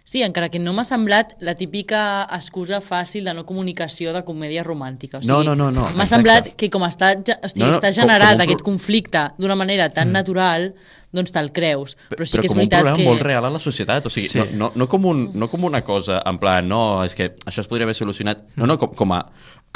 Sí, 0.08 0.22
encara 0.24 0.48
que 0.48 0.60
no 0.60 0.72
m'ha 0.72 0.86
semblat 0.88 1.34
la 1.44 1.52
típica 1.60 2.24
excusa 2.32 2.78
fàcil 2.80 3.26
de 3.28 3.34
no 3.36 3.44
comunicació 3.48 4.14
de 4.16 4.22
comèdia 4.28 4.64
romàntica. 4.64 5.20
O 5.20 5.22
sigui, 5.22 5.32
No, 5.34 5.42
no, 5.44 5.56
no, 5.56 5.68
no, 5.72 5.82
M'ha 5.82 6.06
exacte. 6.06 6.14
semblat 6.14 6.54
que 6.56 6.70
com 6.72 6.84
està, 6.88 7.10
o 7.18 7.50
sigui, 7.52 7.64
No, 7.66 7.72
no, 7.74 7.80
està 7.80 7.90
com- 7.92 7.98
generat 8.02 8.30
com 8.30 8.40
un 8.40 8.46
aquest 8.46 8.62
pro- 8.64 8.70
conflicte 8.72 9.26
d'una 9.38 9.56
manera 9.60 9.90
tan 9.90 10.12
natural, 10.16 10.74
doncs 11.12 11.32
te'l 11.36 11.52
creus. 11.52 11.98
Però 12.10 12.24
sí 12.26 12.38
però 12.38 12.42
que 12.42 12.48
és 12.48 12.54
com 12.54 12.60
un 12.60 12.64
veritat 12.64 12.80
problema 12.86 12.98
que... 12.98 13.04
molt 13.10 13.22
real 13.22 13.46
a 13.46 13.50
la 13.52 13.60
societat, 13.60 14.06
o 14.06 14.10
sigui, 14.10 14.28
Sí. 14.28 14.40
sí. 14.40 14.56
no, 14.56 14.68
no, 14.68 14.72
no, 14.76 14.88
com 14.88 15.06
un, 15.06 15.32
no 15.34 15.50
com 15.50 15.64
una 15.66 15.82
cosa 15.84 16.22
en 16.26 16.40
plan, 16.40 16.68
no, 16.68 17.04
és 17.04 17.14
que 17.16 17.36
això 17.46 17.60
es 17.62 17.68
podria 17.68 17.84
haver 17.84 17.96
solucionat, 17.96 18.44
no, 18.56 18.66
no, 18.66 18.78
com, 18.78 18.96
com 18.96 19.12
a, 19.14 19.26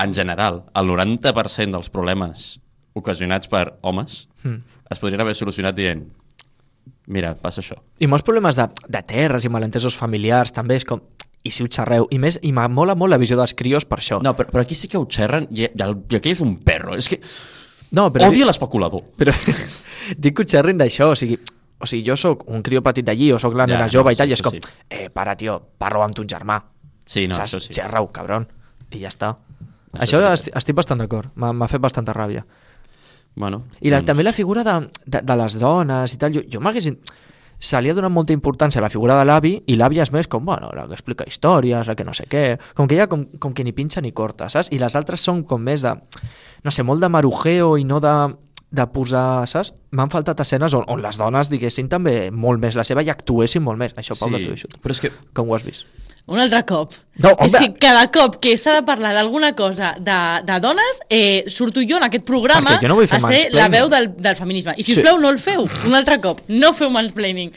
en 0.04 0.14
general, 0.14 0.64
el 0.76 0.88
90% 0.90 1.72
dels 1.78 1.90
problemes 1.94 2.60
ocasionats 2.94 3.48
per 3.48 3.78
homes 3.82 4.28
Mm. 4.44 4.64
es 4.90 4.98
podrien 5.00 5.22
haver 5.22 5.36
solucionat 5.38 5.76
dient 5.78 6.08
mira, 7.08 7.36
passa 7.38 7.62
això. 7.62 7.76
I 8.00 8.08
molts 8.10 8.24
problemes 8.26 8.56
de, 8.58 8.66
de 8.88 9.02
terres 9.06 9.46
i 9.46 9.50
malentesos 9.54 9.96
familiars 9.98 10.52
també 10.56 10.76
és 10.80 10.86
com... 10.88 11.02
I 11.44 11.50
si 11.54 11.64
ho 11.64 11.68
xerreu? 11.74 12.08
I 12.14 12.18
més, 12.22 12.40
i 12.46 12.52
m'amola 12.54 12.94
molt 12.96 13.10
la 13.14 13.18
visió 13.18 13.38
dels 13.38 13.54
crios 13.58 13.86
per 13.90 13.98
això. 14.00 14.20
No, 14.22 14.36
però, 14.38 14.50
però 14.54 14.62
aquí 14.62 14.76
sí 14.78 14.88
que 14.88 14.98
ho 15.00 15.08
xerren 15.10 15.48
i, 15.50 15.64
i, 15.66 15.70
el, 15.82 15.96
i 16.10 16.18
aquí 16.20 16.34
és 16.36 16.42
un 16.42 16.56
perro, 16.62 16.94
és 16.98 17.08
que 17.10 17.18
no 17.98 18.08
però 18.14 18.28
odia 18.30 18.46
l'especulador. 18.46 19.02
però 19.18 19.34
dic 20.22 20.36
que 20.38 20.44
ho 20.46 20.50
xerrin 20.50 20.78
d'això, 20.78 21.12
o 21.14 21.18
sigui, 21.18 21.40
o 21.82 21.86
sigui, 21.90 22.04
jo 22.10 22.16
sóc 22.18 22.46
un 22.50 22.62
crio 22.62 22.84
petit 22.86 23.06
d'allí 23.06 23.32
o 23.34 23.40
sóc 23.42 23.54
la 23.58 23.66
Ja, 23.66 23.74
nena 23.74 23.88
no, 23.88 23.94
jove 23.94 24.14
i 24.14 24.16
sí, 24.16 24.22
tal, 24.22 24.30
i 24.30 24.38
és 24.38 24.42
com, 24.46 24.54
sí. 24.54 24.78
eh, 24.90 25.08
para, 25.14 25.34
tio, 25.38 25.60
parlo 25.82 26.04
amb 26.06 26.14
ton 26.18 26.30
germà. 26.30 26.60
Sí, 27.06 27.26
no, 27.28 27.34
Saps? 27.38 27.56
això 27.56 27.64
sí. 27.66 27.74
Xerra-ho, 27.74 28.12
cabron. 28.14 28.46
I 28.94 29.02
ja 29.02 29.10
està. 29.10 29.34
Això 29.94 30.22
Això, 30.22 30.52
estic, 30.56 30.76
bastant 30.76 31.02
d'acord. 31.02 31.32
M'ha 31.36 31.68
fet 31.68 31.82
bastanta 31.84 32.14
ràbia. 32.16 32.46
Bueno, 33.36 33.66
I 33.80 33.90
la, 33.90 34.00
doncs, 34.02 34.08
també 34.08 34.24
la 34.24 34.34
figura 34.36 34.64
de, 34.64 34.78
de, 35.06 35.22
de 35.24 35.36
les 35.40 35.58
dones 35.60 36.14
i 36.14 36.18
tal, 36.20 36.34
jo, 36.36 36.46
jo 36.52 36.64
m'hagués... 36.64 36.92
Se 37.62 37.78
li 37.78 37.92
ha 37.92 37.94
donat 37.94 38.10
molta 38.10 38.34
importància 38.34 38.80
a 38.82 38.82
la 38.82 38.90
figura 38.90 39.14
de 39.20 39.26
l'avi 39.30 39.52
i 39.70 39.76
l'avi 39.78 40.00
és 40.02 40.10
més 40.12 40.26
com, 40.26 40.42
bueno, 40.44 40.72
la 40.74 40.88
que 40.90 40.96
explica 40.98 41.28
històries, 41.30 41.86
la 41.86 41.94
que 41.94 42.04
no 42.08 42.14
sé 42.18 42.26
què... 42.26 42.58
Com 42.74 42.88
que 42.90 42.96
ella 42.98 43.06
com, 43.08 43.28
com 43.38 43.54
que 43.54 43.64
ni 43.64 43.70
pinxa 43.72 44.02
ni 44.02 44.10
corta, 44.18 44.48
saps? 44.50 44.72
I 44.74 44.80
les 44.82 44.96
altres 44.98 45.22
són 45.22 45.44
com 45.46 45.62
més 45.62 45.86
de... 45.86 45.94
No 46.66 46.74
sé, 46.74 46.82
molt 46.82 47.06
de 47.06 47.10
marujeo 47.14 47.76
i 47.78 47.86
no 47.86 48.00
de, 48.02 48.16
de 48.74 48.88
posar, 48.90 49.46
saps? 49.46 49.76
M'han 49.94 50.10
faltat 50.10 50.42
escenes 50.42 50.74
on, 50.74 50.88
on 50.90 51.06
les 51.06 51.22
dones 51.22 51.54
diguessin 51.54 51.92
també 51.92 52.32
molt 52.34 52.64
més 52.64 52.80
la 52.80 52.88
seva 52.88 53.06
i 53.06 53.14
actuessin 53.14 53.62
molt 53.62 53.78
més. 53.78 53.94
Això, 53.94 54.18
Paula, 54.18 54.42
sí, 54.42 54.50
t'ho 54.50 54.56
deixo. 54.58 54.72
però 54.82 54.98
és 54.98 55.04
que 55.06 55.14
Com 55.38 55.54
ho 55.54 55.56
has 55.60 55.68
vist? 55.68 55.86
Un 56.28 56.40
altre 56.40 56.62
cop. 56.66 56.94
No, 57.18 57.32
és 57.44 57.54
home. 57.56 57.74
que 57.74 57.80
cada 57.88 58.06
cop 58.14 58.38
que 58.42 58.54
s'ha 58.58 58.76
de 58.78 58.84
parlar 58.88 59.14
d'alguna 59.14 59.54
cosa 59.56 59.96
de, 60.00 60.20
de 60.48 60.60
dones, 60.64 61.02
eh, 61.10 61.44
surto 61.48 61.82
jo 61.88 61.98
en 61.98 62.04
aquest 62.08 62.26
programa 62.26 62.78
jo 62.82 62.88
no 62.88 62.96
vull 62.96 63.08
fer 63.08 63.18
a 63.18 63.22
ser 63.22 63.28
mansplaining. 63.30 63.58
la 63.58 63.68
veu 63.74 63.90
del, 63.90 64.08
del 64.16 64.36
feminisme. 64.36 64.74
I 64.78 64.84
si 64.84 64.92
us 64.94 64.98
Sí. 64.98 65.02
plau, 65.04 65.20
no 65.20 65.30
el 65.30 65.40
feu. 65.40 65.68
Un 65.88 65.96
altre 65.96 66.20
cop. 66.22 66.42
No 66.48 66.74
feu 66.74 66.90
mansplaining. 66.90 67.52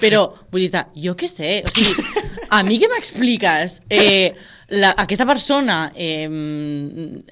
Però, 0.00 0.28
vull 0.52 0.62
dir 0.68 0.84
jo 0.94 1.16
què 1.18 1.26
sé, 1.26 1.64
o 1.66 1.72
sigui, 1.74 2.04
a 2.50 2.62
mi 2.62 2.78
què 2.78 2.86
m'expliques? 2.90 3.80
Eh, 3.90 4.34
la, 4.68 4.92
aquesta 4.96 5.26
persona 5.26 5.90
eh, 5.96 6.28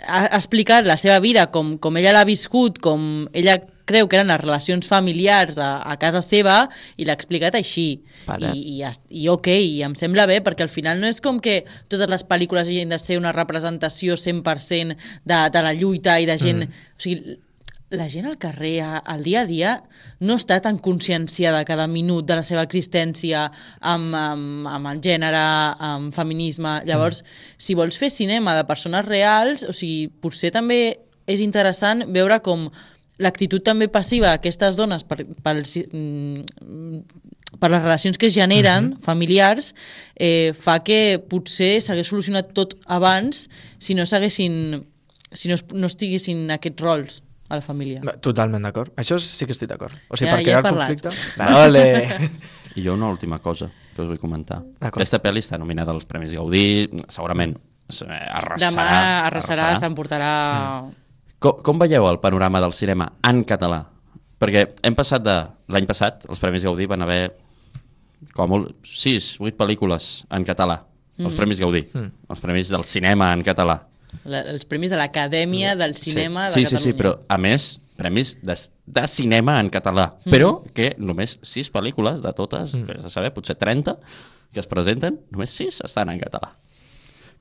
ha 0.06 0.24
explicat 0.34 0.84
la 0.86 0.96
seva 0.96 1.20
vida 1.20 1.46
com, 1.52 1.76
com 1.78 1.96
ella 1.96 2.12
l'ha 2.16 2.24
viscut, 2.24 2.80
com 2.82 3.28
ella 3.32 3.60
creu 3.86 4.08
que 4.10 4.18
eren 4.18 4.30
les 4.32 4.42
relacions 4.42 4.88
familiars 4.88 5.60
a, 5.62 5.70
a 5.86 5.96
casa 6.02 6.22
seva 6.24 6.58
i 6.98 7.06
l'ha 7.06 7.16
explicat 7.16 7.56
així. 7.58 7.88
I, 8.26 8.82
i, 8.82 8.92
i 9.22 9.26
ok, 9.30 9.48
i 9.54 9.80
em 9.86 9.94
sembla 9.98 10.26
bé, 10.26 10.40
perquè 10.44 10.66
al 10.66 10.72
final 10.72 11.00
no 11.00 11.08
és 11.10 11.22
com 11.22 11.38
que 11.42 11.60
totes 11.88 12.10
les 12.10 12.26
pel·lícules 12.26 12.68
hagin 12.68 12.92
de 12.92 13.00
ser 13.00 13.20
una 13.20 13.34
representació 13.36 14.18
100% 14.18 14.96
de, 15.24 15.42
de 15.54 15.66
la 15.66 15.74
lluita 15.78 16.20
i 16.20 16.28
de 16.28 16.38
gent... 16.42 16.64
Mm. 16.66 16.86
O 16.96 17.04
sigui, 17.06 17.36
la 17.90 18.08
gent 18.10 18.26
al 18.26 18.38
carrer, 18.38 18.80
al 18.82 19.22
dia 19.22 19.44
a 19.44 19.46
dia, 19.46 19.72
no 20.18 20.34
està 20.40 20.58
tan 20.62 20.80
conscienciada 20.82 21.62
cada 21.64 21.86
minut 21.86 22.26
de 22.26 22.34
la 22.40 22.42
seva 22.42 22.64
existència 22.66 23.44
amb, 23.78 24.10
amb, 24.18 24.66
amb 24.66 24.90
el 24.90 25.02
gènere, 25.04 25.42
amb 25.78 26.14
feminisme. 26.14 26.80
Llavors, 26.88 27.22
si 27.58 27.78
vols 27.78 27.98
fer 28.00 28.10
cinema 28.10 28.56
de 28.58 28.66
persones 28.66 29.06
reals, 29.06 29.62
o 29.62 29.72
sigui, 29.76 30.08
potser 30.10 30.50
també 30.50 30.80
és 31.26 31.42
interessant 31.42 32.04
veure 32.14 32.40
com 32.42 32.68
l'actitud 33.18 33.62
també 33.64 33.88
passiva 33.88 34.34
d'aquestes 34.34 34.76
dones 34.76 35.04
per, 35.04 35.22
pel, 35.42 35.62
mm, 35.64 37.00
per 37.60 37.70
les 37.72 37.82
relacions 37.82 38.18
que 38.18 38.26
es 38.28 38.34
generen, 38.34 38.98
familiars, 39.02 39.74
eh, 40.14 40.52
fa 40.52 40.82
que 40.84 41.18
potser 41.30 41.80
s'hagués 41.80 42.08
solucionat 42.08 42.52
tot 42.52 42.74
abans 42.86 43.46
si 43.78 43.94
no 43.94 44.04
s'haguessin 44.04 44.84
si 45.32 45.48
no, 45.48 45.54
es- 45.54 45.64
no 45.72 45.86
estiguessin 45.86 46.50
aquests 46.50 46.80
rols 46.82 47.22
a 47.48 47.56
la 47.56 47.62
família. 47.62 48.00
Totalment 48.20 48.62
d'acord. 48.62 48.92
Això 48.96 49.18
sí 49.22 49.44
que 49.46 49.52
estic 49.52 49.68
d'acord. 49.68 49.94
O 50.08 50.16
sigui, 50.16 50.30
Ja- 50.30 50.36
per 50.36 50.44
ja 50.44 50.44
crear 50.44 50.62
parlat. 50.62 50.88
conflicte... 50.88 51.10
Ole! 51.64 52.30
I 52.76 52.82
jo 52.84 52.94
una 52.94 53.08
última 53.08 53.38
cosa 53.40 53.70
que 53.94 54.02
us 54.02 54.08
vull 54.08 54.18
comentar. 54.18 54.62
Aquesta 54.80 55.20
pel·li 55.22 55.40
està 55.40 55.58
nominada 55.58 55.92
als 55.92 56.04
Premis 56.04 56.32
Gaudí, 56.32 56.88
segurament 57.08 57.54
eh, 57.56 58.04
arrasarà. 58.10 58.70
Demà 58.70 59.26
arrasarà, 59.26 59.68
s'emportarà... 59.76 60.32
Com, 61.46 61.60
com 61.62 61.78
veieu 61.78 62.08
el 62.10 62.18
panorama 62.18 62.58
del 62.64 62.74
cinema 62.74 63.06
en 63.28 63.44
català? 63.46 63.84
Perquè 64.42 64.64
hem 64.82 64.96
passat 64.98 65.22
de... 65.22 65.36
L'any 65.70 65.86
passat, 65.86 66.24
els 66.30 66.42
Premis 66.42 66.66
Gaudí 66.66 66.88
van 66.90 67.04
haver 67.06 67.20
com 68.34 68.50
molt 68.50 68.72
6, 68.86 69.36
8 69.42 69.54
pel·lícules 69.58 70.08
en 70.34 70.46
català. 70.46 70.80
Els 71.22 71.36
Premis 71.38 71.62
Gaudí. 71.62 71.84
Els 71.94 72.42
Premis 72.42 72.72
del 72.74 72.84
cinema 72.88 73.30
en 73.34 73.46
català. 73.46 73.78
La, 74.26 74.42
els 74.48 74.64
premis 74.66 74.90
de 74.90 74.96
l'Acadèmia 74.96 75.74
del 75.76 75.94
Cinema 75.98 76.46
sí. 76.48 76.62
de 76.62 76.66
sí, 76.66 76.70
sí, 76.70 76.78
sí, 76.80 76.92
Catalunya. 76.94 76.98
però 76.98 77.10
a 77.28 77.36
més, 77.42 77.66
premis 77.98 78.30
de, 78.40 78.54
de 78.98 79.02
cinema 79.12 79.58
en 79.60 79.68
català. 79.74 80.06
Però 80.24 80.62
que 80.76 80.94
només 80.98 81.36
6 81.44 81.68
pel·lícules 81.74 82.22
de 82.24 82.32
totes, 82.38 82.72
mm. 82.74 83.02
a 83.06 83.12
saber, 83.12 83.34
potser 83.36 83.58
30, 83.60 83.98
que 84.54 84.62
es 84.62 84.70
presenten, 84.70 85.20
només 85.34 85.52
6 85.58 85.82
estan 85.86 86.10
en 86.14 86.22
català. 86.22 86.54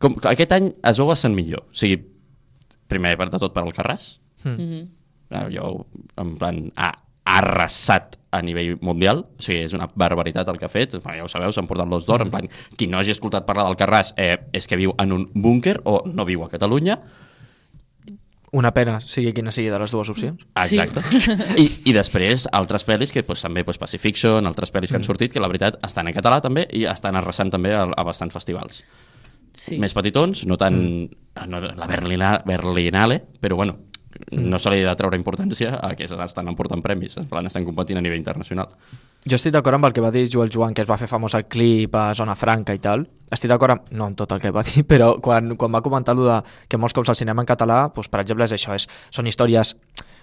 Com, 0.01 0.17
aquest 0.27 0.51
any 0.57 0.73
es 0.83 0.99
veu 0.99 1.07
bastant 1.07 1.37
millor. 1.37 1.63
O 1.69 1.77
sigui, 1.79 2.01
primer 2.87 3.15
per 3.17 3.29
de 3.33 3.39
tot 3.39 3.53
per 3.53 3.63
al 3.63 3.73
Carràs, 3.73 4.19
Mhm. 4.45 4.87
Ah, 5.31 5.47
jo, 5.49 5.87
en 6.21 6.35
plan, 6.37 6.71
ha 6.77 6.91
arrasat 7.25 8.19
a 8.29 8.41
nivell 8.43 8.77
mundial, 8.81 9.25
o 9.25 9.41
sigui, 9.41 9.63
és 9.65 9.73
una 9.73 9.87
barbaritat 9.95 10.47
el 10.51 10.59
que 10.59 10.65
ha 10.65 10.69
fet, 10.69 10.93
Bueno, 11.01 11.17
ja 11.17 11.25
ho 11.25 11.27
sabeu, 11.27 11.51
s'han 11.51 11.65
portat 11.65 11.87
l'os 11.89 12.05
d'or, 12.05 12.21
en 12.21 12.29
plan, 12.29 12.47
qui 12.77 12.85
no 12.87 12.99
hagi 12.99 13.11
escoltat 13.11 13.45
parlar 13.45 13.65
del 13.65 13.75
Carràs 13.75 14.13
eh, 14.17 14.37
és 14.53 14.67
que 14.67 14.75
viu 14.77 14.93
en 14.99 15.11
un 15.11 15.31
búnquer 15.33 15.81
o 15.83 16.03
no 16.05 16.25
viu 16.25 16.43
a 16.43 16.49
Catalunya, 16.49 16.99
Una 18.55 18.71
pena, 18.71 19.01
sigui 19.01 19.33
quina 19.35 19.51
sigui 19.51 19.67
de 19.67 19.79
les 19.81 19.91
dues 19.91 20.07
opcions. 20.09 20.45
Sí. 20.63 20.77
Exacte. 20.77 21.01
I, 21.61 21.65
I 21.89 21.93
després 21.97 22.45
altres 22.55 22.85
pel·lis 22.87 23.11
que 23.11 23.23
pues, 23.27 23.41
també 23.43 23.65
pues, 23.67 23.77
Pacifiction, 23.81 24.45
altres 24.47 24.71
pel·lis 24.71 24.93
que 24.93 24.95
han 24.95 25.03
sortit 25.03 25.33
que 25.33 25.41
la 25.43 25.49
veritat 25.51 25.75
estan 25.83 26.07
en 26.07 26.15
català 26.15 26.37
també 26.39 26.63
i 26.71 26.85
estan 26.87 27.17
arrasant 27.19 27.51
també 27.51 27.73
a, 27.75 27.83
a 27.83 28.05
bastants 28.07 28.31
festivals. 28.33 28.83
Sí. 29.55 29.79
Més 29.79 29.95
petitons, 29.95 30.43
no 30.49 30.59
tant 30.59 30.77
no, 31.47 31.59
la 31.63 31.87
Berlina, 31.87 32.35
Berlinale, 32.45 33.21
però 33.41 33.55
bueno, 33.55 33.77
no 34.31 34.59
se 34.59 34.71
li 34.71 34.83
ha 34.83 34.91
de 34.91 34.99
treure 34.99 35.17
importància 35.19 35.75
a 35.83 35.93
que 35.95 36.07
estan 36.07 36.47
emportant 36.47 36.83
premis, 36.83 37.17
en 37.19 37.27
plan 37.29 37.45
estan 37.47 37.65
competint 37.67 37.99
a 37.99 38.03
nivell 38.03 38.19
internacional. 38.19 38.71
Jo 39.25 39.39
estic 39.39 39.55
d'acord 39.55 39.79
amb 39.79 39.87
el 39.87 39.93
que 39.95 40.03
va 40.03 40.11
dir 40.13 40.27
Joel 40.29 40.51
Joan, 40.53 40.75
que 40.77 40.83
es 40.83 40.89
va 40.89 40.99
fer 41.01 41.09
famós 41.09 41.33
el 41.33 41.47
clip 41.49 41.95
a 41.97 42.11
Zona 42.13 42.35
Franca 42.37 42.75
i 42.77 42.81
tal. 42.81 43.07
Estic 43.33 43.49
d'acord 43.49 43.73
amb, 43.73 43.87
no 43.97 44.05
amb 44.05 44.19
tot 44.19 44.35
el 44.35 44.41
que 44.43 44.51
va 44.53 44.61
dir, 44.67 44.83
però 44.91 45.15
quan, 45.23 45.55
quan 45.57 45.73
va 45.73 45.81
comentar 45.85 46.13
de 46.19 46.37
que 46.69 46.77
molts 46.77 46.93
cops 46.93 47.09
el 47.09 47.17
cinema 47.17 47.41
en 47.41 47.49
català, 47.49 47.79
doncs, 47.95 48.11
per 48.13 48.21
exemple, 48.21 48.45
és 48.45 48.53
això, 48.53 48.77
és, 48.77 48.85
són 49.09 49.27
històries 49.27 49.73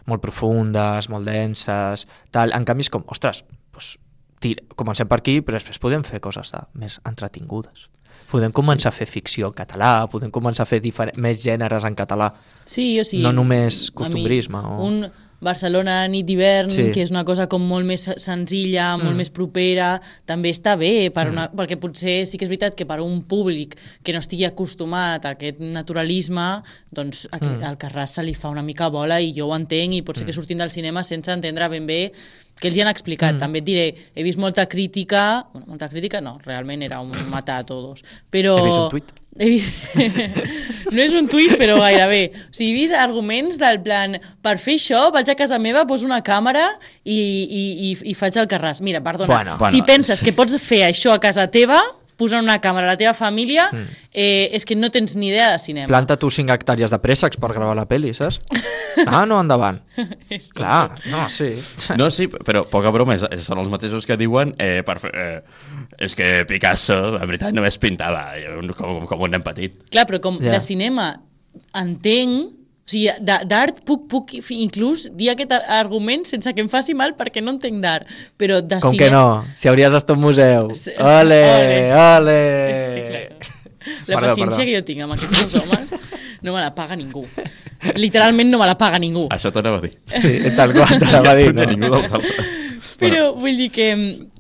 molt 0.07 0.23
profundes, 0.23 1.11
molt 1.11 1.27
denses, 1.27 2.07
tal. 2.31 2.55
En 2.55 2.67
canvi 2.69 2.87
és 2.87 2.93
com, 2.95 3.03
ostres, 3.11 3.43
doncs, 3.75 3.97
tir, 4.43 4.55
comencem 4.79 5.11
per 5.11 5.19
aquí, 5.19 5.41
però 5.43 5.59
després 5.59 5.83
podem 5.83 6.07
fer 6.07 6.23
coses 6.23 6.55
de, 6.55 6.63
més 6.79 7.01
entretingudes. 7.09 7.89
Podem 8.33 8.53
començar 8.55 8.89
sí. 8.91 8.95
a 8.95 8.99
fer 9.03 9.09
ficció 9.11 9.51
en 9.51 9.57
català, 9.57 10.07
podem 10.13 10.33
començar 10.33 10.65
a 10.65 10.71
fer 10.71 10.81
més 11.21 11.43
gèneres 11.45 11.85
en 11.85 11.99
català. 11.99 12.33
Sí, 12.65 12.95
o 13.01 13.05
sigui... 13.05 13.25
No 13.27 13.35
només 13.37 13.85
a 13.85 13.91
mi, 13.91 13.97
costumbrisme, 14.01 14.63
o- 14.73 14.87
Un 14.89 15.05
Barcelona 15.43 16.07
nit 16.07 16.25
d'hivern, 16.25 16.71
Sí. 16.71 16.93
que 16.95 17.03
és 17.03 17.11
una 17.11 17.25
cosa 17.25 17.49
com 17.51 17.65
molt 17.67 17.85
més 17.85 18.07
senzilla, 18.17 18.97
molt 18.97 19.17
més 19.19 19.29
propera, 19.29 20.01
també 20.25 20.53
està 20.55 20.77
bé, 20.79 21.11
per 21.11 21.29
una, 21.33 21.49
perquè 21.51 21.77
potser 21.83 22.23
sí 22.31 22.39
que 22.39 22.47
és 22.47 22.53
veritat 22.53 22.77
que 22.79 22.87
per 22.87 23.01
un 23.03 23.25
públic 23.27 23.75
que 24.05 24.15
no 24.15 24.21
estigui 24.23 24.47
acostumat 24.47 25.27
a 25.27 25.35
aquest 25.35 25.59
naturalisme, 25.59 26.63
doncs 26.95 27.27
a, 27.33 27.39
mm. 27.43 27.65
al 27.67 27.77
Carràs 27.77 28.15
se 28.15 28.23
li 28.23 28.35
fa 28.39 28.49
una 28.55 28.63
mica 28.63 28.89
bola 28.89 29.19
i 29.21 29.35
jo 29.35 29.49
ho 29.51 29.57
entenc 29.57 29.99
i 29.99 30.03
pot 30.07 30.17
ser 30.17 30.27
que 30.27 30.33
sortim 30.33 30.59
del 30.63 30.71
cinema 30.71 31.03
sense 31.03 31.33
entendre 31.35 31.69
ben 31.69 31.87
bé 31.87 32.13
què 32.63 32.71
els 32.71 32.79
hi 32.79 32.85
han 32.85 32.91
explicat. 32.93 33.35
Mm. 33.35 33.43
També 33.43 33.63
et 33.63 33.67
diré, 33.67 33.87
he 34.15 34.27
vist 34.27 34.39
molta 34.41 34.69
crítica, 34.71 35.25
bueno, 35.53 35.67
molta 35.75 35.89
crítica 35.91 36.23
no, 36.23 36.37
realment 36.47 36.85
era 36.87 37.01
un 37.03 37.11
matar 37.35 37.63
a 37.63 37.67
todos, 37.69 38.05
però... 38.31 38.57
He 38.61 38.69
vist 38.71 38.81
un 38.85 38.89
tuit. 38.95 39.13
He 39.33 39.49
vist... 39.49 39.95
no 40.95 41.01
és 41.01 41.15
un 41.17 41.29
tuit, 41.33 41.55
però 41.61 41.79
gairebé. 41.81 42.23
O 42.51 42.55
sigui, 42.55 42.71
he 42.71 42.79
vist 42.83 42.97
arguments 42.97 43.59
del 43.61 43.81
plan, 43.85 44.19
per 44.45 44.59
fer 44.63 44.77
això 44.79 45.07
vaig 45.15 45.33
a 45.33 45.37
casa 45.39 45.59
meva, 45.63 45.87
poso 45.89 46.07
una 46.09 46.21
càmera 46.25 46.69
i, 47.03 47.17
i, 47.17 47.65
i, 47.89 47.91
i 48.13 48.15
faig 48.19 48.39
el 48.41 48.51
carràs. 48.51 48.83
Mira, 48.85 49.03
perdona, 49.05 49.33
Bueno. 49.33 49.57
si 49.57 49.81
Bueno, 49.81 49.89
penses 49.89 50.23
que 50.23 50.37
pots 50.37 50.57
fer 50.63 50.85
això 50.91 51.17
a 51.17 51.21
casa 51.23 51.49
teva, 51.51 51.81
posant 52.23 52.47
una 52.47 52.57
càmera 52.63 52.87
a 52.89 52.95
la 52.95 52.99
teva 53.01 53.13
família, 53.19 53.67
eh, 54.13 54.49
és 54.55 54.65
que 54.69 54.77
no 54.79 54.89
tens 54.95 55.17
ni 55.19 55.29
idea 55.33 55.51
de 55.53 55.59
cinema. 55.63 55.91
Planta 55.91 56.17
tu 56.17 56.31
5 56.31 56.55
hectàrees 56.55 56.91
de 56.95 56.99
préssecs 57.03 57.37
per 57.43 57.51
gravar 57.53 57.75
la 57.77 57.85
pel·li, 57.91 58.15
saps? 58.17 58.41
Ah, 59.07 59.25
no, 59.27 59.39
endavant. 59.41 59.81
Clar, 60.57 60.99
no, 61.11 61.27
sí. 61.33 61.51
No, 61.99 62.11
sí, 62.13 62.27
però 62.29 62.65
poca 62.71 62.91
broma, 62.95 63.17
és, 63.19 63.25
és- 63.33 63.45
són 63.49 63.59
els 63.63 63.71
mateixos 63.73 64.07
que 64.07 64.17
diuen 64.21 64.55
eh, 64.61 64.83
per 64.87 64.99
fer, 65.03 65.13
eh, 65.17 65.91
és 65.99 66.15
que 66.19 66.45
Picasso, 66.49 66.99
en 67.19 67.27
veritat, 67.27 67.53
només 67.57 67.79
pintava 67.83 68.27
eh, 68.39 68.49
com, 68.77 69.05
com 69.09 69.25
un 69.27 69.33
nen 69.37 69.43
petit. 69.45 69.81
Clar, 69.91 70.07
però 70.09 70.21
com 70.25 70.39
Ja. 70.43 70.53
de 70.57 70.61
cinema 70.65 71.11
entenc, 71.75 72.53
o 72.83 72.91
sigui, 72.93 73.09
d'art 73.47 73.79
puc, 73.87 74.09
puc 74.11 74.33
inclús 74.51 75.07
dir 75.17 75.31
aquest 75.33 75.53
ar- 75.55 75.65
argument 75.79 76.25
sense 76.27 76.51
que 76.53 76.61
em 76.65 76.69
faci 76.69 76.95
mal 76.99 77.15
perquè 77.17 77.41
no 77.43 77.55
entenc 77.55 77.81
d'art, 77.81 78.09
però 78.37 78.61
de 78.61 78.81
Com 78.83 78.91
cinema... 78.97 79.07
que 79.07 79.11
no? 79.15 79.55
Si 79.55 79.69
hauries 79.71 79.93
d'estar 79.95 80.17
a 80.17 80.19
un 80.19 80.25
museu. 80.25 80.73
Sí. 80.75 80.91
Ole, 80.99 81.41
Ole. 81.55 81.79
ole. 81.95 82.39
És 82.73 82.83
que, 82.83 83.23
clar, 83.39 83.57
la 84.09 84.17
Perdó, 84.17 84.29
paciència 84.29 84.57
perdó. 84.59 84.67
que 84.67 84.77
jo 84.77 84.85
tinc 84.91 85.01
amb 85.07 85.17
aquests 85.17 85.45
dos 85.53 85.63
homes 85.63 85.95
no 86.43 86.53
me 86.53 86.61
la 86.61 86.75
paga 86.75 86.97
ningú. 86.99 87.25
Literalment 87.97 88.51
no 88.51 88.59
me 88.59 88.67
la 88.67 88.77
paga 88.79 88.99
ningú. 89.03 89.27
Això 89.35 89.51
t'anava 89.53 89.79
a 89.79 89.83
dir. 89.87 89.93
Sí, 90.19 90.39
tal 90.57 90.73
qual, 90.73 90.99
te 90.99 91.07
la 91.11 91.23
va 91.23 91.35
dir. 91.35 91.53
No, 91.55 91.63
No? 91.65 91.71
ningú 91.71 91.91
dels 91.95 92.13
altres. 92.13 92.59
Però 93.03 93.33
vull 93.35 93.57
dir 93.59 93.69
que, 93.75 93.87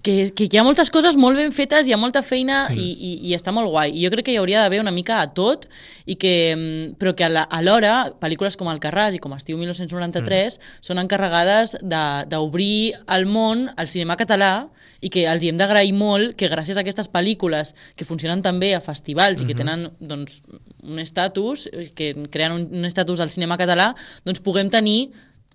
que, 0.02 0.14
que 0.36 0.46
hi 0.46 0.58
ha 0.58 0.62
moltes 0.62 0.90
coses 0.94 1.16
molt 1.18 1.36
ben 1.38 1.50
fetes, 1.54 1.86
hi 1.88 1.92
ha 1.94 1.98
molta 1.98 2.22
feina 2.22 2.68
Mm. 2.70 2.76
i, 2.78 2.90
i, 2.92 3.12
i 3.30 3.34
està 3.34 3.50
molt 3.54 3.68
guai. 3.70 3.90
I 3.96 4.04
jo 4.04 4.10
crec 4.14 4.26
que 4.28 4.32
hi 4.32 4.38
hauria 4.38 4.60
d'haver 4.62 4.78
una 4.80 4.92
mica 4.94 5.20
a 5.20 5.32
tot, 5.34 5.66
i 6.06 6.14
que, 6.14 6.54
mm, 6.54 6.94
però 7.00 7.14
que 7.18 7.24
a 7.24 7.28
la- 7.28 7.42
alhora 7.50 8.12
pel·lícules 8.20 8.56
com 8.56 8.68
El 8.70 8.78
Carràs 8.78 9.14
i 9.14 9.18
com 9.18 9.34
Estiu 9.34 9.58
1993 9.58 10.58
Mm. 10.58 10.78
són 10.80 10.98
encarregades 11.02 11.76
de- 11.82 12.24
d'obrir 12.28 12.94
al 13.06 13.26
món 13.26 13.70
el 13.76 13.88
cinema 13.88 14.16
català 14.16 14.68
i 15.00 15.10
que 15.10 15.26
els 15.26 15.42
hi 15.42 15.48
hem 15.50 15.58
d'agrair 15.58 15.92
molt 15.92 16.36
que 16.36 16.48
gràcies 16.50 16.76
a 16.76 16.80
aquestes 16.80 17.10
pel·lícules 17.10 17.74
que 17.96 18.04
funcionen 18.04 18.42
també 18.42 18.74
a 18.76 18.80
festivals 18.80 19.42
i 19.42 19.46
que 19.46 19.54
tenen 19.58 19.90
doncs, 19.98 20.42
un 20.82 20.98
estatus, 20.98 21.68
que 21.94 22.14
creen 22.30 22.52
un, 22.52 22.66
un 22.72 22.84
estatus 22.88 23.22
al 23.22 23.30
cinema 23.30 23.58
català, 23.60 23.92
doncs 24.26 24.42
puguem 24.42 24.70
tenir 24.70 25.12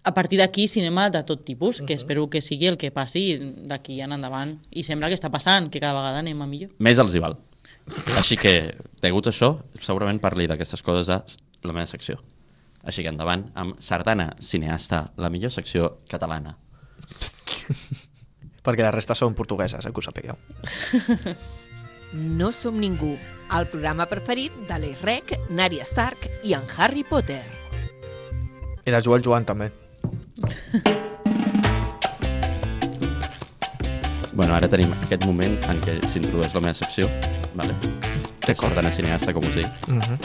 a 0.07 0.13
partir 0.13 0.39
d'aquí 0.39 0.69
cinema 0.71 1.09
de 1.11 1.19
tot 1.27 1.43
tipus, 1.43 1.81
que 1.83 1.93
espero 1.93 2.29
que 2.31 2.39
sigui 2.39 2.69
el 2.69 2.77
que 2.79 2.93
passi 2.95 3.35
d'aquí 3.67 3.99
en 3.99 4.15
endavant. 4.15 4.55
I 4.71 4.85
sembla 4.87 5.09
que 5.11 5.17
està 5.19 5.27
passant, 5.33 5.67
que 5.67 5.81
cada 5.83 5.97
vegada 5.97 6.21
anem 6.23 6.41
a 6.41 6.47
millor. 6.47 6.71
Més 6.79 7.01
els 7.03 7.11
hi 7.11 7.19
val. 7.19 7.35
Així 8.15 8.37
que, 8.39 8.53
degut 9.03 9.27
a 9.27 9.33
això, 9.35 9.51
segurament 9.83 10.21
parli 10.23 10.47
d'aquestes 10.47 10.83
coses 10.83 11.11
a 11.11 11.21
la 11.67 11.75
meva 11.75 11.87
secció. 11.91 12.21
Així 12.87 13.03
que 13.03 13.11
endavant 13.11 13.49
amb 13.59 13.81
Sardana, 13.83 14.29
cineasta, 14.39 15.09
la 15.19 15.31
millor 15.33 15.51
secció 15.51 15.97
catalana. 16.07 16.55
Perquè 18.63 18.83
la 18.83 18.95
resta 18.95 19.15
són 19.15 19.35
portugueses, 19.35 19.83
eh, 19.83 19.91
que 19.91 19.99
ho 19.99 20.07
sapigueu. 20.07 20.39
No 22.15 22.53
som 22.55 22.79
ningú, 22.79 23.17
el 23.55 23.67
programa 23.71 24.05
preferit 24.09 24.53
de 24.67 24.77
l'Errec, 24.81 25.33
Nària 25.49 25.85
Stark 25.87 26.27
i 26.43 26.53
en 26.57 26.65
Harry 26.77 27.03
Potter. 27.07 27.43
I 28.85 28.91
de 28.91 29.01
Joel 29.03 29.23
Joan 29.23 29.45
també. 29.47 29.71
Bueno, 34.37 34.53
ara 34.53 34.67
tenim 34.69 34.91
aquest 35.01 35.25
moment 35.25 35.55
en 35.71 35.79
què 35.81 35.97
s'introdueix 36.11 36.53
la 36.53 36.61
meva 36.61 36.75
secció. 36.77 37.07
Vale. 37.57 37.73
De 38.45 38.53
Sardana, 38.55 38.91
cineasta, 38.93 39.33
com 39.33 39.43
us 39.43 39.55
dic. 39.55 39.87
Mm 39.87 39.99
-hmm. 39.99 40.17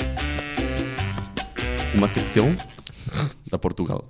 Una 1.96 2.08
secció 2.08 2.44
de 3.50 3.58
Portugal. 3.58 4.04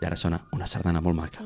I 0.00 0.06
ara 0.06 0.16
sona 0.16 0.40
una 0.52 0.66
sardana 0.66 1.00
molt 1.00 1.16
maca. 1.16 1.44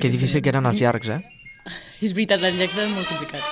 Que 0.00 0.10
difícil 0.10 0.42
que 0.42 0.48
eren 0.48 0.66
els 0.66 0.80
llargs, 0.80 1.08
eh? 1.08 1.37
És 2.04 2.12
veritat, 2.14 2.42
els 2.42 2.56
llacs 2.60 2.76
és 2.78 2.90
molt 2.94 3.08
complicat. 3.08 3.42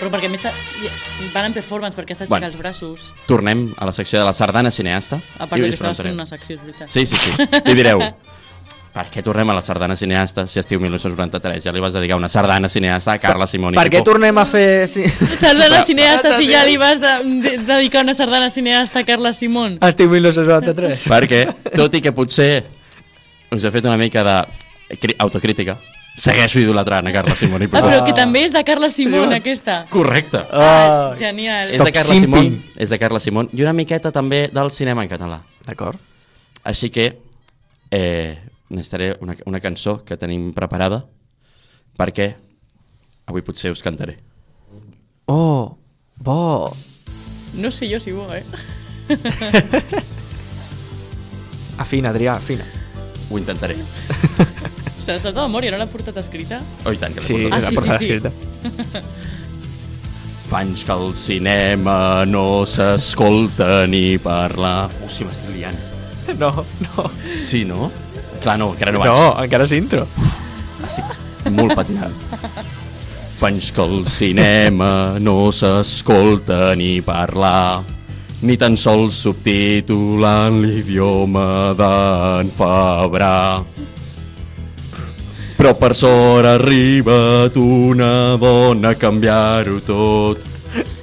Però 0.00 0.10
perquè 0.10 0.26
a 0.26 0.32
més 0.32 0.42
i- 0.44 1.28
van 1.32 1.46
en 1.46 1.52
performance, 1.54 1.94
perquè 1.96 2.16
està 2.16 2.26
Bueno. 2.26 2.46
aixecar 2.46 2.50
els 2.50 2.58
braços. 2.80 3.12
Tornem 3.28 3.68
a 3.78 3.86
la 3.86 3.92
secció 3.92 4.18
de 4.18 4.24
la 4.26 4.32
sardana 4.34 4.70
cineasta. 4.70 5.20
A 5.38 5.46
part 5.46 5.60
I 5.60 5.68
que 5.68 5.74
estaves 5.76 5.96
fent 6.02 6.14
una 6.14 6.26
secció, 6.26 6.56
és 6.56 6.62
veritat. 6.64 6.88
Sí, 6.90 7.06
sí, 7.06 7.14
sí. 7.16 7.30
I 7.70 7.74
direu, 7.78 8.00
per 8.96 9.06
què 9.14 9.22
tornem 9.22 9.48
a 9.48 9.54
la 9.54 9.62
sardana 9.62 9.94
cineasta 9.96 10.46
si 10.50 10.58
estiu 10.58 10.80
1993? 10.80 11.62
Ja 11.64 11.72
li 11.72 11.80
vas 11.80 11.94
dedicar 11.94 12.16
una 12.18 12.28
sardana 12.28 12.68
cineasta 12.68 13.12
a 13.14 13.18
Carla 13.22 13.46
Simón 13.46 13.72
i 13.74 13.78
Per 13.78 13.86
què 13.94 14.02
tornem 14.04 14.36
a 14.42 14.44
fer... 14.44 14.88
Sí. 14.90 15.04
Sardana 15.40 15.84
cineasta, 15.86 16.34
si 16.36 16.50
ja 16.50 16.64
li 16.66 16.76
vas 16.76 16.98
de, 17.00 17.14
de, 17.46 17.54
dedicar 17.58 18.02
una 18.02 18.14
sardana 18.18 18.50
cineasta 18.50 19.00
a 19.00 19.04
Carla 19.04 19.32
Simón. 19.32 19.78
Estiu 19.80 20.10
1993. 20.10 21.06
Perquè, 21.08 21.46
tot 21.76 21.94
i 21.94 22.02
que 22.02 22.12
potser 22.12 22.64
us 23.52 23.62
he 23.64 23.70
fet 23.70 23.84
una 23.86 23.96
mica 24.00 24.24
de 24.24 24.36
autocrítica, 25.18 25.78
segueixo 26.16 26.60
idolatrant 26.60 27.06
a 27.08 27.12
Carla 27.12 27.34
Simón 27.36 27.62
Ah, 27.64 27.68
però 27.72 28.04
que 28.04 28.12
també 28.12 28.44
és 28.44 28.52
de 28.52 28.62
Carla 28.64 28.90
Simón, 28.90 29.32
aquesta. 29.32 29.86
Correcte. 29.90 30.42
Ah, 30.52 31.14
Genial. 31.18 31.62
És 31.62 31.72
Stop 31.74 31.86
de 31.88 31.92
Carla 31.92 32.14
simping. 32.14 32.50
Simón, 32.52 32.62
és 32.76 32.90
de 32.90 32.98
Carla 32.98 33.20
Simón 33.20 33.48
i 33.52 33.62
una 33.62 33.72
miqueta 33.72 34.12
també 34.12 34.48
del 34.52 34.70
cinema 34.70 35.02
en 35.02 35.08
català. 35.08 35.40
D'acord. 35.66 35.98
Així 36.64 36.90
que 36.90 37.06
eh, 37.90 38.38
necessitaré 38.68 39.16
una, 39.20 39.36
una 39.46 39.60
cançó 39.60 40.04
que 40.04 40.16
tenim 40.16 40.52
preparada 40.56 41.04
perquè 41.98 42.34
avui 43.26 43.42
potser 43.42 43.70
us 43.72 43.82
cantaré. 43.82 44.18
Oh, 45.26 45.76
bo. 46.16 46.72
No 47.54 47.70
sé 47.70 47.88
jo 47.90 48.00
si 48.00 48.12
bo, 48.12 48.26
eh? 48.32 48.42
Afina, 51.78 52.10
Adrià, 52.10 52.34
afina. 52.36 52.64
Ho 53.30 53.38
intentaré. 53.38 53.76
Se 55.02 55.10
la 55.16 55.18
sap 55.18 55.34
de 55.34 55.40
memòria, 55.42 55.72
no 55.74 55.78
l'ha 55.80 55.88
portat 55.90 56.18
escrita? 56.22 56.60
Oh, 56.86 56.92
i 56.94 56.98
tant, 57.00 57.14
que 57.16 57.20
l'he 57.20 57.26
Sí, 57.26 57.38
portat. 57.42 57.52
Ah, 57.52 57.62
la 57.64 57.68
sí, 57.68 57.74
portada 57.76 57.98
sí, 57.98 58.06
sí. 58.06 58.12
escrita. 58.12 58.30
Fa 60.52 60.60
anys 60.60 60.82
que 60.84 60.92
al 60.92 61.14
cinema 61.16 61.96
no 62.28 62.44
s'escolta 62.68 63.86
ni 63.88 64.18
parlar. 64.20 64.90
Oh, 65.02 65.08
sí, 65.10 65.24
m'estic 65.26 65.54
liant. 65.56 65.80
No, 66.38 66.52
no. 66.86 67.06
Sí, 67.42 67.64
no? 67.66 67.88
Clar, 68.44 68.54
no, 68.60 68.70
encara 68.76 68.92
no 68.94 69.00
vaig. 69.02 69.10
No, 69.10 69.32
encara 69.42 69.66
és 69.66 69.74
intro. 69.74 70.04
Estic 70.86 71.50
molt 71.56 71.74
patinant. 71.78 72.14
Fa 73.40 73.48
anys 73.50 73.72
que 73.74 73.82
al 73.82 74.04
cinema 74.06 74.92
no 75.18 75.50
s'escolta 75.56 76.76
ni 76.78 77.00
parlar, 77.02 77.82
ni 78.46 78.54
tan 78.60 78.76
sols 78.78 79.18
subtitulant 79.26 80.60
l'idioma 80.62 81.48
d'en 81.78 82.54
Fabra. 82.54 83.34
Però 85.62 85.76
per 85.78 85.94
sort 85.94 86.42
ha 86.42 86.56
arribat 86.56 87.54
una 87.54 88.34
dona 88.34 88.88
a 88.88 88.96
canviar-ho 88.98 89.76
tot. 89.86 90.40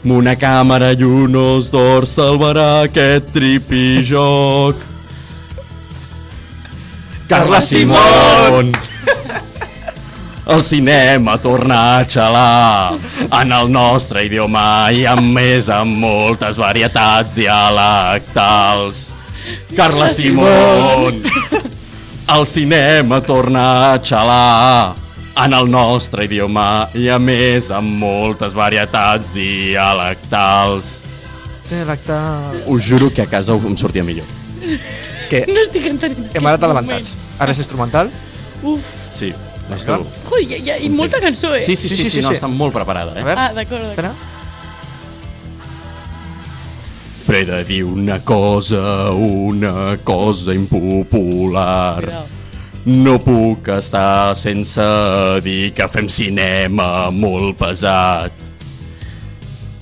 Amb 0.04 0.12
una 0.18 0.34
càmera 0.36 0.90
i 0.92 1.06
un 1.08 1.38
os 1.40 1.70
d'or 1.72 2.04
salvarà 2.04 2.82
aquest 2.90 3.30
tripijoc. 3.32 4.84
Carla 7.32 7.62
Simón! 7.64 8.74
El 10.52 10.66
cinema 10.68 11.38
torna 11.40 11.80
a 11.96 12.04
xalar 12.04 13.00
en 13.40 13.56
el 13.62 13.72
nostre 13.72 14.26
idioma 14.28 14.90
i 14.92 15.06
amb 15.08 15.40
més 15.40 15.72
amb 15.72 16.04
moltes 16.04 16.60
varietats 16.60 17.40
dialectals. 17.40 19.08
Carla 19.72 20.12
Simón! 20.12 21.24
El 22.38 22.46
cinema 22.46 23.22
torna 23.22 23.94
a 23.94 24.00
xalar 24.04 24.94
en 25.44 25.54
el 25.54 25.70
nostre 25.72 26.26
idioma 26.28 26.88
i 26.94 27.08
a 27.10 27.18
més 27.20 27.70
amb 27.74 27.96
moltes 28.02 28.54
varietats 28.54 29.32
dialectals. 29.34 31.00
Dialectal. 31.70 32.60
Us 32.68 32.86
juro 32.86 33.10
que 33.14 33.24
a 33.24 33.28
casa 33.30 33.56
em 33.58 33.76
sortia 33.78 34.04
millor. 34.06 34.28
És 34.62 35.28
que 35.32 35.44
No 35.48 35.62
estic 35.66 35.88
entenent. 35.90 36.30
hem 36.36 36.46
anat 36.46 36.64
adelantats. 36.70 37.16
Ara 37.40 37.52
és 37.56 37.62
instrumental? 37.66 38.10
Uf. 38.64 38.86
Sí, 39.14 39.34
no 39.70 39.76
Clar. 39.78 39.80
estou... 39.80 40.08
Ui, 40.38 40.46
hi, 40.46 40.62
hi, 40.62 40.78
i 40.86 40.90
molta 40.90 41.20
cançó, 41.24 41.54
eh? 41.56 41.62
Sí, 41.66 41.76
sí, 41.76 41.88
sí, 41.90 41.96
sí, 41.96 42.10
sí, 42.10 42.22
no, 42.22 42.32
està 42.36 42.48
molt 42.52 42.74
preparada, 42.76 43.14
A 43.16 43.20
eh? 43.20 43.24
veure, 43.24 43.40
Ah, 43.40 43.52
d'acord, 43.56 43.90
d'acord. 43.90 44.29
He 47.34 47.46
de 47.46 47.64
dir 47.64 47.84
una 47.86 48.20
cosa, 48.20 49.12
una 49.12 49.98
cosa 50.04 50.54
impopular. 50.54 52.10
No 52.86 53.18
puc 53.22 53.68
estar 53.76 54.36
sense 54.40 54.86
dir 55.46 55.72
que 55.78 55.88
fem 55.92 56.10
cinema 56.10 57.10
molt 57.14 57.60
pesat. 57.60 58.34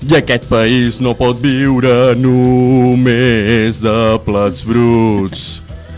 I 0.08 0.18
aquest 0.20 0.44
país 0.50 1.00
no 1.02 1.14
pot 1.18 1.40
viure 1.42 2.14
només 2.20 3.80
de 3.82 3.98
plats 4.26 4.66
bruts. 4.68 5.46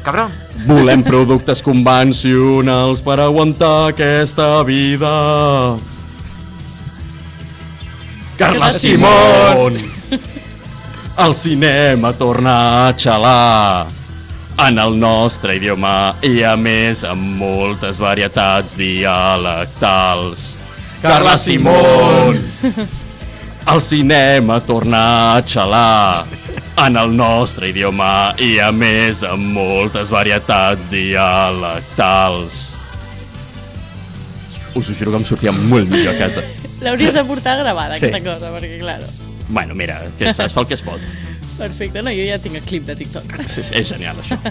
Cabron. 0.04 0.32
Volem 0.68 1.02
productes 1.04 1.64
convencionals 1.64 3.02
per 3.04 3.18
aguantar 3.20 3.90
aquesta 3.90 4.62
vida. 4.64 5.14
Carla 8.40 8.70
Simón! 8.70 9.80
El 11.20 11.34
cinema 11.34 12.12
torna 12.14 12.88
a 12.88 12.94
xalar 12.96 13.86
en 14.66 14.78
el 14.78 14.98
nostre 14.98 15.56
idioma 15.58 16.14
i 16.24 16.40
a 16.48 16.54
més 16.56 17.02
amb 17.04 17.36
moltes 17.40 18.00
varietats 18.00 18.76
dialectals. 18.78 20.54
Carla 21.02 21.36
Simón! 21.36 22.40
El 23.70 23.82
cinema 23.84 24.58
torna 24.64 25.02
a 25.36 25.42
xalar 25.44 26.24
en 26.86 26.96
el 26.96 27.12
nostre 27.14 27.68
idioma 27.68 28.32
i 28.40 28.54
a 28.58 28.70
més 28.72 29.20
amb 29.22 29.52
moltes 29.54 30.08
varietats 30.10 30.88
dialectals. 30.90 32.62
Us 34.74 34.88
ho 34.88 34.94
juro 34.96 35.12
que 35.12 35.20
em 35.20 35.28
sortia 35.28 35.52
molt 35.52 35.92
millor 35.92 36.14
a 36.16 36.18
casa. 36.18 36.46
L'hauries 36.80 37.12
de 37.12 37.24
portar 37.28 37.58
gravada, 37.60 37.98
Sí. 37.98 38.06
aquesta 38.08 38.24
cosa, 38.24 38.54
perquè, 38.56 38.78
claro. 38.80 39.04
Bueno, 39.50 39.74
mira, 39.74 40.00
que 40.18 40.30
es, 40.30 40.38
es 40.38 40.52
fa 40.52 40.60
el 40.62 40.66
que 40.66 40.74
es 40.74 40.82
pot. 40.86 41.00
Perfecte, 41.60 42.02
no, 42.02 42.10
jo 42.14 42.24
ja 42.24 42.38
tinc 42.40 42.56
el 42.56 42.64
clip 42.64 42.86
de 42.88 42.96
TikTok. 42.96 43.36
Sí, 43.44 43.62
sí. 43.62 43.74
És 43.76 43.90
genial, 43.92 44.16
això. 44.22 44.38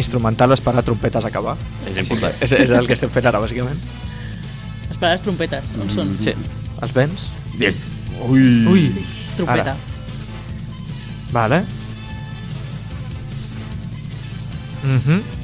Instrumental 0.00 0.52
esperar 0.54 0.82
trompetes 0.86 1.24
acabar. 1.28 1.56
És 1.86 1.96
important. 2.00 2.34
És, 2.42 2.52
és 2.56 2.70
el 2.74 2.86
que 2.88 2.96
estem 2.96 3.10
fent 3.12 3.26
ara, 3.30 3.40
bàsicament. 3.42 3.78
Esperar 4.88 5.12
les 5.14 5.24
trompetes, 5.26 5.74
on 5.82 5.92
són? 5.92 6.14
Sí. 6.22 6.34
Els 6.80 6.94
vents? 6.96 7.28
Des... 7.60 7.76
Ui. 8.26 8.46
Ui. 8.70 8.86
Trompeta. 9.36 9.74
Ara. 9.74 9.76
Vale. 11.34 11.60
Mhm. 14.82 15.20
Ah, 15.20 15.22
va, 15.28 15.39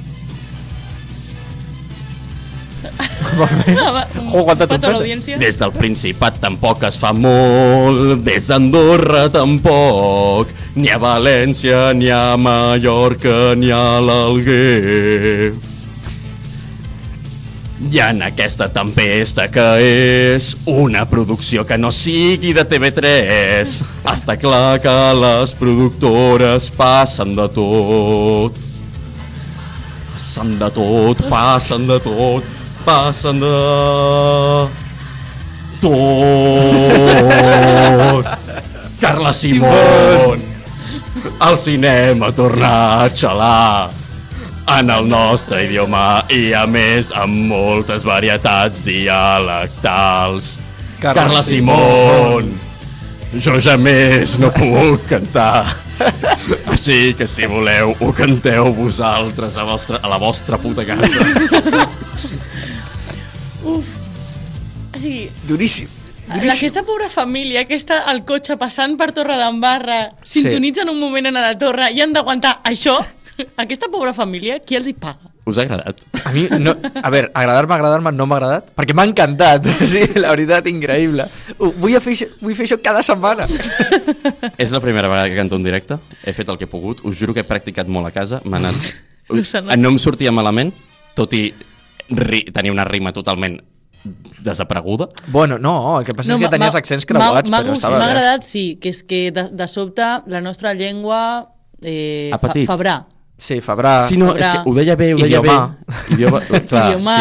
un 2.97 4.30
Jo, 4.30 4.44
quanta 4.44 4.66
petó 4.66 4.74
a 4.74 4.78
trompeta. 4.78 4.92
l'audiència. 4.92 5.38
Des 5.38 5.59
del 5.59 5.72
Principat 5.72 6.40
tampoc 6.40 6.82
es 6.88 6.97
fa 6.99 7.12
molt, 7.12 8.22
des 8.24 8.49
d'Andorra 8.49 9.28
tampoc, 9.32 10.49
ni 10.76 10.88
a 10.88 10.99
València, 10.99 11.92
ni 11.94 12.11
a 12.11 12.36
Mallorca, 12.36 13.55
ni 13.57 13.70
a 13.70 14.01
l'Alguer. 14.01 15.53
I 17.76 17.99
en 18.01 18.22
aquesta 18.24 18.70
tempesta 18.72 19.51
que 19.53 19.64
és 19.84 20.55
una 20.64 21.05
producció 21.07 21.66
que 21.68 21.76
no 21.76 21.90
sigui 21.92 22.55
de 22.57 22.64
TV3, 22.64 23.74
està 24.09 24.38
clar 24.40 24.80
que 24.80 24.94
les 25.20 25.53
productores 25.59 26.70
passen 26.72 27.36
de 27.36 27.47
tot. 27.53 28.62
Passen 30.16 30.57
de 30.57 30.70
tot, 30.72 31.20
passen 31.28 31.84
de 31.86 32.01
tot, 32.01 32.55
passen 32.87 33.41
de... 33.41 33.51
Tot! 35.80 35.97
Carla 39.01 39.32
Simón! 39.32 40.41
El 41.49 41.59
cinema 41.59 42.30
torna 42.32 43.03
a 43.03 43.11
xalar 43.11 43.91
en 44.78 44.91
el 44.91 45.09
nostre 45.09 45.64
idioma 45.66 46.24
i 46.30 46.53
a 46.55 46.66
més 46.70 47.11
amb 47.14 47.51
moltes 47.51 48.05
varietats 48.07 48.84
dialectals. 48.87 50.57
Carla 51.03 51.22
Carla 51.22 51.43
Simón! 51.43 52.55
Jo 53.43 53.59
ja 53.61 53.76
més 53.76 54.39
no 54.39 54.49
puc 54.55 55.09
cantar. 55.11 55.66
Així 56.70 57.14
que 57.18 57.26
si 57.28 57.47
voleu 57.51 57.97
ho 57.99 58.12
canteu 58.14 58.70
vosaltres 58.76 59.57
a, 59.59 59.64
vostra, 59.66 59.99
a 60.03 60.09
la 60.09 60.18
vostra 60.22 60.59
puta 60.62 60.87
casa. 60.87 62.05
Sigui, 65.07 65.28
Duríssim. 65.48 65.88
aquesta 66.26 66.82
pobra 66.82 67.09
família 67.09 67.64
que 67.68 67.78
està 67.78 68.02
al 68.11 68.24
cotxe 68.26 68.57
passant 68.59 68.96
per 68.98 69.12
Torre 69.14 69.36
d'Embarra, 69.38 70.11
sintonitzen 70.26 70.90
un 70.90 70.98
moment 71.00 71.30
en 71.30 71.38
la 71.38 71.54
torre 71.59 71.92
i 71.94 72.02
han 72.02 72.12
d'aguantar 72.16 72.61
això, 72.66 72.98
aquesta 73.57 73.88
pobra 73.92 74.12
família, 74.16 74.59
qui 74.59 74.76
els 74.78 74.88
hi 74.90 74.94
paga? 74.98 75.30
Us 75.46 75.61
ha 75.61 75.62
agradat? 75.62 76.00
A 76.26 76.32
mi, 76.34 76.48
no, 76.59 76.72
a 76.74 77.11
veure, 77.14 77.28
agradar-me, 77.30 77.74
agradar-me 77.76 78.11
no 78.11 78.26
m'ha 78.26 78.40
agradat, 78.40 78.72
perquè 78.74 78.96
m'ha 78.98 79.04
encantat, 79.07 79.68
sí, 79.92 80.00
la 80.18 80.32
veritat, 80.34 80.66
increïble. 80.66 81.28
Ho, 81.61 81.68
vull, 81.70 81.94
fer, 82.02 82.16
això- 82.16 82.32
vull 82.40 82.57
fer 82.59 82.66
això 82.66 82.80
cada 82.82 83.04
setmana. 83.07 83.46
És 84.59 84.74
la 84.74 84.80
primera 84.82 85.07
vegada 85.07 85.30
que 85.30 85.38
canto 85.38 85.54
en 85.54 85.62
directe. 85.62 86.00
He 86.24 86.34
fet 86.34 86.50
el 86.50 86.59
que 86.59 86.66
he 86.66 86.72
pogut. 86.72 87.04
Us 87.07 87.14
juro 87.20 87.30
que 87.36 87.44
he 87.44 87.46
practicat 87.46 87.86
molt 87.86 88.11
a 88.11 88.14
casa. 88.16 88.42
M'ha 88.44 88.59
anat... 88.64 88.90
No 89.76 89.90
em 89.90 89.96
sortia 89.98 90.30
malament, 90.30 90.68
tot 91.18 91.32
i 91.34 91.48
ri... 92.14 92.44
tenir 92.54 92.70
una 92.70 92.84
rima 92.86 93.11
totalment 93.14 93.57
desapareguda. 94.42 95.09
Bueno, 95.28 95.59
no, 95.59 95.98
el 96.00 96.07
que 96.07 96.14
passa 96.14 96.32
és 96.32 96.38
que 96.38 96.44
m'ha- 96.46 96.50
tenies 96.50 96.74
m'ha- 96.74 96.78
accents 96.78 97.04
m'ha- 97.07 97.18
creuats, 97.18 97.50
m'ha 97.50 97.62
però 97.62 97.72
estava 97.72 97.98
M'ha 97.98 98.07
bé. 98.07 98.12
agradat, 98.12 98.42
sí, 98.42 98.76
que 98.80 98.88
és 98.90 99.02
que 99.02 99.30
de, 99.32 99.48
de 99.50 99.66
sobte 99.68 100.02
la 100.26 100.40
nostra 100.40 100.74
llengua 100.74 101.52
eh, 101.82 102.30
fa, 102.40 102.52
fabrà. 102.66 102.96
Sí, 103.38 103.59
Fabrà... 103.61 104.00
sí, 104.09 104.16
no, 104.16 104.30
Sobre 104.30 104.40
és 104.40 104.48
que 104.48 104.62
ho 104.70 104.74
deia 104.74 104.96
bé, 104.96 105.11
ho 105.12 105.18
deia 105.18 105.38
idioma. 105.42 105.76
bé. 105.76 106.14
Idioma. 106.14 106.40
Clar, 106.40 106.86
Idioma. 106.94 107.16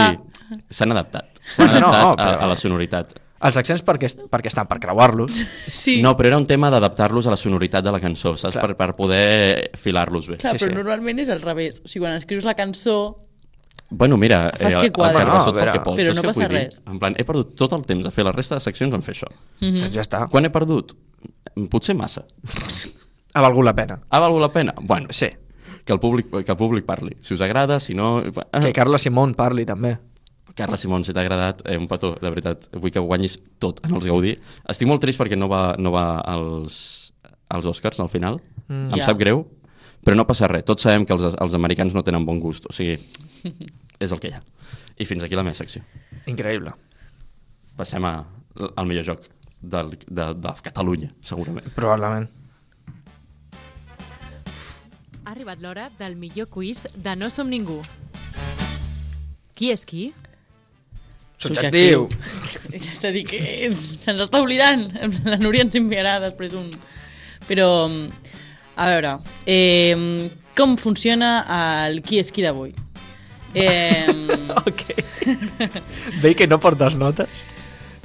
sí. 0.50 0.60
S'han 0.70 0.92
adaptat. 0.94 1.26
S'han 1.44 1.68
Bueno, 1.68 1.80
no, 1.88 1.94
adaptat 1.94 2.20
a, 2.26 2.30
però- 2.32 2.42
a 2.44 2.48
la 2.48 2.56
sonoritat. 2.56 3.14
Els 3.46 3.58
accents 3.60 3.84
perquè, 3.86 4.08
est- 4.08 4.22
perquè 4.32 4.48
estan 4.48 4.66
per 4.66 4.80
creuar-los. 4.80 5.34
Sí, 5.76 6.02
No, 6.02 6.16
però 6.16 6.28
era 6.32 6.38
un 6.38 6.48
tema 6.48 6.70
d'adaptar-los 6.72 7.28
a 7.28 7.32
la 7.32 7.38
sonoritat 7.38 7.84
de 7.84 7.92
la 7.92 8.00
cançó, 8.00 8.38
saps? 8.38 8.56
Per, 8.56 8.78
per 8.80 8.94
poder 8.96 9.72
filar-los 9.76 10.30
bé. 10.30 10.38
clar, 10.38 10.54
sí, 10.58 10.64
però 10.66 10.72
sí. 10.72 10.78
normalment 10.78 11.20
és 11.20 11.30
al 11.30 11.42
revés. 11.42 11.82
O 11.84 11.88
sigui, 11.90 12.06
quan 12.06 12.16
escrius 12.16 12.46
la 12.48 12.56
cançó... 12.56 13.25
Bueno, 13.98 14.18
mira, 14.18 14.50
eh, 14.60 14.64
Fas 14.64 14.78
que 14.78 14.86
el 14.88 14.92
quadra. 14.92 15.24
No, 15.26 15.38
a 15.42 15.46
que 15.46 15.52
veure, 15.60 15.80
pot. 15.84 15.98
però 15.98 16.14
no 16.16 16.22
passa 16.24 16.42
vull 16.42 16.50
dir? 16.50 16.58
res. 16.66 16.82
En 16.86 17.00
plan, 17.00 17.16
he 17.18 17.24
perdut 17.24 17.56
tot 17.56 17.74
el 17.78 17.86
temps 17.88 18.06
a 18.06 18.12
fer 18.12 18.26
la 18.28 18.32
resta 18.36 18.56
de 18.60 18.62
seccions 18.66 18.94
en 18.94 19.02
fer 19.06 19.16
això. 19.16 19.30
Mhm. 19.62 19.80
Doncs 19.86 19.96
ja 19.96 20.02
està. 20.04 20.26
Quan 20.30 20.46
he 20.46 20.50
perdut? 20.52 20.94
Potser 21.72 21.96
massa. 21.96 22.26
Ha 23.34 23.42
valgut 23.42 23.64
la 23.66 23.74
pena. 23.76 24.00
Ha 24.10 24.20
valgut 24.20 24.42
la 24.42 24.52
pena? 24.52 24.74
Bueno, 24.82 25.08
Sí. 25.12 25.28
que 25.86 25.94
el 25.94 26.00
públic, 26.00 26.30
que 26.32 26.52
el 26.52 26.58
públic 26.58 26.84
parli. 26.86 27.16
Si 27.22 27.34
us 27.36 27.42
agrada, 27.42 27.80
si 27.80 27.94
no... 27.94 28.24
Ah, 28.52 28.60
Que 28.60 28.74
Carla 28.74 28.98
Simón 28.98 29.36
parli, 29.36 29.66
també. 29.66 29.98
Carla 30.56 30.78
Simón, 30.78 31.04
si 31.06 31.14
t'ha 31.14 31.22
agradat, 31.22 31.62
eh, 31.68 31.78
un 31.78 31.88
petó, 31.88 32.16
de 32.20 32.30
veritat, 32.30 32.70
vull 32.74 32.90
que 32.92 33.00
guanyis 33.00 33.40
tot 33.60 33.82
en 33.86 33.94
els 33.94 34.06
Gaudí. 34.06 34.38
Estic 34.68 34.88
molt 34.88 35.02
trist 35.04 35.20
perquè 35.20 35.38
no 35.38 35.48
va, 35.48 35.76
no 35.78 35.92
va 35.92 36.20
als, 36.22 37.14
als 37.50 37.66
Oscars 37.66 38.00
al 38.00 38.10
final. 38.10 38.42
Mm. 38.68 38.94
Em 38.94 39.00
Ja. 39.00 39.06
sap 39.12 39.20
greu, 39.20 39.46
però 40.04 40.16
no 40.16 40.26
passa 40.26 40.48
res. 40.48 40.64
Tots 40.66 40.82
sabem 40.82 41.06
que 41.06 41.14
els, 41.14 41.36
els 41.40 41.54
americans 41.54 41.94
no 41.94 42.04
tenen 42.04 42.26
bon 42.26 42.40
gust, 42.40 42.66
o 42.70 42.74
sigui, 42.74 42.98
és 44.00 44.12
el 44.12 44.22
que 44.22 44.32
hi 44.32 44.36
ha. 44.38 44.42
I 44.98 45.08
fins 45.08 45.24
aquí 45.24 45.38
la 45.38 45.44
meva 45.46 45.58
secció. 45.58 45.84
Increïble. 46.32 46.74
Passem 47.76 48.06
a, 48.08 48.16
al 48.68 48.88
millor 48.88 49.06
joc 49.08 49.30
del, 49.62 49.96
de, 50.08 50.28
de 50.40 50.54
Catalunya, 50.64 51.12
segurament. 51.26 51.72
Probablement. 51.76 52.28
Ha 55.26 55.32
arribat 55.34 55.62
l'hora 55.64 55.90
del 56.00 56.16
millor 56.20 56.48
quiz 56.54 56.86
de 56.96 57.16
No 57.18 57.32
som 57.34 57.50
ningú. 57.50 57.80
Qui 59.56 59.72
és 59.74 59.86
qui? 59.88 60.10
Subjectiu. 61.42 62.08
Ja 62.72 62.92
està 62.92 63.12
dir 63.12 63.26
que 63.28 63.42
se'ns 63.74 64.22
està 64.28 64.42
oblidant. 64.44 64.88
La 65.28 65.40
Núria 65.42 65.66
ens 65.66 65.76
enviarà 65.80 66.20
després 66.24 66.56
un... 66.56 66.70
Però, 67.46 67.68
a 68.76 68.88
veure, 68.90 69.18
eh, 69.46 70.30
com 70.58 70.80
funciona 70.82 71.38
el 71.86 72.02
qui 72.06 72.22
és 72.22 72.32
qui 72.34 72.46
d'avui? 72.46 72.74
Eh, 73.56 74.06
Ok. 74.66 74.82
Veig 76.22 76.36
que 76.38 76.48
no 76.48 76.60
portes 76.60 76.96
notes. 77.00 77.46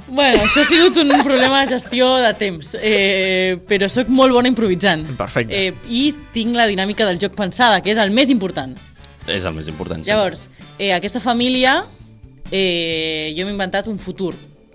bueno, 0.07 0.37
això 0.43 0.61
ha 0.61 0.65
sigut 0.67 0.97
un 0.97 1.11
problema 1.23 1.61
de 1.61 1.67
gestió 1.71 2.15
de 2.19 2.33
temps, 2.35 2.73
eh, 2.81 3.55
però 3.67 3.87
sóc 3.89 4.09
molt 4.11 4.33
bona 4.35 4.49
improvisant. 4.51 5.05
Perfecte. 5.17 5.67
Eh, 5.67 5.73
I 5.87 6.01
tinc 6.33 6.55
la 6.55 6.65
dinàmica 6.67 7.05
del 7.07 7.19
joc 7.21 7.33
pensada, 7.37 7.79
que 7.81 7.91
és 7.93 7.97
el 8.01 8.11
més 8.11 8.29
important. 8.29 8.75
És 9.27 9.45
el 9.45 9.53
més 9.53 9.67
important. 9.71 10.03
sempre. 10.03 10.11
Llavors, 10.13 10.49
eh, 10.77 10.91
aquesta 10.93 11.19
família, 11.23 11.85
eh, 12.51 13.33
jo 13.37 13.45
m'he 13.45 13.51
inventat 13.53 13.87
un 13.87 13.99
futur. 13.99 14.33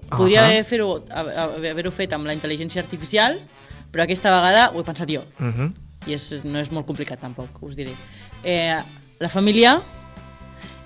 Podria 0.09 0.45
Ahà. 0.45 0.47
haver 0.53 0.65
fer-ho 0.65 1.05
haver- 1.11 1.71
haver-ho 1.73 1.91
fet 1.91 2.13
amb 2.15 2.27
la 2.27 2.33
intel·ligència 2.35 2.79
artificial, 2.81 3.41
però 3.93 4.05
aquesta 4.05 4.31
vegada 4.31 4.71
ho 4.73 4.81
he 4.81 4.85
pensat 4.85 5.09
jo. 5.11 5.25
Uh 5.41 5.47
-huh. 5.53 5.73
I 6.07 6.15
és, 6.15 6.45
no 6.45 6.59
és 6.61 6.71
molt 6.71 6.87
complicat 6.87 7.21
tampoc, 7.21 7.49
us 7.63 7.75
diré. 7.77 7.91
Eh, 8.45 8.77
la 9.19 9.29
família, 9.29 9.81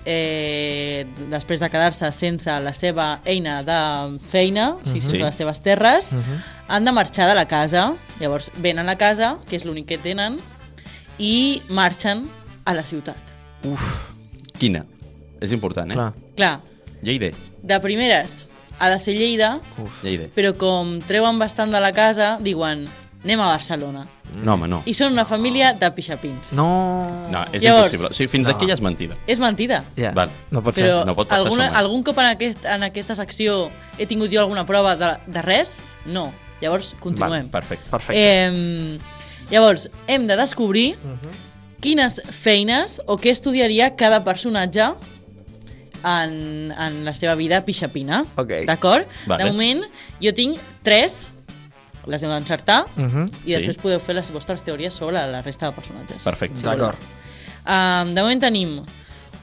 eh, 0.05 1.05
després 1.29 1.59
de 1.59 1.69
quedar-se 1.69 2.11
sense 2.11 2.51
la 2.61 2.73
seva 2.73 3.19
eina 3.25 3.61
de 3.63 4.17
feina, 4.31 4.71
o 4.75 4.79
sigui, 4.85 5.01
sense 5.01 5.17
Sí. 5.17 5.23
les 5.23 5.35
seves 5.35 5.61
terres, 5.61 6.13
han 6.67 6.85
de 6.85 6.91
marxar 6.91 7.27
de 7.29 7.35
la 7.35 7.47
casa. 7.47 7.93
Llavors, 8.19 8.49
venen 8.57 8.89
a 8.89 8.95
casa, 8.97 9.37
que 9.49 9.55
és 9.55 9.65
l'únic 9.65 9.85
que 9.87 9.97
tenen, 9.97 10.39
i 11.19 11.61
marxen 11.69 12.27
a 12.65 12.73
la 12.73 12.83
ciutat. 12.85 13.17
Quina? 14.57 14.85
És 15.41 15.51
important, 15.51 15.89
eh? 15.91 15.95
Clar. 15.95 16.13
Clar, 16.35 16.61
Lleida. 17.01 17.31
de 17.61 17.79
primeres 17.79 18.47
ha 18.79 18.89
de 18.89 18.97
ser 18.99 19.13
Lleida, 19.15 19.59
Lleida. 20.03 20.27
però 20.35 20.55
com 20.57 20.99
treuen 21.05 21.37
bastant 21.39 21.71
de 21.71 21.79
la 21.81 21.91
casa, 21.93 22.37
diuen 22.41 22.85
anem 23.23 23.39
a 23.39 23.47
Barcelona. 23.51 24.07
No, 24.43 24.53
home, 24.55 24.67
no. 24.71 24.79
I 24.89 24.93
són 24.97 25.11
una 25.13 25.25
família 25.29 25.73
de 25.77 25.89
pixapins. 25.93 26.53
No... 26.57 26.67
No, 27.29 27.43
és 27.51 27.61
Llavors- 27.63 27.91
impossible. 27.93 28.09
O 28.09 28.17
sigui, 28.17 28.29
fins 28.31 28.47
No. 28.47 28.55
aquí 28.55 28.65
ja 28.67 28.73
és 28.73 28.81
mentida. 28.81 29.17
És 29.27 29.39
mentida. 29.39 29.83
Ja, 29.97 30.11
Val. 30.17 30.31
no 30.49 30.63
pot 30.63 30.75
Però 30.75 30.99
ser. 31.01 31.05
no 31.05 31.15
pot 31.15 31.27
passar 31.29 31.43
alguna, 31.45 31.67
això 31.67 31.73
mai. 31.75 31.81
algun 31.83 32.03
cop 32.03 32.17
en, 32.23 32.25
aquest, 32.31 32.65
en 32.65 32.83
aquesta 32.83 33.15
secció 33.15 33.69
he 33.99 34.07
tingut 34.09 34.31
jo 34.33 34.39
alguna 34.41 34.65
prova 34.65 34.95
de, 34.95 35.11
de 35.27 35.41
res? 35.45 35.81
No. 36.05 36.31
Llavors, 36.61 36.95
continuem. 36.99 37.49
Perfecte. 37.49 37.89
Perfecte. 37.89 38.17
Eh, 38.21 38.99
llavors, 39.51 39.89
hem 40.07 40.25
de 40.27 40.35
descobrir 40.37 40.95
quines 41.81 42.19
feines 42.29 42.99
o 43.09 43.17
què 43.17 43.31
estudiaria 43.33 43.95
cada 43.97 44.23
personatge 44.23 44.91
en, 46.03 46.71
en 46.71 47.03
la 47.05 47.13
seva 47.13 47.35
vida 47.35 47.61
pixapina. 47.65 48.23
Ok. 48.37 48.51
D'acord? 48.69 49.05
Vale. 49.27 49.43
De 49.43 49.49
moment, 49.51 49.83
jo 50.21 50.33
tinc 50.37 50.59
tres, 50.85 51.29
les 52.07 52.23
heu 52.23 52.29
d'encertar, 52.29 52.85
Uh 52.97 53.03
-huh. 53.03 53.29
i 53.45 53.49
Sí. 53.49 53.53
després 53.55 53.77
podeu 53.77 53.99
fer 53.99 54.15
les 54.15 54.31
vostres 54.31 54.61
teories 54.63 54.93
sobre 54.93 55.17
la 55.27 55.41
resta 55.41 55.67
de 55.67 55.71
personatges. 55.73 56.23
Perfecte. 56.23 56.61
D'acord. 56.61 56.97
Um, 57.65 58.13
de 58.15 58.21
moment 58.21 58.39
tenim 58.41 58.83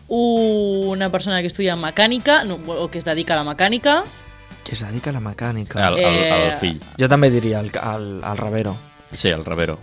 una 0.08 1.10
persona 1.10 1.40
que 1.40 1.46
estudia 1.48 1.76
mecànica, 1.76 2.44
no, 2.44 2.58
o 2.66 2.88
que 2.90 2.98
es 2.98 3.04
dedica 3.04 3.34
a 3.34 3.42
la 3.42 3.54
mecànica, 3.54 4.02
Que 4.64 4.74
es 4.74 4.80
dedica 4.80 5.10
a 5.10 5.12
la 5.14 5.20
mecànica. 5.20 5.88
El, 5.88 5.98
el, 5.98 6.14
el 6.52 6.58
fill. 6.58 6.80
Jo 6.98 7.08
també 7.08 7.30
diria 7.30 7.60
el, 7.60 7.70
el, 7.74 8.22
el 8.22 8.36
Ravero. 8.36 8.76
Sí, 9.14 9.28
el 9.28 9.44
Ravero. 9.44 9.78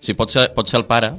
Sí, 0.00 0.14
pot 0.14 0.30
ser, 0.30 0.52
pot 0.54 0.66
ser 0.68 0.80
el 0.80 0.86
pare. 0.86 1.12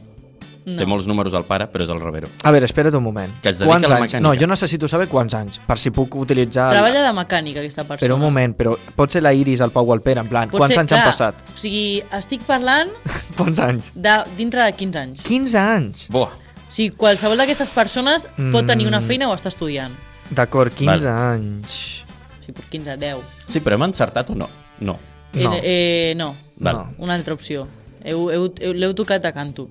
No. 0.66 0.76
Té 0.78 0.86
molts 0.86 1.06
números 1.08 1.34
al 1.34 1.44
pare, 1.46 1.68
però 1.68 1.84
és 1.84 1.90
el 1.90 2.00
Ravero. 2.00 2.28
A 2.44 2.52
veure, 2.52 2.66
espera't 2.66 2.96
un 2.96 3.04
moment. 3.04 3.32
Que 3.42 3.50
es 3.50 3.60
dedica 3.60 3.72
quants 3.74 3.86
a 3.90 3.94
la 3.94 3.96
anys? 4.02 4.14
mecànica. 4.14 4.22
No, 4.24 4.34
jo 4.40 4.48
necessito 4.48 4.88
saber 4.88 5.08
quants 5.08 5.34
anys, 5.36 5.60
per 5.60 5.78
si 5.78 5.92
puc 5.92 6.16
utilitzar... 6.16 6.70
el- 6.72 6.78
Treballa 6.78 7.02
de 7.08 7.14
mecànica, 7.18 7.60
aquesta 7.60 7.84
persona. 7.84 8.08
Però 8.08 8.16
un 8.16 8.22
moment, 8.22 8.56
però 8.56 8.78
pot 8.96 9.12
ser 9.12 9.22
la 9.24 9.34
Iris 9.34 9.62
al 9.62 9.72
Pau 9.72 9.92
Alpera, 9.94 10.22
en 10.22 10.28
plan, 10.30 10.50
Pot 10.50 10.60
quants 10.60 10.74
ser- 10.76 10.80
anys 10.82 10.92
han 10.94 11.00
clar, 11.02 11.12
passat? 11.12 11.36
O 11.54 11.58
sigui, 11.58 12.02
estic 12.12 12.42
parlant 12.48 12.90
Quants 13.38 13.60
anys? 13.60 13.92
de, 13.96 14.16
dintre 14.38 14.64
de 14.64 14.72
15 14.74 15.00
anys. 15.00 15.22
15 15.24 15.58
anys! 15.60 16.08
Buah. 16.10 16.32
O 16.34 16.72
sigui, 16.74 16.96
qualsevol 16.96 17.38
d'aquestes 17.38 17.70
persones 17.70 18.28
pot 18.52 18.66
tenir 18.66 18.88
una 18.88 19.00
Mm. 19.02 19.08
feina 19.08 19.30
o 19.30 19.36
està 19.36 19.50
estudiant. 19.52 19.94
D'acord, 20.32 20.74
15 20.74 21.06
Val. 21.06 21.36
anys. 21.36 22.04
O 22.40 22.46
sigui, 22.46 22.54
per 22.54 22.66
15, 22.72 22.98
10. 22.98 23.18
Sí, 23.48 23.60
però 23.60 23.76
hem 23.76 23.84
encertat 23.92 24.30
o 24.32 24.36
no? 24.36 24.48
No. 24.80 24.98
No. 25.34 25.54
Eh, 25.54 26.12
eh, 26.12 26.14
no, 26.16 26.36
Val. 26.58 26.76
No. 26.76 26.94
una 27.06 27.14
altra 27.16 27.34
opció. 27.34 27.68
Heu, 28.04 28.30
heu, 28.32 28.54
heu, 28.60 28.74
L'heu 28.74 28.94
tocat 28.94 29.22
de 29.24 29.32
canto. 29.34 29.68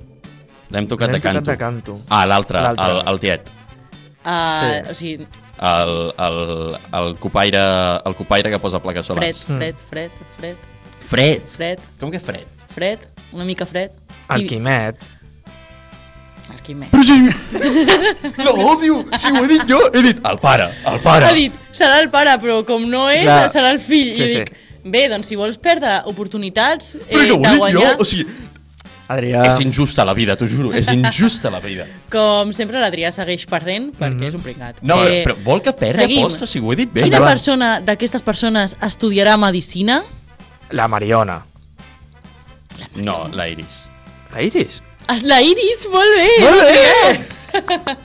L'hem 0.72 0.86
tocat 0.88 1.10
L'hem 1.10 1.18
de 1.18 1.20
canto. 1.22 1.40
tocat 1.40 1.52
de 1.52 1.58
canto. 1.60 1.98
Ah, 2.08 2.24
l'altre, 2.26 2.58
el, 2.72 3.02
el 3.12 3.20
tiet. 3.20 3.50
Uh, 4.24 4.30
Sí. 4.32 4.90
O 4.90 4.94
sigui, 4.94 5.26
El, 5.62 5.90
el, 6.18 6.76
el, 6.98 7.16
copaire, 7.20 7.60
el 8.04 8.14
copaire 8.18 8.50
que 8.50 8.58
posa 8.58 8.80
plaques 8.82 9.06
fred, 9.06 9.34
solars. 9.34 9.44
fred, 9.44 9.74
fred, 9.90 10.10
fred, 10.38 10.56
Fred. 11.08 11.42
fred, 11.52 11.78
Com 12.00 12.10
que 12.10 12.18
fred? 12.18 12.46
fred, 12.74 12.98
una 13.32 13.44
mica 13.44 13.66
fred. 13.66 13.90
El 14.30 14.42
I- 14.42 14.46
Quimet. 14.46 14.96
El 16.52 16.60
Quimet. 16.62 16.90
Però 16.90 17.02
si... 17.04 17.18
L'odio! 18.42 19.04
Si 19.18 19.30
ho 19.30 19.44
he 19.44 19.48
dit 19.48 19.62
jo, 19.68 19.78
he 19.92 20.02
dit 20.02 20.18
el 20.28 20.38
pare, 20.42 20.70
el 20.88 20.98
pare. 21.04 21.26
Ha 21.28 21.32
dit, 21.36 21.54
serà 21.76 22.00
el 22.02 22.08
pare, 22.10 22.34
però 22.42 22.62
com 22.66 22.84
no 22.90 23.06
és, 23.12 23.22
Clar. 23.26 23.48
serà 23.52 23.70
el 23.74 23.80
fill. 23.80 24.10
Sí, 24.16 24.24
I 24.24 24.28
sí. 24.28 24.40
dic, 24.42 24.52
bé, 24.84 25.04
doncs 25.12 25.28
si 25.30 25.36
vols 25.38 25.58
perdre 25.62 26.00
oportunitats 26.10 26.94
eh, 26.96 27.04
Però 27.12 27.22
que 27.22 27.32
ho 27.36 27.38
de 27.38 27.48
he 27.48 27.52
dit 27.52 27.62
guanyar, 27.62 27.92
jo, 27.94 28.02
o 28.02 28.08
sigui... 28.08 28.26
Adrià. 29.12 29.42
És 29.48 29.58
injusta 29.60 30.04
la 30.08 30.14
vida, 30.16 30.36
t'ho 30.40 30.46
juro, 30.48 30.70
és 30.76 30.88
injusta 30.92 31.50
la 31.52 31.60
vida. 31.60 31.86
com 32.14 32.52
sempre 32.56 32.80
l'Adrià 32.80 33.10
segueix 33.12 33.44
perdent, 33.50 33.90
perquè 33.98 34.30
és 34.30 34.36
un 34.38 34.42
pringat. 34.44 34.80
No, 34.82 35.00
Eh, 35.04 35.22
però, 35.26 35.36
vol 35.44 35.60
que 35.64 35.72
perdi 35.76 36.06
seguim. 36.06 36.24
aposta, 36.26 36.46
si 36.48 36.60
ho 36.62 36.72
he 36.72 36.76
dit 36.82 36.92
bé. 36.92 37.04
Quina 37.08 37.20
persona 37.24 37.74
d'aquestes 37.84 38.22
persones 38.24 38.76
estudiarà 38.80 39.36
Medicina? 39.40 40.00
La 40.70 40.88
Mariona. 40.88 41.42
No, 42.96 43.28
la 43.32 43.48
Iris. 43.48 43.84
La 44.32 44.42
Iris? 44.42 44.80
És 45.12 45.22
la 45.28 45.40
Iris, 45.44 45.86
molt 45.92 46.16
bé! 46.16 46.28
Molt 46.40 46.62
bé! 46.62 47.28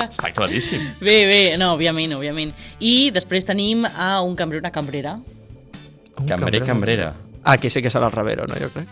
Està 0.09 0.33
claríssim. 0.35 0.81
Bé, 0.99 1.17
bé, 1.29 1.41
no, 1.59 1.69
òbviament, 1.77 2.17
òbviament. 2.17 2.51
I 2.83 3.11
després 3.15 3.45
tenim 3.47 3.85
a 3.87 4.17
un 4.25 4.35
cambrer, 4.35 4.59
una 4.59 4.71
cambrera. 4.75 5.13
Un 6.17 6.27
Cambrer, 6.27 6.63
cambrera. 6.65 7.13
Ah, 7.43 7.53
aquí 7.53 7.69
sí 7.69 7.81
que 7.81 7.91
serà 7.93 8.09
el 8.09 8.11
Ravero, 8.11 8.47
no? 8.49 8.57
Jo 8.59 8.67
crec. 8.73 8.89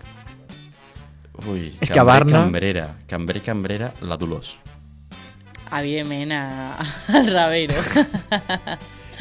Ui, 1.51 1.73
És 1.81 1.89
que 1.91 1.99
a 1.99 2.03
Barna- 2.03 2.41
Cambrera, 2.43 2.87
cambrer, 3.07 3.41
cambrera, 3.41 3.91
la 4.01 4.17
Dolors. 4.17 4.55
evidentment, 5.71 6.31
a, 6.31 6.77
al 7.13 7.27
Ravero. 7.27 7.73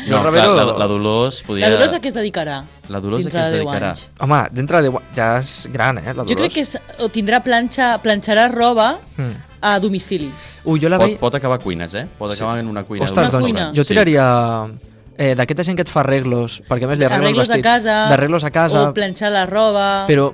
No, 0.08 0.24
Ravero- 0.24 0.54
clar, 0.54 0.66
la, 0.66 0.72
la 0.78 0.86
Dolors 0.90 1.36
podia... 1.46 1.68
La 1.68 1.76
Dolors 1.76 1.92
a 1.94 2.00
què 2.02 2.08
es 2.10 2.14
dedicarà? 2.16 2.56
La 2.90 2.98
Dolors 3.00 3.28
a 3.28 3.30
què 3.30 3.42
es 3.44 3.52
dedicarà? 3.54 3.92
anys? 3.94 4.00
Home, 4.26 4.40
dintre 4.50 4.80
de... 4.82 4.90
Ja 5.14 5.28
és 5.38 5.52
gran, 5.70 6.00
eh, 6.00 6.08
la 6.08 6.24
Dolors. 6.24 6.32
Jo 6.32 6.38
crec 6.40 6.52
que 6.56 6.64
és, 6.66 6.72
o 6.98 7.06
tindrà 7.14 7.38
planxa, 7.46 7.92
planxarà 8.02 8.48
roba 8.50 8.88
Mm. 9.16 9.30
a 9.62 9.76
domicili. 9.78 10.26
Ui, 10.66 10.80
jo 10.82 10.90
la 10.90 10.98
Pot, 10.98 11.06
veig... 11.12 11.20
pot 11.22 11.36
acabar 11.38 11.60
cuines, 11.62 11.94
eh? 11.94 12.08
Pot 12.18 12.34
acabar 12.34 12.58
en 12.58 12.66
una 12.72 12.82
cuina. 12.82 13.04
Ostres, 13.06 13.30
doncs, 13.30 13.46
cuina. 13.52 13.68
jo 13.76 13.84
tiraria... 13.86 14.26
Eh, 15.16 15.36
D'aquesta 15.38 15.62
gent 15.62 15.78
que 15.78 15.86
et 15.86 15.94
fa 15.94 16.02
arreglos, 16.02 16.58
perquè 16.66 16.88
a 16.88 16.90
més 16.90 16.98
li 16.98 17.06
arreglo 17.06 17.28
el 17.30 17.30
Arreglos 17.30 17.50
a 17.50 17.54
vestit. 17.54 17.64
casa, 17.70 17.98
D'arreglos 18.10 18.44
a 18.44 18.50
casa, 18.50 18.82
o 18.90 18.92
planxar 18.98 19.30
la 19.30 19.46
roba... 19.46 19.86
però 20.10 20.32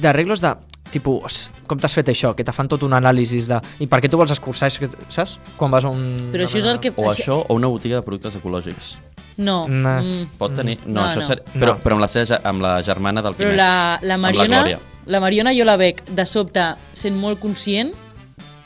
d'arreglos 0.00 0.40
de 0.40 0.54
tipus, 0.94 1.48
com 1.68 1.80
t'has 1.82 1.94
fet 1.98 2.08
això? 2.12 2.30
Que 2.38 2.46
te 2.46 2.54
fan 2.54 2.70
tot 2.70 2.82
un 2.86 2.94
anàlisi 2.96 3.42
de... 3.50 3.58
I 3.84 3.88
per 3.90 4.00
què 4.04 4.08
tu 4.10 4.20
vols 4.20 4.32
escurçar? 4.34 4.70
Saps? 4.72 5.36
Quan 5.60 5.74
vas 5.74 5.84
a 5.84 5.90
un... 5.92 6.14
Però 6.32 6.46
això 6.46 6.60
és 6.62 6.68
el 6.70 6.78
que... 6.82 6.94
O 6.96 7.10
això, 7.10 7.40
o 7.48 7.58
una 7.58 7.68
botiga 7.72 7.98
de 8.00 8.06
productes 8.06 8.38
ecològics. 8.40 8.94
No. 9.36 9.64
Nah. 9.68 9.98
Mm. 10.00 10.26
Pot 10.38 10.54
tenir... 10.54 10.78
No, 10.86 11.00
No, 11.00 11.06
això 11.10 11.20
no. 11.24 11.28
Ser... 11.32 11.40
Però, 11.58 11.74
No. 11.74 11.82
però 11.82 11.96
amb, 11.98 12.04
la 12.06 12.10
seva, 12.12 12.38
amb 12.46 12.62
la 12.62 12.74
germana 12.86 13.22
del 13.26 13.34
Però 13.34 13.50
Quimet. 13.50 13.58
la, 13.60 13.98
la 14.06 14.16
Mariona... 14.22 14.60
Glòria. 14.62 14.78
La 15.10 15.20
Mariona 15.20 15.52
jo 15.52 15.66
la 15.68 15.74
veig 15.76 15.98
de 16.16 16.24
sobte 16.24 16.62
sent 16.96 17.18
molt 17.20 17.36
conscient 17.42 17.90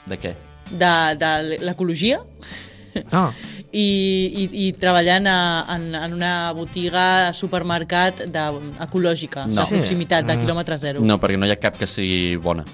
De 0.07 0.19
què? 0.23 0.37
de, 0.71 0.91
de 1.19 1.31
l'ecologia 1.67 2.21
Ah, 3.11 3.31
i, 3.73 4.49
i, 4.51 4.67
i 4.69 4.73
treballant 4.73 5.27
a, 5.29 5.39
en, 5.77 5.95
en 5.95 6.13
una 6.15 6.53
botiga, 6.57 7.33
supermercat 7.35 8.25
de, 8.27 8.45
ecològica, 8.81 9.47
No. 9.47 9.61
de 9.61 9.67
Sí. 9.67 9.75
proximitat, 9.75 10.25
de 10.27 10.37
Mm. 10.37 10.41
quilòmetre 10.47 10.79
zero. 10.79 11.01
No, 11.01 11.19
perquè 11.21 11.37
no 11.39 11.47
hi 11.47 11.51
ha 11.53 11.57
cap 11.61 11.77
que 11.79 11.87
sigui 11.87 12.37
bona. 12.37 12.65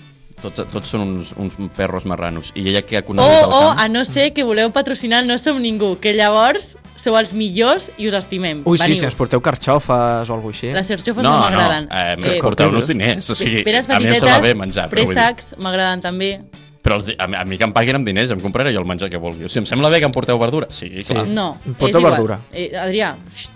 Tots, 0.45 0.69
tots 0.71 0.91
són 0.91 1.01
uns, 1.01 1.31
uns 1.41 1.55
perros 1.75 2.05
marranos. 2.05 2.51
I 2.55 2.69
ella 2.69 2.83
que 2.83 2.99
ha 2.99 3.03
conegut 3.03 3.31
el 3.33 3.45
o, 3.47 3.61
camp... 3.71 3.79
a 3.81 3.89
no 3.89 4.05
ser 4.05 4.35
que 4.35 4.45
voleu 4.45 4.71
patrocinar 4.73 5.25
No 5.25 5.39
Som 5.39 5.63
Ningú, 5.63 5.97
que 5.99 6.13
llavors 6.13 6.77
sou 7.01 7.17
els 7.17 7.33
millors 7.33 7.91
i 7.97 8.09
us 8.09 8.15
estimem. 8.15 8.61
ui, 8.67 8.77
sí, 8.77 8.85
Veniu. 8.85 8.97
si 8.99 9.05
ens 9.07 9.15
porteu 9.15 9.41
carxofes 9.41 10.29
o 10.29 10.35
alguna 10.35 10.43
cosa 10.53 10.67
així. 10.67 10.73
Les 10.75 10.87
xarxofes 10.87 11.23
no, 11.25 11.31
no, 11.31 11.51
no, 11.51 11.57
m'agraden. 11.57 11.89
eh, 11.91 12.39
porteu-nos 12.43 12.87
diners. 12.87 13.31
O 13.31 13.35
sigui, 13.35 13.63
a 13.63 13.99
mi 13.99 14.07
em 14.07 14.15
sembla 14.21 14.39
bé 14.41 14.55
menjar. 14.55 14.91
Préssecs, 14.91 15.55
m'agraden 15.59 16.01
també. 16.03 16.43
Però 16.85 16.99
els, 17.01 17.09
a, 17.17 17.27
mi- 17.27 17.37
a 17.41 17.45
mi 17.49 17.57
que 17.57 17.65
em 17.65 17.73
paguin 17.73 17.97
amb 17.97 18.07
diners, 18.07 18.31
em 18.37 18.41
compraré 18.45 18.75
jo 18.75 18.83
el 18.83 18.87
menjar 18.87 19.09
que 19.09 19.17
vulgui. 19.17 19.47
O 19.47 19.49
sigui, 19.49 19.63
em 19.65 19.67
sembla 19.73 19.89
bé 19.89 20.03
que 20.03 20.09
em 20.11 20.13
porteu 20.13 20.37
verdura? 20.39 20.67
Sí, 20.71 20.91
Sí. 21.01 21.15
clar. 21.15 21.25
No, 21.27 21.55
Porteu 21.65 21.89
és 21.89 21.97
igual. 21.97 22.13
verdura. 22.13 22.41
Eh, 22.53 22.71
Adrià, 22.77 23.15
xxt, 23.33 23.51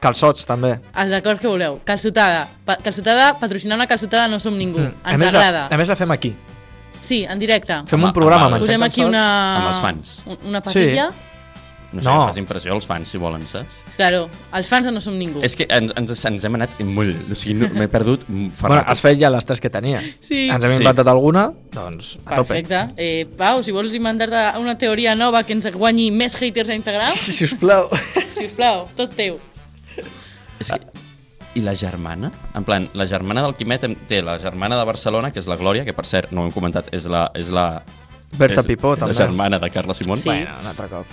Calçots, 0.00 0.46
també. 0.46 0.78
els 0.94 1.12
acords 1.12 1.40
que 1.42 1.48
voleu. 1.48 1.80
Calçotada. 1.84 2.46
Pa 2.64 2.76
calçotada, 2.78 3.32
patrocinar 3.38 3.76
una 3.76 3.86
calçotada 3.86 4.28
no 4.28 4.38
som 4.40 4.56
ningú. 4.56 4.78
Mm. 4.78 4.94
A 5.04 5.12
Ens 5.12 5.20
més, 5.24 5.32
la, 5.32 5.38
agrada. 5.40 5.66
a 5.74 5.76
més 5.76 5.88
la 5.88 5.96
fem 5.96 6.10
aquí. 6.12 6.34
Sí, 7.02 7.24
en 7.28 7.38
directe. 7.38 7.72
Fem 7.86 7.98
Home, 8.00 8.08
un 8.08 8.12
programa 8.14 8.46
home, 8.46 8.56
amb 8.56 8.64
Posem 8.64 8.82
aquí 8.82 9.02
una... 9.04 9.22
Amb 9.58 9.68
els 9.68 9.80
fans. 9.82 10.22
un- 10.26 10.38
Una 10.50 10.60
patilla. 10.60 11.08
No 11.90 12.02
sé, 12.02 12.08
No. 12.08 12.26
fas 12.26 12.36
impressió 12.36 12.74
als 12.74 12.84
fans, 12.86 13.08
si 13.08 13.16
volen, 13.16 13.40
saps? 13.48 13.78
Claro, 13.96 14.28
els 14.52 14.68
fans 14.68 14.90
no 14.92 15.00
som 15.00 15.14
ningú. 15.18 15.40
És 15.42 15.54
que 15.56 15.64
ens, 15.70 15.92
ens, 15.96 16.24
ens 16.28 16.44
hem 16.44 16.54
anat 16.58 16.78
molt... 16.84 17.16
O 17.32 17.34
sigui, 17.34 17.54
no, 17.62 17.68
m'he 17.72 17.88
perdut 17.88 18.26
Bueno, 18.28 18.82
has 18.84 19.00
fet 19.00 19.16
ja 19.18 19.30
les 19.32 19.46
tres 19.48 19.58
que 19.60 19.70
tenies. 19.70 20.16
Sí. 20.20 20.48
Ens 20.50 20.62
hem 20.64 20.70
Sí. 20.74 20.76
inventat 20.82 21.08
alguna, 21.08 21.46
doncs 21.72 22.18
a 22.26 22.36
tope. 22.36 22.52
Perfecte. 22.60 22.92
Eh, 22.98 23.24
Pau, 23.38 23.62
si 23.64 23.72
vols 23.72 23.94
inventar 23.96 24.28
una 24.60 24.76
teoria 24.76 25.14
nova 25.14 25.42
que 25.44 25.54
ens 25.56 25.70
guanyi 25.72 26.10
més 26.10 26.36
haters 26.36 26.68
a 26.68 26.74
Instagram, 26.74 27.08
Sí, 27.08 27.32
sisplau. 27.32 27.88
sisplau, 28.36 28.86
tot 28.94 29.14
teu. 29.16 29.38
És 30.60 30.68
que... 30.72 30.80
I 31.54 31.62
la 31.64 31.72
germana? 31.74 32.28
En 32.54 32.62
plan, 32.62 32.84
la 32.92 33.06
germana 33.08 33.40
del 33.42 33.54
Quimet 33.56 33.82
té 34.06 34.20
la 34.22 34.36
germana 34.38 34.76
de 34.78 34.84
Barcelona, 34.84 35.32
que 35.32 35.40
és 35.40 35.46
la 35.48 35.56
Glòria, 35.56 35.84
que 35.88 35.94
per 35.96 36.04
cert, 36.06 36.30
no 36.30 36.42
ho 36.42 36.44
hem 36.44 36.52
comentat, 36.52 36.92
és 36.92 37.06
la... 37.08 37.30
És 37.34 37.48
la 37.48 37.82
Berta 38.36 38.60
és 38.60 38.66
Pipó, 38.68 38.90
La 38.92 38.98
també. 39.06 39.14
germana 39.16 39.58
de 39.58 39.70
Carla 39.72 39.94
Simón. 39.96 40.20
Sí. 40.20 40.28
Bueno, 40.28 40.50
un 40.60 40.66
altre 40.68 40.86
cop. 40.92 41.06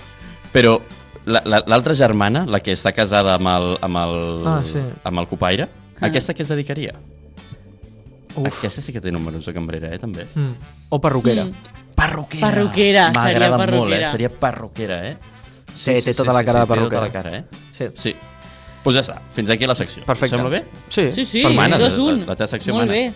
Però 0.56 0.80
la- 1.26 1.42
la- 1.44 1.62
l'altra 1.66 1.94
germana, 1.94 2.46
la 2.48 2.60
que 2.64 2.72
està 2.72 2.92
casada 2.96 3.34
amb 3.36 3.48
el, 3.52 3.66
amb 3.84 3.96
el, 4.02 4.46
Ah, 4.46 4.60
sí. 4.64 4.80
amb 5.04 5.18
el 5.20 5.26
copaire, 5.28 5.68
Ah. 6.00 6.06
aquesta 6.08 6.32
que 6.34 6.42
es 6.42 6.48
dedicaria? 6.48 6.94
Uf. 8.36 8.46
Aquesta 8.58 8.80
sí 8.82 8.92
que 8.92 9.00
té 9.00 9.10
números 9.12 9.44
de 9.46 9.52
cambrera, 9.54 9.94
eh, 9.94 9.98
també. 9.98 10.26
Mm. 10.34 10.52
O 10.90 11.00
perruquera. 11.00 11.44
Mm. 11.44 11.52
Parroquera, 11.96 13.10
seria 13.10 13.10
M'agrada 13.14 13.66
molt, 13.66 13.92
eh? 13.94 14.06
Seria 14.06 14.28
parroquera, 14.30 15.08
eh? 15.08 15.16
Té- 15.84 16.02
té 16.02 16.14
tota 16.14 16.32
la 16.32 16.44
cara 16.44 16.60
de 16.60 16.66
Té 16.66 16.68
parroquera. 16.68 17.00
tota 17.00 17.06
la 17.06 17.12
cara, 17.12 17.36
eh? 17.38 17.44
Sí. 17.72 17.84
Sí. 17.94 18.10
Doncs 18.12 18.82
pues 18.84 18.94
ja 18.94 19.02
està, 19.02 19.20
fins 19.34 19.50
aquí 19.50 19.66
la 19.66 19.74
secció. 19.74 20.04
Perfecte. 20.04 20.36
Sembla 20.36 20.50
bé? 20.50 20.64
Sí. 20.88 21.12
Sí, 21.12 21.24
sí, 21.24 21.42
Per 21.42 21.52
mana, 21.52 21.76
dos, 21.78 21.96
la- 21.98 22.04
un. 22.04 22.20
la- 22.20 22.26
la 22.26 22.36
teva 22.36 22.46
secció 22.46 22.72
Molt 22.74 22.86
mana. 22.86 22.92
bé. 23.00 23.12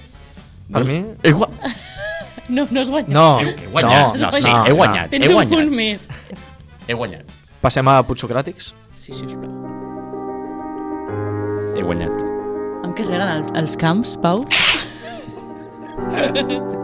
Per 0.72 0.84
mi... 0.84 1.04
He, 1.22 1.32
gua... 1.32 1.48
No, 2.48 2.66
no 2.68 2.80
has 2.80 2.90
guanyat. 2.90 3.08
No, 3.08 3.38
he, 3.40 3.44
he 3.50 3.66
guanyat. 3.68 4.16
no, 4.16 4.26
No, 4.26 4.32
sí, 4.32 4.50
no, 4.50 4.64
he 4.66 4.72
guanyat. 4.72 5.10
Tens 5.10 5.24
he 5.24 5.28
un 5.28 5.34
guanyat. 5.34 5.52
punt 5.54 5.70
més. 5.70 6.08
He 6.90 6.94
guanyat. 6.98 7.28
Passem 7.62 7.86
a 7.86 8.00
Putsocràtics. 8.02 8.72
Sí, 8.98 9.12
sisplau. 9.14 9.50
He 11.76 11.84
guanyat. 11.86 12.24
Amb 12.82 12.96
què 12.98 13.04
regalen 13.06 13.44
el- 13.46 13.56
els 13.62 13.76
camps, 13.78 14.16
Pau? 14.22 14.42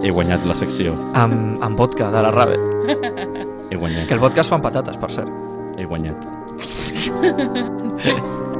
He 0.04 0.10
guanyat 0.12 0.44
la 0.46 0.54
secció. 0.54 0.94
Amb, 1.18 1.58
amb 1.64 1.78
vodka 1.78 2.10
de 2.12 2.22
la 2.22 2.30
rave. 2.30 2.56
He 3.70 3.76
guanyat. 3.76 4.06
Que 4.06 4.14
el 4.14 4.20
vodka 4.22 4.42
es 4.44 4.48
fan 4.52 4.60
patates, 4.62 4.96
per 4.96 5.10
cert. 5.10 5.32
He 5.76 5.84
guanyat. 5.84 6.22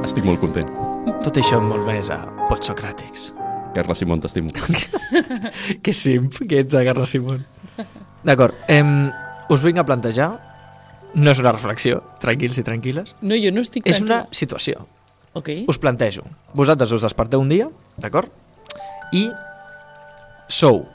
Estic 0.03 0.25
molt 0.25 0.39
content. 0.41 0.67
Tot 1.23 1.37
això 1.39 1.61
molt 1.63 1.85
més 1.87 2.09
a 2.11 2.25
Putsocràtics. 2.49 3.31
Carla 3.73 3.95
Simón, 3.95 4.19
t'estimo. 4.19 4.49
Que 5.83 5.93
simp 5.93 6.33
que 6.49 6.59
ets 6.59 6.71
de 6.73 6.83
Carles 6.85 7.09
Simón. 7.13 7.45
D'acord, 8.25 8.55
em, 8.67 9.11
us 9.53 9.61
vinc 9.63 9.77
a 9.79 9.85
plantejar, 9.85 10.31
no 11.17 11.33
és 11.33 11.41
una 11.41 11.51
reflexió, 11.55 12.01
tranquils 12.21 12.59
i 12.61 12.63
tranquil·les, 12.65 13.15
No, 13.25 13.35
jo 13.41 13.51
no 13.53 13.63
estic 13.65 13.87
és 13.89 13.99
una 14.03 14.23
situació. 14.31 14.85
Ok. 15.37 15.49
Us 15.69 15.79
plantejo, 15.81 16.23
vosaltres 16.57 16.93
us 16.93 17.03
desperteu 17.05 17.41
un 17.41 17.49
dia, 17.49 17.67
d'acord? 17.97 18.31
I 19.13 19.27
sou 20.47 20.85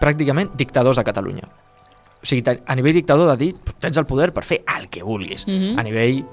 pràcticament 0.00 0.52
dictadors 0.56 1.00
de 1.00 1.04
Catalunya. 1.04 1.48
O 2.24 2.26
sigui, 2.26 2.44
a 2.44 2.76
nivell 2.76 2.96
dictador 2.96 3.28
de 3.32 3.36
dir, 3.40 3.50
tens 3.80 3.98
el 4.00 4.06
poder 4.08 4.30
per 4.32 4.44
fer 4.44 4.62
el 4.76 4.88
que 4.88 5.02
vulguis. 5.04 5.46
Mhm. 5.46 5.78
A 5.78 5.82
nivell 5.84 6.24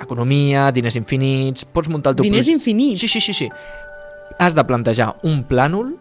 economia, 0.00 0.70
diners 0.72 0.96
infinits, 0.96 1.64
pots 1.64 1.88
muntar 1.88 2.12
el 2.12 2.16
teu... 2.16 2.24
Diners 2.28 2.48
infinits? 2.52 3.00
Sí, 3.00 3.08
sí, 3.08 3.20
sí, 3.20 3.32
sí. 3.34 3.48
Has 4.38 4.54
de 4.54 4.64
plantejar 4.64 5.16
un 5.26 5.42
plànol, 5.48 5.96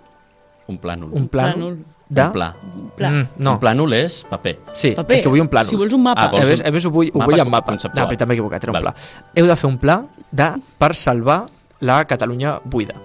Un 0.67 0.77
plànol. 0.77 1.09
un 1.13 1.27
plànol, 1.29 1.77
de... 2.09 2.23
Un 2.23 2.31
pla. 2.31 2.55
Pla. 2.97 3.09
Mm, 3.11 3.27
no, 3.39 3.53
Un 3.53 3.59
plànol 3.59 3.93
és 3.93 4.25
paper. 4.29 4.57
sí, 4.73 4.91
Paper. 4.95 5.15
és 5.15 5.21
que 5.21 5.29
vull 5.29 5.41
un 5.41 5.49
plànol. 5.49 5.69
Si 5.69 5.75
vols 5.75 5.93
un 5.93 6.03
mapa. 6.03 6.23
Ah, 6.23 6.29
vols 6.31 6.43
A 6.43 6.47
més, 6.47 6.59
un- 6.61 6.67
a 6.67 6.71
més 6.71 6.85
ho 6.85 6.91
vull, 6.91 7.09
ho 7.13 7.19
mapa 7.19 7.31
vull 7.31 7.39
com- 7.39 7.49
mapa. 7.51 7.71
conceptual. 7.71 8.03
No, 8.05 8.09
però 8.11 8.17
també 8.17 8.33
m'he 8.33 8.39
equivocat, 8.39 8.63
era 8.63 8.71
un 8.71 8.73
Val. 8.73 8.83
pla. 8.83 8.93
Heu 9.35 9.47
de 9.47 9.55
fer 9.55 9.69
un 9.69 9.77
pla 9.77 10.05
de, 10.31 10.47
per 10.77 10.95
salvar 10.95 11.45
la 11.81 12.03
Catalunya 12.05 12.59
buida. 12.65 12.95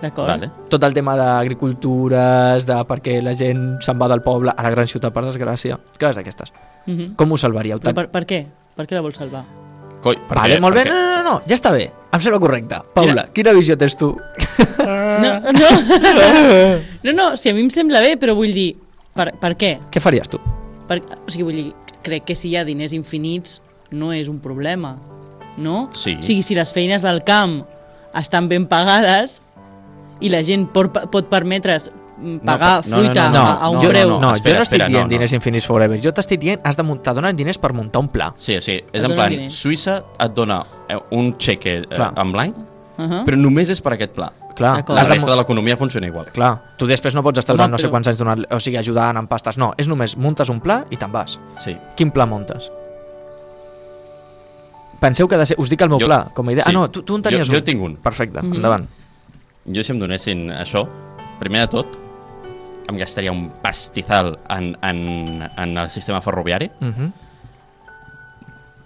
D'acord. 0.00 0.28
Vale. 0.28 0.50
Tot 0.70 0.82
el 0.84 0.94
tema 0.94 1.14
d'agricultures, 1.16 2.64
de 2.66 2.84
per 2.88 3.00
què 3.04 3.20
la 3.22 3.34
gent 3.36 3.80
se'n 3.84 3.98
va 4.00 4.08
del 4.08 4.22
poble 4.22 4.52
a 4.56 4.62
la 4.62 4.70
gran 4.70 4.86
ciutat, 4.88 5.12
per 5.12 5.24
desgràcia, 5.26 5.76
coses 5.98 6.16
d'aquestes. 6.16 6.52
Mhm. 6.86 7.14
Com 7.16 7.32
ho 7.32 7.36
salvaríeu? 7.36 7.78
Però 7.80 7.92
per, 7.94 8.08
per 8.10 8.24
què? 8.26 8.46
Per 8.76 8.86
què 8.86 8.94
la 8.96 9.02
vols 9.02 9.16
salvar? 9.16 9.44
Coi, 10.00 10.16
per 10.16 10.38
Vale, 10.38 10.56
què? 10.56 10.60
molt 10.60 10.74
bé, 10.74 10.84
Per 10.84 10.92
no, 10.92 10.96
què? 10.96 11.02
no, 11.04 11.22
no, 11.22 11.30
no, 11.34 11.40
ja 11.46 11.54
està 11.54 11.70
bé. 11.72 11.90
Em 12.10 12.20
sembla 12.20 12.40
correcte. 12.40 12.78
Paula, 12.94 13.26
quina 13.34 13.52
visió 13.52 13.76
tens 13.76 13.94
tu? 13.96 14.16
No, 15.18 15.52
no. 15.52 15.68
no, 17.04 17.12
no, 17.12 17.36
si 17.36 17.50
a 17.50 17.54
mi 17.54 17.64
em 17.64 17.70
sembla 17.74 18.00
bé, 18.04 18.16
però 18.20 18.34
vull 18.38 18.52
dir, 18.54 18.74
per, 19.16 19.32
per 19.40 19.54
què? 19.58 19.76
Què 19.90 20.02
faries 20.02 20.30
tu? 20.30 20.40
Per, 20.88 21.00
o 21.00 21.30
sigui, 21.30 21.46
vull 21.48 21.58
dir, 21.60 21.68
crec 22.06 22.26
que 22.30 22.36
si 22.38 22.50
hi 22.50 22.56
ha 22.56 22.64
diners 22.64 22.94
infinits 22.96 23.60
no 23.90 24.12
és 24.14 24.28
un 24.30 24.38
problema, 24.42 24.96
no? 25.58 25.88
Sí. 25.96 26.16
O 26.18 26.22
sigui, 26.26 26.42
si 26.46 26.56
les 26.58 26.72
feines 26.72 27.02
del 27.02 27.22
camp 27.26 27.60
estan 28.16 28.48
ben 28.50 28.66
pagades 28.70 29.40
i 30.20 30.30
la 30.32 30.42
gent 30.46 30.66
pot, 30.74 30.94
pot 31.12 31.28
permetre's 31.30 31.88
mm, 31.90 32.40
pagar 32.46 32.72
No, 32.86 32.96
no, 32.96 32.96
no, 32.96 32.96
fruita 32.96 33.28
no, 33.30 33.42
a, 33.42 33.52
a 33.66 33.70
un 33.70 33.80
jo, 33.82 33.90
preu... 33.92 34.08
no, 34.10 34.18
no, 34.20 34.32
Espera, 34.36 34.56
jo 34.56 34.58
no 34.58 34.62
estic 34.66 34.78
espera, 34.80 34.88
dient 34.88 35.00
no, 35.04 35.06
no. 35.08 35.12
diners 35.14 35.32
infinits 35.36 35.66
forever. 35.68 36.00
Jo 36.02 36.12
t'estic 36.16 36.40
dient, 36.42 36.60
has 36.64 36.76
de 36.78 36.84
muntar, 36.86 37.14
donar 37.16 37.32
diners 37.36 37.58
per 37.58 37.72
muntar 37.76 38.02
un 38.02 38.10
pla. 38.12 38.32
Sí, 38.36 38.58
sigui, 38.60 38.82
és 38.92 39.02
Et 39.02 39.06
en 39.08 39.14
plan, 39.16 39.30
diners. 39.32 39.56
Suïssa 39.56 40.00
et 40.18 40.34
dona 40.36 40.62
eh, 40.88 40.98
un 41.16 41.32
xeque 41.38 41.80
eh, 41.86 42.10
en 42.16 42.32
blanc, 42.36 42.66
Uh 43.00 43.06
-huh. 43.06 43.24
però 43.24 43.36
només 43.36 43.70
és 43.70 43.80
per 43.80 43.94
aquest 43.94 44.12
pla. 44.12 44.26
Clar. 44.60 44.84
La 44.92 45.04
resta 45.08 45.30
de 45.30 45.36
l'economia 45.40 45.76
funciona 45.80 46.06
igual. 46.10 46.26
Clar, 46.36 46.50
tu 46.76 46.86
després 46.86 47.14
no 47.16 47.22
pots 47.24 47.38
estar 47.40 47.54
durant 47.56 47.70
Home, 47.70 47.78
no 47.78 47.78
sé 47.80 47.88
quants 47.88 48.08
anys 48.12 48.18
donant, 48.20 48.42
o 48.52 48.58
sigui, 48.60 48.76
ajudant 48.76 49.16
amb 49.16 49.28
pastes. 49.30 49.56
No, 49.56 49.70
és 49.80 49.88
només 49.88 50.16
muntes 50.20 50.50
un 50.52 50.60
pla 50.60 50.82
i 50.90 50.98
te'n 51.00 51.12
vas. 51.14 51.38
Sí. 51.64 51.76
Quin 51.96 52.10
pla 52.12 52.26
muntes? 52.28 52.68
Penseu 55.00 55.26
que 55.28 55.34
ha 55.34 55.38
de 55.40 55.46
ser... 55.48 55.56
Us 55.58 55.70
dic 55.72 55.80
el 55.80 55.88
meu 55.88 55.98
Jo- 56.02 56.06
pla, 56.10 56.26
com 56.36 56.48
a 56.48 56.52
idea. 56.52 56.64
sí. 56.66 56.70
Ah, 56.70 56.76
no, 56.76 56.90
tu, 56.92 57.02
tu 57.08 57.16
en 57.16 57.22
tenies 57.24 57.46
Jo- 57.48 57.54
un. 57.54 57.58
jo 57.58 57.64
tinc 57.64 57.82
un. 57.82 57.96
Perfecte, 57.96 58.42
Mhm. 58.42 58.54
endavant. 58.60 58.86
Jo 59.66 59.82
si 59.84 59.92
em 59.92 59.98
donessin 59.98 60.50
això, 60.52 60.86
primer 61.40 61.62
de 61.62 61.68
tot, 61.68 61.96
em 62.88 62.96
gastaria 62.98 63.32
un 63.32 63.48
pastizal 63.62 64.38
en, 64.50 64.76
en, 64.82 65.42
en 65.56 65.78
el 65.78 65.88
sistema 65.90 66.20
ferroviari 66.20 66.70
Uh 66.80 66.86
-huh. 66.88 67.12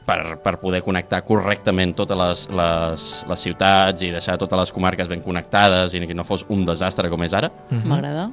Per, 0.07 0.39
per 0.45 0.59
poder 0.61 0.83
connectar 0.85 1.23
correctament 1.27 1.95
totes 1.97 2.19
les, 2.19 2.47
les, 2.53 3.09
les 3.29 3.45
ciutats 3.47 4.05
i 4.05 4.11
deixar 4.13 4.37
totes 4.41 4.59
les 4.61 4.73
comarques 4.75 5.09
ben 5.11 5.23
connectades 5.25 5.95
i 5.95 6.03
que 6.07 6.17
no 6.17 6.27
fos 6.27 6.45
un 6.53 6.65
desastre 6.69 7.11
com 7.13 7.23
és 7.25 7.35
ara. 7.35 7.51
Mhm. 7.71 7.89
M'agrada. 7.89 8.31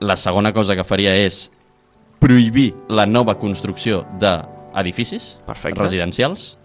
La 0.00 0.16
segona 0.16 0.52
cosa 0.56 0.76
que 0.76 0.84
faria 0.84 1.14
és 1.16 1.50
prohibir 2.20 2.72
la 2.88 3.06
nova 3.06 3.36
construcció 3.40 4.04
d'edificis 4.20 5.38
Perfecte. 5.46 5.80
residencials 5.80 6.56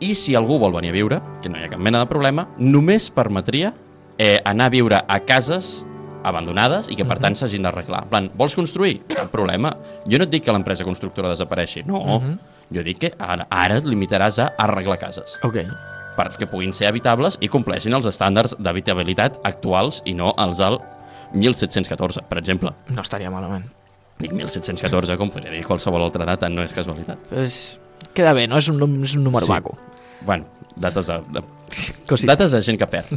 i 0.00 0.14
si 0.14 0.34
algú 0.36 0.58
vol 0.60 0.74
venir 0.74 0.90
a 0.90 0.96
viure, 0.96 1.20
que 1.40 1.48
no 1.48 1.56
hi 1.56 1.64
ha 1.64 1.72
cap 1.72 1.80
mena 1.80 2.02
de 2.02 2.08
problema, 2.10 2.48
només 2.58 3.08
permetria 3.08 3.72
eh, 4.18 4.40
anar 4.44 4.66
a 4.66 4.72
viure 4.74 4.98
a 5.08 5.20
cases 5.24 5.86
abandonades 6.26 6.90
i 6.90 6.96
que 6.98 7.06
per 7.06 7.18
tant 7.22 7.36
s'hagin 7.38 7.64
d'arreglar. 7.64 8.02
En 8.04 8.10
plan, 8.10 8.28
vols 8.36 8.56
construir? 8.58 8.98
Cap 9.08 9.30
problema. 9.32 9.72
Jo 10.04 10.18
no 10.18 10.26
et 10.26 10.32
dic 10.32 10.44
que 10.44 10.52
l'empresa 10.52 10.84
constructora 10.84 11.30
desapareixi, 11.32 11.84
no. 11.86 12.02
Jo 12.74 12.82
dic 12.82 12.98
que 12.98 13.12
ara, 13.18 13.46
ara 13.50 13.76
et 13.78 13.84
limitaràs 13.86 14.38
a 14.42 14.48
arreglar 14.58 14.98
cases 14.98 15.36
Ok. 15.46 15.60
perquè 16.16 16.48
puguin 16.50 16.72
ser 16.72 16.88
habitables 16.88 17.36
i 17.40 17.48
compleixin 17.48 17.94
els 17.94 18.06
estàndards 18.06 18.56
d'habitabilitat 18.58 19.38
actuals 19.44 20.02
i 20.04 20.14
no 20.14 20.32
els 20.38 20.56
del 20.58 20.78
1714, 21.34 22.22
per 22.28 22.38
exemple. 22.38 22.72
No 22.88 23.02
estaria 23.02 23.30
malament. 23.30 23.66
Dic 24.18 24.32
1714, 24.32 25.16
com 25.20 25.28
podria 25.30 25.50
dir 25.52 25.64
qualsevol 25.66 26.02
altra 26.06 26.24
data, 26.24 26.48
no 26.48 26.62
és 26.64 26.72
casualitat. 26.72 27.18
És... 27.36 27.78
Queda 28.16 28.32
bé, 28.32 28.46
no? 28.48 28.56
És 28.56 28.68
un, 28.72 28.80
és 29.04 29.14
un 29.16 29.24
número 29.24 29.44
Sí. 29.44 29.50
maco. 29.52 29.76
Bueno, 30.24 30.46
dates 30.76 31.06
de, 31.06 31.18
de, 31.34 31.42
Cosites. 32.08 32.24
dates 32.26 32.50
de 32.52 32.62
gent 32.62 32.78
que 32.80 32.86
perd. 32.86 33.12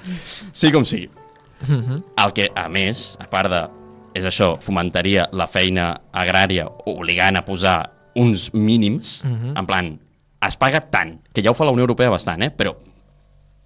sí 0.52 0.70
com 0.72 0.84
sigui. 0.86 1.10
Mhm. 1.66 2.02
El 2.22 2.32
que, 2.32 2.50
a 2.54 2.68
més, 2.68 3.16
a 3.20 3.26
part 3.30 3.50
de... 3.50 3.64
És 4.16 4.24
això, 4.24 4.54
fomentaria 4.62 5.26
la 5.32 5.46
feina 5.46 5.90
agrària 6.12 6.68
obligant 6.86 7.36
a 7.36 7.42
posar 7.44 7.90
uns 8.16 8.48
mínims, 8.54 9.22
Mhm. 9.24 9.54
en 9.56 9.66
plan, 9.66 10.00
es 10.46 10.56
paga 10.56 10.80
tant, 10.90 11.20
que 11.32 11.42
ja 11.42 11.50
ho 11.50 11.54
fa 11.54 11.64
la 11.64 11.70
Unió 11.72 11.82
Europea 11.84 12.08
bastant, 12.10 12.42
eh? 12.42 12.50
però 12.50 12.74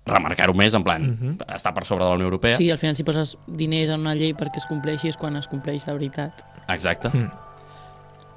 remarcar-ho 0.06 0.54
més, 0.54 0.74
en 0.74 0.82
plan, 0.82 1.02
Mhm. 1.02 1.36
està 1.54 1.72
per 1.74 1.84
sobre 1.86 2.04
de 2.04 2.10
la 2.10 2.16
Unió 2.16 2.26
Europea. 2.26 2.56
Sí, 2.56 2.70
al 2.70 2.78
final 2.78 2.96
si 2.96 3.04
poses 3.04 3.36
diners 3.46 3.90
en 3.90 4.00
una 4.00 4.14
llei 4.14 4.34
perquè 4.34 4.56
es 4.56 4.66
compleixi 4.66 5.08
és 5.08 5.16
quan 5.16 5.36
es 5.36 5.46
compleix 5.46 5.84
de 5.86 5.92
veritat. 5.92 6.44
Exacte. 6.68 7.08
Mm. 7.12 7.30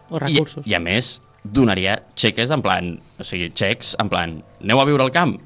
O 0.10 0.20
recursos. 0.20 0.68
I, 0.68 0.72
I 0.72 0.74
a 0.76 0.80
més, 0.80 1.22
donaria 1.44 2.04
xeques 2.16 2.52
en 2.52 2.62
plan, 2.62 3.00
o 3.20 3.24
sigui, 3.24 3.52
xecs 3.56 3.96
en 4.00 4.10
plan, 4.10 4.44
aneu 4.62 4.80
a 4.82 4.86
viure 4.86 5.04
al 5.04 5.12
camp? 5.12 5.40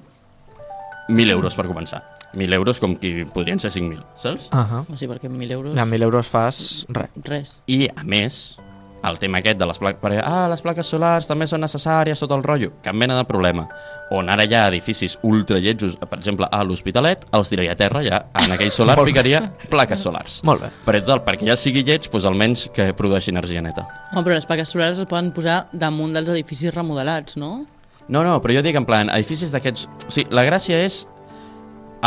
1.000 1.07 1.29
euros 1.29 1.55
per 1.55 1.65
començar. 1.67 2.03
1.000 2.33 2.51
euros 2.53 2.79
com 2.79 2.95
que 2.97 3.25
podrien 3.33 3.59
ser 3.59 3.71
5.000, 3.71 4.03
saps? 4.17 4.49
Ahà. 4.51 4.83
No 4.89 4.97
sé, 4.97 5.07
perquè 5.07 5.27
amb 5.27 5.39
1.000 5.39 5.51
euros... 5.51 5.77
Amb 5.77 5.93
1.000 5.93 6.03
euros 6.03 6.27
fas 6.27 6.85
res. 6.89 7.09
Res. 7.23 7.63
I, 7.67 7.87
a 7.95 8.03
més, 8.03 8.57
el 9.05 9.19
tema 9.19 9.39
aquest 9.41 9.59
de 9.59 9.67
les 9.69 9.77
plaques... 9.79 9.99
Perquè, 10.01 10.21
ah, 10.23 10.47
les 10.51 10.61
plaques 10.63 10.89
solars 10.89 11.27
també 11.29 11.47
són 11.47 11.61
necessàries, 11.63 12.19
tot 12.19 12.33
el 12.35 12.43
rotllo. 12.45 12.71
Cap 12.85 12.97
mena 12.97 13.17
de 13.17 13.25
problema. 13.29 13.67
On 14.15 14.29
ara 14.31 14.45
hi 14.47 14.55
ha 14.55 14.65
edificis 14.71 15.17
ultra 15.27 15.59
lletjos, 15.63 15.97
per 15.99 16.17
exemple, 16.17 16.47
a 16.49 16.61
l'Hospitalet, 16.63 17.25
els 17.37 17.51
tiraria 17.51 17.75
a 17.75 17.79
terra, 17.79 18.03
ja 18.05 18.21
en 18.41 18.55
aquell 18.55 18.71
solar 18.71 18.97
ficaria 19.03 19.43
plaques 19.71 20.03
solars. 20.03 20.39
Molt 20.47 20.63
bé. 20.63 20.71
Però 20.85 21.01
total, 21.03 21.23
perquè 21.27 21.49
ja 21.49 21.57
sigui 21.59 21.83
lleig, 21.87 22.07
doncs 22.11 22.27
almenys 22.29 22.67
que 22.75 22.89
produeixi 22.97 23.33
energia 23.35 23.63
neta. 23.63 23.87
Home, 24.13 24.23
però 24.23 24.37
les 24.37 24.47
plaques 24.49 24.71
solars 24.73 25.03
es 25.03 25.09
poden 25.09 25.33
posar 25.35 25.65
damunt 25.73 26.15
dels 26.15 26.31
edificis 26.35 26.73
remodelats, 26.75 27.37
no? 27.39 27.65
No, 28.07 28.23
no, 28.23 28.37
però 28.43 28.55
jo 28.55 28.63
dic 28.63 28.77
en 28.79 28.87
plan, 28.87 29.11
edificis 29.11 29.51
d'aquests... 29.55 29.87
O 30.07 30.13
sigui, 30.13 30.31
la 30.35 30.47
gràcia 30.47 30.79
és... 30.85 31.03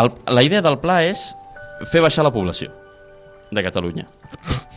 El, 0.00 0.12
la 0.30 0.44
idea 0.46 0.62
del 0.64 0.78
pla 0.80 1.02
és 1.04 1.32
fer 1.90 2.00
baixar 2.00 2.24
la 2.24 2.32
població 2.32 2.70
de 3.50 3.64
Catalunya. 3.66 4.06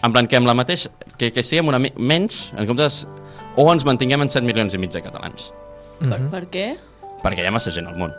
En 0.03 0.11
plan, 0.11 0.27
que 0.27 0.35
amb 0.37 0.47
la 0.47 0.53
mateixa... 0.57 0.89
Que, 1.17 1.31
que 1.31 1.43
siguem 1.43 1.67
una 1.71 1.79
menys, 1.79 2.51
en 2.57 2.67
comptes... 2.67 3.03
O 3.55 3.67
ens 3.71 3.85
mantinguem 3.85 4.21
en 4.25 4.29
7 4.33 4.41
milions 4.45 4.73
i 4.73 4.79
mig 4.81 4.89
de 4.91 5.01
catalans. 5.05 5.51
Mhm. 5.99 6.09
Per, 6.09 6.21
per 6.33 6.43
què? 6.49 6.67
Perquè 7.23 7.43
hi 7.43 7.47
ha 7.47 7.51
massa 7.53 7.71
gent 7.71 7.87
al 7.87 7.95
món. 7.99 8.11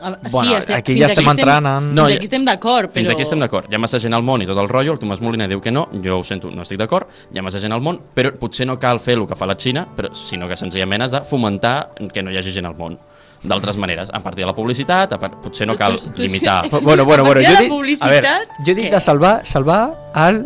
Ah, 0.00 0.12
Bueno, 0.30 0.52
aquí 0.54 0.92
fins 0.92 1.00
ja 1.00 1.06
estem 1.10 1.26
entrant 1.26 1.66
en- 1.66 1.88
No, 1.94 2.04
fins 2.06 2.16
aquí 2.18 2.24
estem 2.28 2.44
d'acord, 2.46 2.90
però... 2.90 2.94
Fins 3.00 3.10
aquí 3.10 3.22
estem 3.22 3.40
d'acord. 3.40 3.66
Hi 3.70 3.74
ha 3.74 3.80
massa 3.82 3.98
gent 3.98 4.14
al 4.14 4.22
món 4.22 4.42
i 4.42 4.46
tot 4.46 4.58
el 4.58 4.68
rotllo, 4.70 4.92
el 4.94 4.98
Tomàs 5.00 5.20
Molina 5.24 5.48
diu 5.50 5.60
que 5.60 5.72
no, 5.74 5.88
jo 6.04 6.18
ho 6.20 6.24
sento, 6.24 6.50
no 6.54 6.62
estic 6.62 6.78
d'acord, 6.78 7.08
hi 7.32 7.38
ha 7.38 7.42
massa 7.42 7.58
gent 7.58 7.72
al 7.74 7.80
món, 7.82 7.98
però 8.14 8.30
potser 8.38 8.66
no 8.68 8.76
cal 8.78 9.00
fer 9.02 9.16
el 9.18 9.24
que 9.26 9.34
fa 9.34 9.46
la 9.50 9.56
Xina, 9.58 9.86
però, 9.96 10.12
sinó 10.14 10.46
que 10.46 10.54
senzillament 10.56 11.02
has 11.02 11.16
de 11.16 11.22
fomentar 11.26 11.94
que 12.12 12.22
no 12.22 12.30
hi 12.30 12.36
hagi 12.38 12.52
gent 12.54 12.66
al 12.70 12.76
món. 12.78 12.98
D'altres 13.42 13.76
maneres, 13.78 14.08
a 14.12 14.18
partir 14.20 14.42
de 14.42 14.46
la 14.50 14.54
publicitat, 14.56 15.12
a 15.14 15.18
part, 15.22 15.36
potser 15.42 15.66
no 15.66 15.76
cal 15.78 15.94
Tu- 15.98 16.10
tu- 16.10 16.22
limitar... 16.22 16.64
Bueno, 16.82 17.04
bueno, 17.04 17.22
bueno. 17.24 17.40
A 17.40 17.44
partir 17.44 17.68
Jo 17.68 17.82
dic, 17.84 18.02
a 18.02 18.08
veure, 18.10 18.32
jo 18.66 18.74
dic 18.74 18.90
de 18.90 19.00
salvar, 19.00 19.34
salvar. 19.46 19.82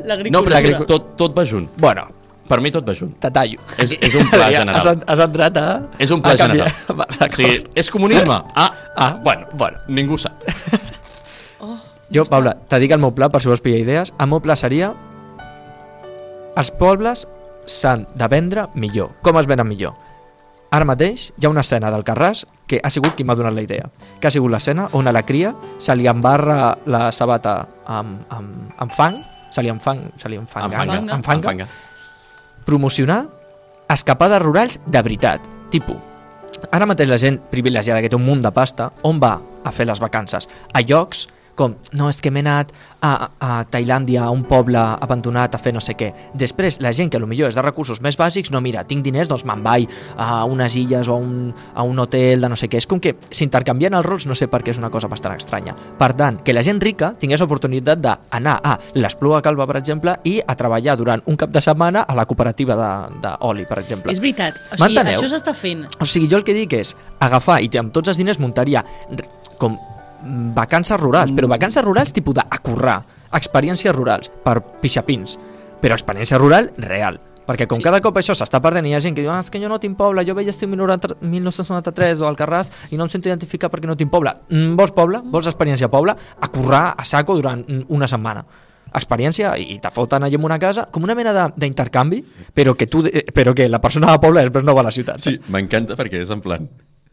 L'agricultura. 0.04 0.60
No, 0.60 0.68
però 0.68 0.84
tot, 0.86 1.14
tot 1.16 1.38
va 1.38 1.44
junt. 1.48 1.70
Bueno, 1.76 2.08
Per 2.48 2.60
mi 2.60 2.70
tot 2.74 2.84
va 2.86 2.92
junt. 2.92 3.14
te 3.22 3.30
tallo. 3.32 3.60
És, 3.80 3.94
és 3.96 4.14
un 4.18 4.28
pla 4.34 4.50
general. 4.52 4.76
Has, 4.76 5.04
has 5.08 5.20
entrat 5.24 5.56
a... 5.56 5.66
És 5.98 6.10
un 6.12 6.20
pla 6.20 6.34
general. 6.36 6.68
Va, 6.98 7.06
O 7.24 7.28
sigui, 7.32 7.62
és 7.74 7.88
comunisme? 7.90 8.40
Ah, 8.54 8.68
Ah, 8.96 9.10
bueno, 9.24 9.46
bueno. 9.54 9.78
ningú 9.88 10.18
sap. 10.20 10.42
Jo, 12.12 12.26
Paula, 12.28 12.52
te 12.68 12.76
dic 12.82 12.92
el 12.92 13.00
meu 13.00 13.14
pla 13.16 13.30
per 13.32 13.40
si 13.40 13.48
vols 13.48 13.62
pillar 13.64 13.78
idees. 13.80 14.12
El 14.20 14.28
meu 14.28 14.42
pla 14.44 14.52
seria 14.58 14.90
els 16.60 16.70
pobles 16.76 17.24
s'han 17.64 18.04
de 18.20 18.28
vendre 18.28 18.66
millor. 18.74 19.14
Com 19.24 19.38
es 19.40 19.46
venen 19.48 19.64
millor? 19.70 19.94
Ara 20.72 20.86
mateix 20.88 21.26
hi 21.36 21.44
ha 21.44 21.50
una 21.52 21.60
escena 21.60 21.90
del 21.92 22.04
Carràs 22.04 22.46
que 22.66 22.78
ha 22.82 22.90
sigut 22.90 23.14
qui 23.16 23.24
m'ha 23.28 23.34
donat 23.36 23.52
la 23.52 23.60
idea. 23.64 23.90
Que 24.20 24.28
ha 24.28 24.32
sigut 24.32 24.50
l'escena 24.54 24.88
on 24.96 25.08
a 25.08 25.12
la 25.12 25.22
cria 25.28 25.52
se 25.78 25.94
li 25.96 26.06
embarra 26.08 26.72
la 26.88 27.10
sabata 27.12 27.58
amb, 27.84 28.22
amb, 28.32 28.70
amb 28.80 28.94
fang, 28.96 29.18
se 29.52 29.60
li 29.62 29.68
enfang, 29.68 30.06
se 30.16 30.30
li 30.32 30.38
enfanga, 30.40 30.80
Enfanga. 30.80 31.14
enfanga, 31.18 31.50
Enfanga. 31.52 31.66
promocionar 32.64 33.26
escapades 33.92 34.40
rurals 34.40 34.80
de 34.86 35.02
veritat. 35.02 35.44
Tipus, 35.72 35.96
ara 36.70 36.86
mateix 36.88 37.08
la 37.10 37.18
gent 37.20 37.38
privilegiada 37.52 38.00
que 38.00 38.08
té 38.08 38.16
un 38.16 38.24
munt 38.24 38.40
de 38.44 38.50
pasta, 38.52 38.90
on 39.02 39.20
va 39.20 39.34
a 39.64 39.72
fer 39.72 39.86
les 39.86 40.00
vacances? 40.00 40.48
A 40.72 40.80
llocs 40.80 41.26
com, 41.56 41.74
no, 41.98 42.08
és 42.08 42.20
que 42.22 42.30
m'he 42.32 42.42
anat 42.44 42.72
a, 43.02 43.12
a 43.42 43.50
Tailàndia, 43.70 44.24
a 44.24 44.30
un 44.32 44.44
poble 44.48 44.78
abandonat 44.78 45.54
a 45.54 45.60
fer 45.60 45.74
no 45.74 45.82
sé 45.84 45.94
què. 45.98 46.12
Després, 46.38 46.80
la 46.80 46.92
gent 46.96 47.10
que 47.12 47.20
millor 47.22 47.52
és 47.52 47.56
de 47.56 47.64
recursos 47.64 48.00
més 48.04 48.16
bàsics, 48.18 48.50
no, 48.52 48.60
mira, 48.64 48.84
tinc 48.88 49.04
diners, 49.04 49.28
doncs 49.30 49.44
me'n 49.48 49.62
vaig 49.64 49.90
a 50.16 50.44
unes 50.48 50.76
illes 50.78 51.08
o 51.08 51.16
a 51.16 51.22
un, 51.22 51.52
a 51.74 51.84
un 51.86 51.98
hotel 52.02 52.44
de 52.44 52.50
no 52.52 52.58
sé 52.58 52.68
què. 52.68 52.80
És 52.82 52.88
com 52.88 53.00
que 53.02 53.14
s'intercanvien 53.30 53.94
els 53.98 54.06
rols, 54.06 54.26
no 54.28 54.36
sé 54.38 54.48
per 54.52 54.62
què 54.62 54.72
és 54.74 54.80
una 54.80 54.90
cosa 54.92 55.10
bastant 55.12 55.36
estranya. 55.36 55.74
Per 55.98 56.12
tant, 56.18 56.40
que 56.44 56.54
la 56.54 56.64
gent 56.66 56.80
rica 56.82 57.12
tingués 57.18 57.44
oportunitat 57.44 58.02
d'anar 58.02 58.58
a 58.62 58.76
l'Espluga 58.98 59.42
Calva, 59.44 59.66
per 59.70 59.78
exemple, 59.80 60.16
i 60.28 60.38
a 60.40 60.56
treballar 60.58 60.96
durant 61.00 61.22
un 61.26 61.38
cap 61.40 61.52
de 61.52 61.62
setmana 61.64 62.04
a 62.08 62.18
la 62.18 62.26
cooperativa 62.28 62.76
d'oli, 63.22 63.68
per 63.68 63.80
exemple. 63.82 64.12
És 64.12 64.22
veritat. 64.22 64.58
O 64.72 64.80
sigui, 64.82 65.00
això 65.02 65.30
s'està 65.30 65.56
fent. 65.56 65.86
O 66.00 66.08
sigui, 66.08 66.30
jo 66.30 66.40
el 66.40 66.46
que 66.46 66.56
dic 66.56 66.76
és 66.80 66.96
agafar 67.22 67.60
i 67.62 67.70
amb 67.80 67.92
tots 67.94 68.12
els 68.12 68.20
diners 68.20 68.40
muntaria 68.42 68.84
com 69.62 69.76
vacances 70.24 70.98
rurals, 71.00 71.32
però 71.32 71.48
vacances 71.48 71.84
rurals 71.84 72.12
tipus 72.12 72.34
d'acurrar, 72.34 73.02
experiències 73.32 73.94
rurals 73.94 74.30
per 74.44 74.60
pixapins, 74.80 75.38
però 75.82 75.94
experiència 75.94 76.38
rural 76.38 76.72
real. 76.78 77.20
Perquè 77.42 77.66
com 77.66 77.78
Sí. 77.78 77.82
cada 77.82 78.00
cop 78.00 78.14
això 78.16 78.36
s'està 78.38 78.60
perdent 78.62 78.86
i 78.86 78.90
hi 78.90 78.94
ha 78.94 79.00
gent 79.00 79.16
que 79.16 79.20
diu 79.22 79.30
ah, 79.32 79.40
és 79.40 79.50
que 79.50 79.58
jo 79.60 79.68
no 79.68 79.80
tinc 79.80 79.96
poble, 79.98 80.24
jo 80.24 80.32
veia 80.34 80.50
estiu 80.50 80.68
1990 80.68 81.16
1993 81.26 82.20
o 82.22 82.28
al 82.28 82.36
Carràs 82.36 82.70
i 82.92 82.96
no 82.96 83.02
em 83.02 83.08
sento 83.10 83.26
identificar 83.28 83.68
perquè 83.68 83.86
no 83.90 83.96
tinc 83.96 84.12
poble. 84.12 84.30
Mm, 84.48 84.76
vols 84.78 84.92
poble? 84.92 85.18
Vols 85.24 85.48
experiència 85.50 85.86
a 85.86 85.90
poble? 85.90 86.14
A 86.40 86.48
currar 86.48 86.94
a 86.96 87.04
saco 87.04 87.34
durant 87.34 87.64
mm, 87.66 87.86
una 87.88 88.06
setmana 88.06 88.44
experiència 88.94 89.56
i 89.58 89.78
te 89.80 89.90
foten 89.90 90.22
allà 90.22 90.36
en 90.36 90.44
una 90.44 90.58
casa 90.58 90.84
com 90.92 91.02
una 91.02 91.14
mena 91.16 91.32
de- 91.32 91.52
d'intercanvi 91.56 92.22
però, 92.54 92.76
que 92.76 92.86
tu, 92.86 93.02
eh, 93.06 93.24
però 93.32 93.54
que 93.54 93.66
la 93.68 93.80
persona 93.80 94.12
de 94.12 94.18
poble 94.20 94.42
després 94.42 94.62
no 94.64 94.74
va 94.74 94.82
a 94.82 94.84
la 94.84 94.90
ciutat 94.90 95.18
Sí, 95.18 95.38
m'encanta 95.48 95.96
perquè 95.96 96.20
és 96.22 96.30
en 96.30 96.40
plan... 96.44 96.68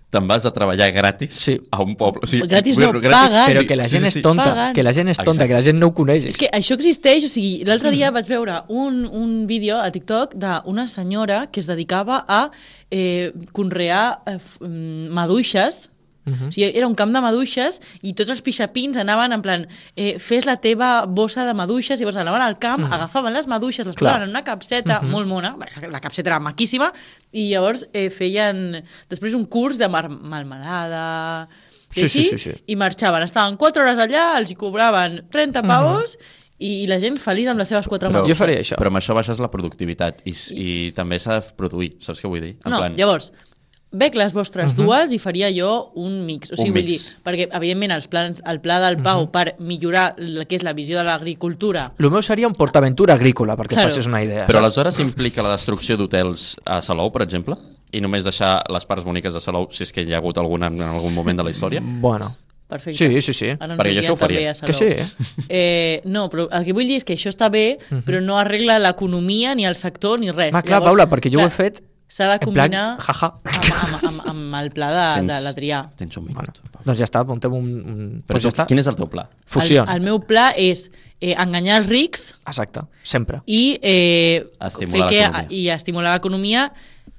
Te'n 0.10 0.26
vas 0.28 0.44
a 0.46 0.52
treballar 0.52 0.92
gratis 0.92 1.36
Sí. 1.38 1.60
a 1.70 1.84
un 1.84 1.96
poble. 1.96 2.26
Sí, 2.26 2.40
Gratis 2.42 2.78
no, 2.80 2.86
bueno, 2.92 3.00
pagues. 3.12 3.32
però 3.54 3.60
sí, 3.60 3.68
que 3.68 3.76
la 3.76 3.84
sí, 3.84 3.90
gent 3.92 4.02
sí, 4.04 4.08
és 4.08 4.14
sí. 4.16 4.22
tonta, 4.24 4.44
Pagant. 4.44 4.74
que 4.76 4.84
la 4.84 4.92
gent 4.94 5.10
és 5.10 5.18
tonta, 5.18 5.32
Exacte. 5.32 5.48
que 5.48 5.54
la 5.54 5.62
gent 5.62 5.78
no 5.80 5.88
ho 5.88 5.94
coneix. 5.94 6.26
És 6.26 6.38
que 6.38 6.50
això 6.52 6.74
existeix, 6.74 7.26
o 7.26 7.30
sigui, 7.30 7.64
l'altre 7.64 7.92
dia 7.92 8.10
vaig 8.10 8.26
veure 8.28 8.64
un, 8.70 9.06
un 9.06 9.46
vídeo 9.46 9.78
a 9.78 9.92
TikTok 9.92 10.34
d'una 10.34 10.88
senyora 10.88 11.48
que 11.52 11.60
es 11.60 11.68
dedicava 11.68 12.26
a 12.28 12.50
eh, 12.90 13.32
conrear 13.52 14.22
eh, 14.26 14.36
f- 14.38 14.58
maduixes, 16.30 16.40
Mhm. 16.42 16.48
o 16.48 16.52
sigui, 16.52 16.78
era 16.78 16.88
un 16.88 16.96
camp 16.96 17.14
de 17.14 17.22
maduixes 17.22 17.82
i 18.02 18.14
tots 18.14 18.30
els 18.30 18.42
pixapins 18.42 18.98
anaven 18.98 19.34
en 19.34 19.42
plan 19.42 19.68
eh, 19.96 20.20
fes 20.20 20.46
la 20.46 20.58
teva 20.58 21.06
bossa 21.06 21.46
de 21.46 21.54
maduixes 21.54 22.00
i 22.00 22.04
llavors 22.04 22.18
anaven 22.18 22.42
al 22.42 22.58
camp, 22.60 22.86
agafaven 22.92 23.34
les 23.34 23.48
maduixes, 23.48 23.86
les 23.86 23.96
Clar. 23.96 24.12
posaven 24.14 24.24
en 24.24 24.30
una 24.30 24.44
capseta 24.44 25.02
molt 25.02 25.28
mona, 25.28 25.56
la- 25.90 26.00
capseta 26.00 26.30
era 26.30 26.40
maquíssima, 26.40 26.92
i 27.32 27.50
llavors 27.52 27.86
eh, 27.94 28.10
feien 28.10 28.84
després 29.10 29.34
un 29.36 29.46
curs 29.46 29.78
de 29.78 29.88
mar 29.90 30.10
marmelada, 30.10 31.48
Sí, 31.92 32.08
sí, 32.08 32.20
així, 32.20 32.38
sí, 32.38 32.38
sí. 32.38 32.52
i 32.68 32.76
marxaven. 32.76 33.24
Estaven 33.24 33.58
4 33.58 33.82
hores 33.82 33.98
allà, 33.98 34.38
els 34.38 34.52
hi 34.52 34.56
cobraven 34.56 35.24
30 35.34 35.64
pavos 35.66 36.18
i 36.60 36.86
la 36.88 37.00
gent 37.02 37.18
feliç 37.18 37.48
amb 37.50 37.58
les 37.64 37.68
seves 37.72 37.88
4 37.88 38.12
Però- 38.12 38.28
Jo 38.28 38.36
faria 38.36 38.60
això. 38.62 38.76
Però 38.78 38.88
amb 38.92 38.98
això 38.98 39.16
baixes 39.16 39.40
la 39.40 39.50
productivitat 39.50 40.22
i, 40.26 40.32
s- 40.32 40.52
i 40.54 40.92
també 40.92 41.18
s'ha 41.20 41.40
de 41.40 41.48
produir, 41.58 41.96
saps 42.00 42.22
què 42.22 42.30
vull 42.30 42.42
dir? 42.42 42.58
En 42.64 42.70
No, 42.72 42.78
plan, 42.78 42.94
llavors, 42.96 43.32
bec 43.92 44.14
les 44.16 44.34
vostres 44.34 44.76
dues 44.78 45.12
i 45.14 45.18
faria 45.18 45.50
jo 45.50 45.92
un 45.98 46.26
mix. 46.26 46.52
O 46.52 46.56
sigui, 46.56 46.70
Un 46.70 46.76
vull 46.76 46.86
mix. 46.86 47.06
dir, 47.06 47.16
perquè, 47.26 47.48
evidentment, 47.58 47.92
els 47.96 48.08
plans, 48.08 48.42
el 48.46 48.60
pla 48.62 48.80
del 48.84 49.00
Pau 49.02 49.30
per 49.32 49.56
millorar 49.60 50.16
el 50.18 50.46
que 50.48 50.56
és 50.60 50.64
la 50.64 50.74
visió 50.74 50.98
de 51.00 51.04
l'agricultura 51.08 51.92
El 51.98 52.12
meu 52.12 52.22
seria 52.22 52.48
un 52.48 52.54
portaventura 52.54 53.14
agrícola, 53.16 53.56
perquè 53.58 53.74
Claro. 53.74 53.90
facis 53.90 54.06
una 54.08 54.22
idea. 54.24 54.46
Però 54.48 54.60
saps? 54.60 54.66
aleshores 54.66 55.00
implica 55.00 55.42
la 55.42 55.52
destrucció 55.52 55.98
d'hotels 55.98 56.56
a 56.66 56.82
Salou, 56.82 57.12
per 57.12 57.24
exemple? 57.24 57.56
I 57.92 58.02
només 58.02 58.24
deixar 58.24 58.64
les 58.70 58.86
parts 58.86 59.04
boniques 59.04 59.34
de 59.34 59.40
Salou, 59.42 59.68
si 59.72 59.82
és 59.84 59.92
que 59.92 60.04
hi 60.04 60.14
ha 60.14 60.18
hagut 60.18 60.38
alguna 60.38 60.68
en 60.68 60.80
algun 60.82 61.14
moment 61.14 61.38
de 61.38 61.44
la 61.44 61.50
història? 61.50 61.82
Bueno, 61.82 62.36
Perfecte. 62.70 63.10
Sí, 63.10 63.22
sí, 63.22 63.34
sí. 63.34 63.48
Ara 63.60 63.76
Perquè 63.76 63.96
jo 63.96 64.02
això 64.04 64.12
ho 64.14 64.16
faria. 64.16 64.54
Que 64.54 64.74
sí, 64.74 64.86
eh? 64.86 65.08
Eh, 65.50 66.02
no, 66.06 66.30
però 66.30 66.48
el 66.52 66.64
que 66.64 66.72
vull 66.72 66.86
dir 66.86 66.98
és 66.98 67.04
que 67.04 67.16
això 67.16 67.32
està 67.34 67.50
bé, 67.50 67.80
però 68.06 68.22
no 68.22 68.38
arregla 68.38 68.78
l'economia, 68.78 69.56
ni 69.56 69.66
el 69.66 69.76
sector, 69.76 70.20
ni 70.20 70.30
res. 70.30 70.54
Va, 70.54 70.62
clar, 70.62 70.84
Paula, 70.84 71.08
perquè 71.10 71.32
jo 71.34 71.40
ho 71.40 71.48
he 71.48 71.50
clar, 71.50 71.56
fet 71.58 71.82
S'ha 72.10 72.26
de 72.26 72.40
en 72.40 72.54
plan, 72.54 72.72
combinar 72.74 72.86
jaja. 73.06 73.28
amb, 73.46 73.70
amb, 73.70 74.06
amb, 74.10 74.22
amb 74.32 74.56
el 74.64 74.72
pla 74.74 74.90
de, 74.96 75.28
de 75.28 75.40
la 75.46 75.54
triar. 75.54 75.84
Tens 76.00 76.18
un 76.18 76.26
minut. 76.26 76.58
Bueno, 76.64 76.82
doncs 76.88 76.98
ja 77.04 77.06
està, 77.06 77.22
apuntem 77.22 77.54
un... 77.54 77.68
un... 77.86 78.00
Però 78.26 78.40
doncs 78.40 78.48
ja 78.48 78.54
està. 78.56 78.66
quin 78.72 78.82
és 78.82 78.90
el 78.90 78.98
teu 78.98 79.10
pla? 79.12 79.28
Fusió. 79.46 79.84
El, 79.86 79.92
el 80.00 80.08
meu 80.08 80.18
pla 80.26 80.48
és 80.58 80.88
eh, 81.22 81.36
enganyar 81.36 81.84
els 81.84 81.90
rics 81.92 82.32
Exacte, 82.50 82.88
sempre. 83.04 83.44
i, 83.46 83.78
eh, 83.82 84.42
Estimular 84.58 84.90
fer 84.90 85.04
que, 85.14 85.22
l'economia. 85.22 85.48
i 85.54 85.68
estimular 85.76 86.16
l'economia 86.18 86.66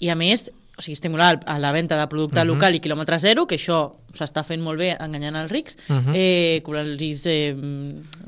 i 0.00 0.10
a 0.10 0.16
més 0.18 0.48
o 0.80 0.82
sigui, 0.82 0.94
estimular 0.96 1.40
a 1.44 1.58
la 1.58 1.72
venda 1.72 1.98
de 2.00 2.06
producte 2.08 2.42
local 2.48 2.74
i 2.74 2.80
quilòmetre 2.80 3.18
zero, 3.20 3.44
que 3.46 3.58
això 3.60 3.80
s'està 4.16 4.42
fent 4.42 4.62
molt 4.64 4.80
bé 4.80 4.94
enganyant 4.96 5.36
els 5.38 5.50
rics, 5.52 5.76
eh, 6.16 6.62
cobrant-los 6.64 7.26
eh, 7.30 7.52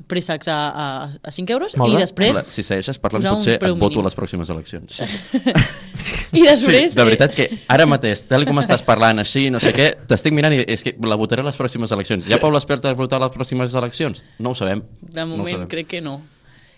préssecs 0.06 0.50
a, 0.52 0.58
a, 0.68 0.86
a 1.24 1.32
5 1.32 1.54
euros 1.56 1.74
Molt 1.80 1.96
i 1.96 2.02
després, 2.02 2.36
Paula, 2.36 2.52
si 2.52 2.62
segueixes 2.66 3.00
parlant, 3.02 3.24
potser 3.38 3.56
et 3.56 3.78
voto 3.80 4.02
a 4.02 4.06
les 4.06 4.18
pròximes 4.18 4.52
eleccions. 4.52 5.00
Sí, 5.00 5.40
i 6.38 6.44
després 6.44 6.94
de 6.98 7.06
veritat 7.08 7.34
que 7.38 7.48
ara 7.72 7.88
mateix, 7.88 8.26
tal 8.28 8.44
com 8.48 8.60
estàs 8.60 8.84
parlant 8.86 9.24
així, 9.24 9.48
no 9.54 9.62
sé 9.62 9.72
què, 9.76 9.88
t'estic 10.12 10.36
mirant 10.36 10.54
i 10.58 10.60
és 10.76 10.84
que 10.84 10.94
la 11.08 11.18
votaré 11.18 11.42
a 11.42 11.48
les 11.48 11.58
pròximes 11.58 11.96
eleccions. 11.96 12.28
Ja 12.28 12.38
Pau 12.42 12.52
Esperta 12.60 12.92
es 12.92 13.00
votar 13.00 13.18
a 13.22 13.26
les 13.26 13.34
pròximes 13.34 13.74
eleccions? 13.80 14.20
No 14.38 14.52
ho 14.52 14.58
sabem. 14.58 14.84
De 15.00 15.24
no 15.24 15.38
moment 15.38 15.62
sabem. 15.62 15.72
crec 15.72 15.90
que 15.96 16.04
no. 16.04 16.20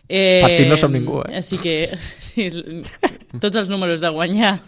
Eh, 0.07 0.41
Partit 0.45 0.69
no 0.69 0.79
som 0.79 0.93
ningú, 0.93 1.23
eh? 1.25 1.41
Així 1.41 1.59
que 1.59 1.77
sí, 2.23 2.51
tots 3.41 3.57
els 3.57 3.71
números 3.73 4.05
de 4.05 4.15
guanyar. 4.15 4.59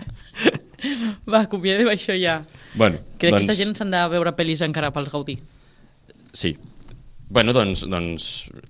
Va, 1.30 1.44
acomiadem 1.44 1.90
això 1.92 2.16
ja. 2.18 2.38
Bueno, 2.74 3.02
Crec 3.18 3.32
doncs, 3.32 3.44
que 3.44 3.52
aquesta 3.52 3.58
gent 3.58 3.76
s'han 3.78 3.92
de 3.94 4.02
veure 4.12 4.32
pel·lis 4.36 4.62
encara 4.66 4.92
pels 4.94 5.12
Gaudí. 5.12 5.38
Sí. 6.36 6.56
Bueno, 7.28 7.54
doncs, 7.56 7.82
doncs 7.90 8.26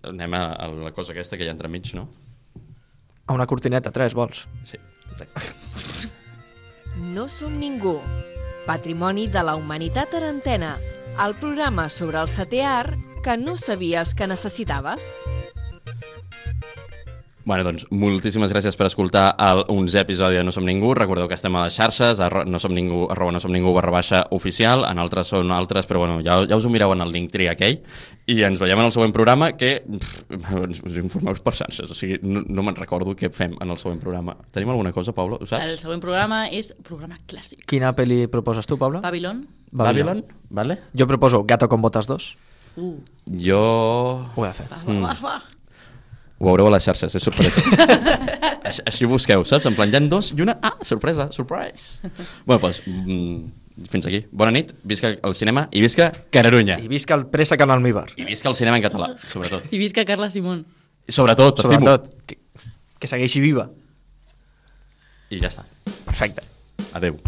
anem 0.07 0.37
a, 0.39 0.45
a 0.55 0.71
la 0.87 0.93
cosa 0.97 1.13
aquesta 1.13 1.37
que 1.37 1.45
hi 1.45 1.51
ha 1.51 1.57
entremig, 1.57 1.93
no? 1.99 2.07
A 3.27 3.35
una 3.35 3.47
cortineta, 3.51 3.91
tres, 3.93 4.15
vols? 4.15 4.47
Sí. 4.65 4.79
No 7.13 7.27
som 7.29 7.59
ningú. 7.61 7.99
Patrimoni 8.67 9.27
de 9.31 9.43
la 9.47 9.57
humanitat 9.59 10.15
en 10.19 10.31
antena. 10.31 10.77
El 11.23 11.35
programa 11.41 11.89
sobre 11.91 12.21
el 12.23 12.31
setè 12.31 12.63
art 12.67 12.97
que 13.25 13.37
no 13.37 13.57
sabies 13.57 14.15
que 14.15 14.27
necessitaves. 14.31 15.03
Bueno, 17.47 17.63
doncs, 17.63 17.85
moltíssimes 17.95 18.51
gràcies 18.51 18.75
per 18.75 18.89
escoltar 18.89 19.29
el 19.39 19.61
11è 19.71 20.01
episodi 20.03 20.35
de 20.35 20.43
No 20.43 20.51
Som 20.51 20.65
Ningú. 20.67 20.89
Recordeu 20.99 21.29
que 21.31 21.37
estem 21.39 21.55
a 21.55 21.61
les 21.69 21.77
xarxes, 21.79 22.19
arro, 22.19 22.41
no 22.43 22.59
som 22.59 22.73
ningú, 22.75 23.05
arroba 23.15 23.37
no 23.37 23.39
som 23.39 23.53
ningú 23.55 23.71
barra 23.77 23.93
baixa 23.95 24.25
oficial, 24.35 24.83
en 24.89 24.99
altres 24.99 25.31
són 25.31 25.53
altres, 25.55 25.87
però 25.87 26.03
bueno, 26.03 26.17
ja, 26.27 26.41
ja 26.43 26.59
us 26.59 26.67
ho 26.67 26.73
mireu 26.75 26.91
en 26.91 27.05
el 27.05 27.15
link 27.15 27.31
tri 27.31 27.47
aquell, 27.47 27.79
i 28.27 28.41
ens 28.43 28.59
veiem 28.59 28.83
en 28.83 28.89
el 28.89 28.95
següent 28.97 29.15
programa 29.15 29.53
que 29.55 29.77
pff, 29.87 30.27
us 30.91 30.99
informeu 30.99 31.39
per 31.47 31.55
xarxes, 31.55 31.87
o 31.87 31.95
sigui, 31.95 32.19
no, 32.27 32.43
no 32.43 32.67
me'n 32.67 32.81
recordo 32.83 33.15
què 33.15 33.31
fem 33.31 33.55
en 33.63 33.71
el 33.71 33.79
següent 33.79 34.03
programa. 34.03 34.35
Tenim 34.51 34.75
alguna 34.75 34.91
cosa, 34.91 35.15
Paula, 35.15 35.39
ho 35.39 35.47
saps? 35.47 35.71
El 35.71 35.79
següent 35.79 36.03
programa 36.03 36.49
és 36.51 36.75
programa 36.83 37.15
clàssic. 37.31 37.63
Quina 37.71 37.95
pel·li 37.95 38.25
proposes 38.27 38.67
tu, 38.67 38.75
Paula? 38.75 39.05
Babylon. 39.07 39.47
Babylon? 39.71 40.27
Vale. 40.51 40.81
Jo 40.99 41.07
proposo 41.07 41.45
Gato 41.47 41.71
con 41.71 41.79
botas 41.79 42.11
2. 42.11 42.33
Uh, 42.77 42.97
Jo... 43.39 43.63
Ho 44.35 44.45
he 44.45 44.49
de 44.51 44.57
fer. 44.65 44.67
va, 44.73 44.83
va, 44.83 44.99
va, 45.15 45.21
va. 45.23 45.56
Ho 46.39 46.49
veureu 46.51 46.69
a 46.69 46.73
les 46.75 46.85
xarxes, 46.85 47.15
és 47.17 47.25
sorpresa. 47.25 47.63
així, 48.69 48.83
així 48.85 49.09
busqueu, 49.09 49.45
saps? 49.49 49.69
En 49.71 49.77
plan, 49.79 49.93
hi 49.93 49.97
ha 49.97 50.03
dos 50.11 50.33
i 50.37 50.43
una... 50.45 50.59
Ah, 50.61 50.75
sorpresa, 50.85 51.31
surprise. 51.33 52.11
bueno, 52.45 52.61
doncs, 52.67 52.83
mm, 52.85 53.87
fins 53.93 54.09
aquí. 54.11 54.25
Bona 54.33 54.53
nit, 54.53 54.75
visca 54.85 55.15
el 55.17 55.37
cinema 55.39 55.67
i 55.73 55.81
visca 55.85 56.11
Cararunya. 56.35 56.77
I 56.83 56.91
visca 56.93 57.17
el 57.17 57.27
préssec 57.33 57.65
en 57.65 57.73
almíbar. 57.73 58.11
I 58.21 58.29
visca 58.29 58.53
el 58.53 58.59
cinema 58.59 58.77
en 58.81 58.85
català, 58.85 59.15
sobretot. 59.33 59.73
I 59.73 59.81
visca 59.81 60.05
Carla 60.05 60.29
Simón. 60.35 60.67
I 61.07 61.17
sobretot, 61.17 61.63
t'estimo. 61.63 61.87
Sobretot, 61.87 62.29
que, 62.29 62.39
que 63.01 63.11
segueixi 63.11 63.41
viva. 63.45 63.71
I 65.33 65.41
ja 65.41 65.51
està. 65.53 65.67
Perfecte. 66.05 66.45
Adeu. 66.95 67.19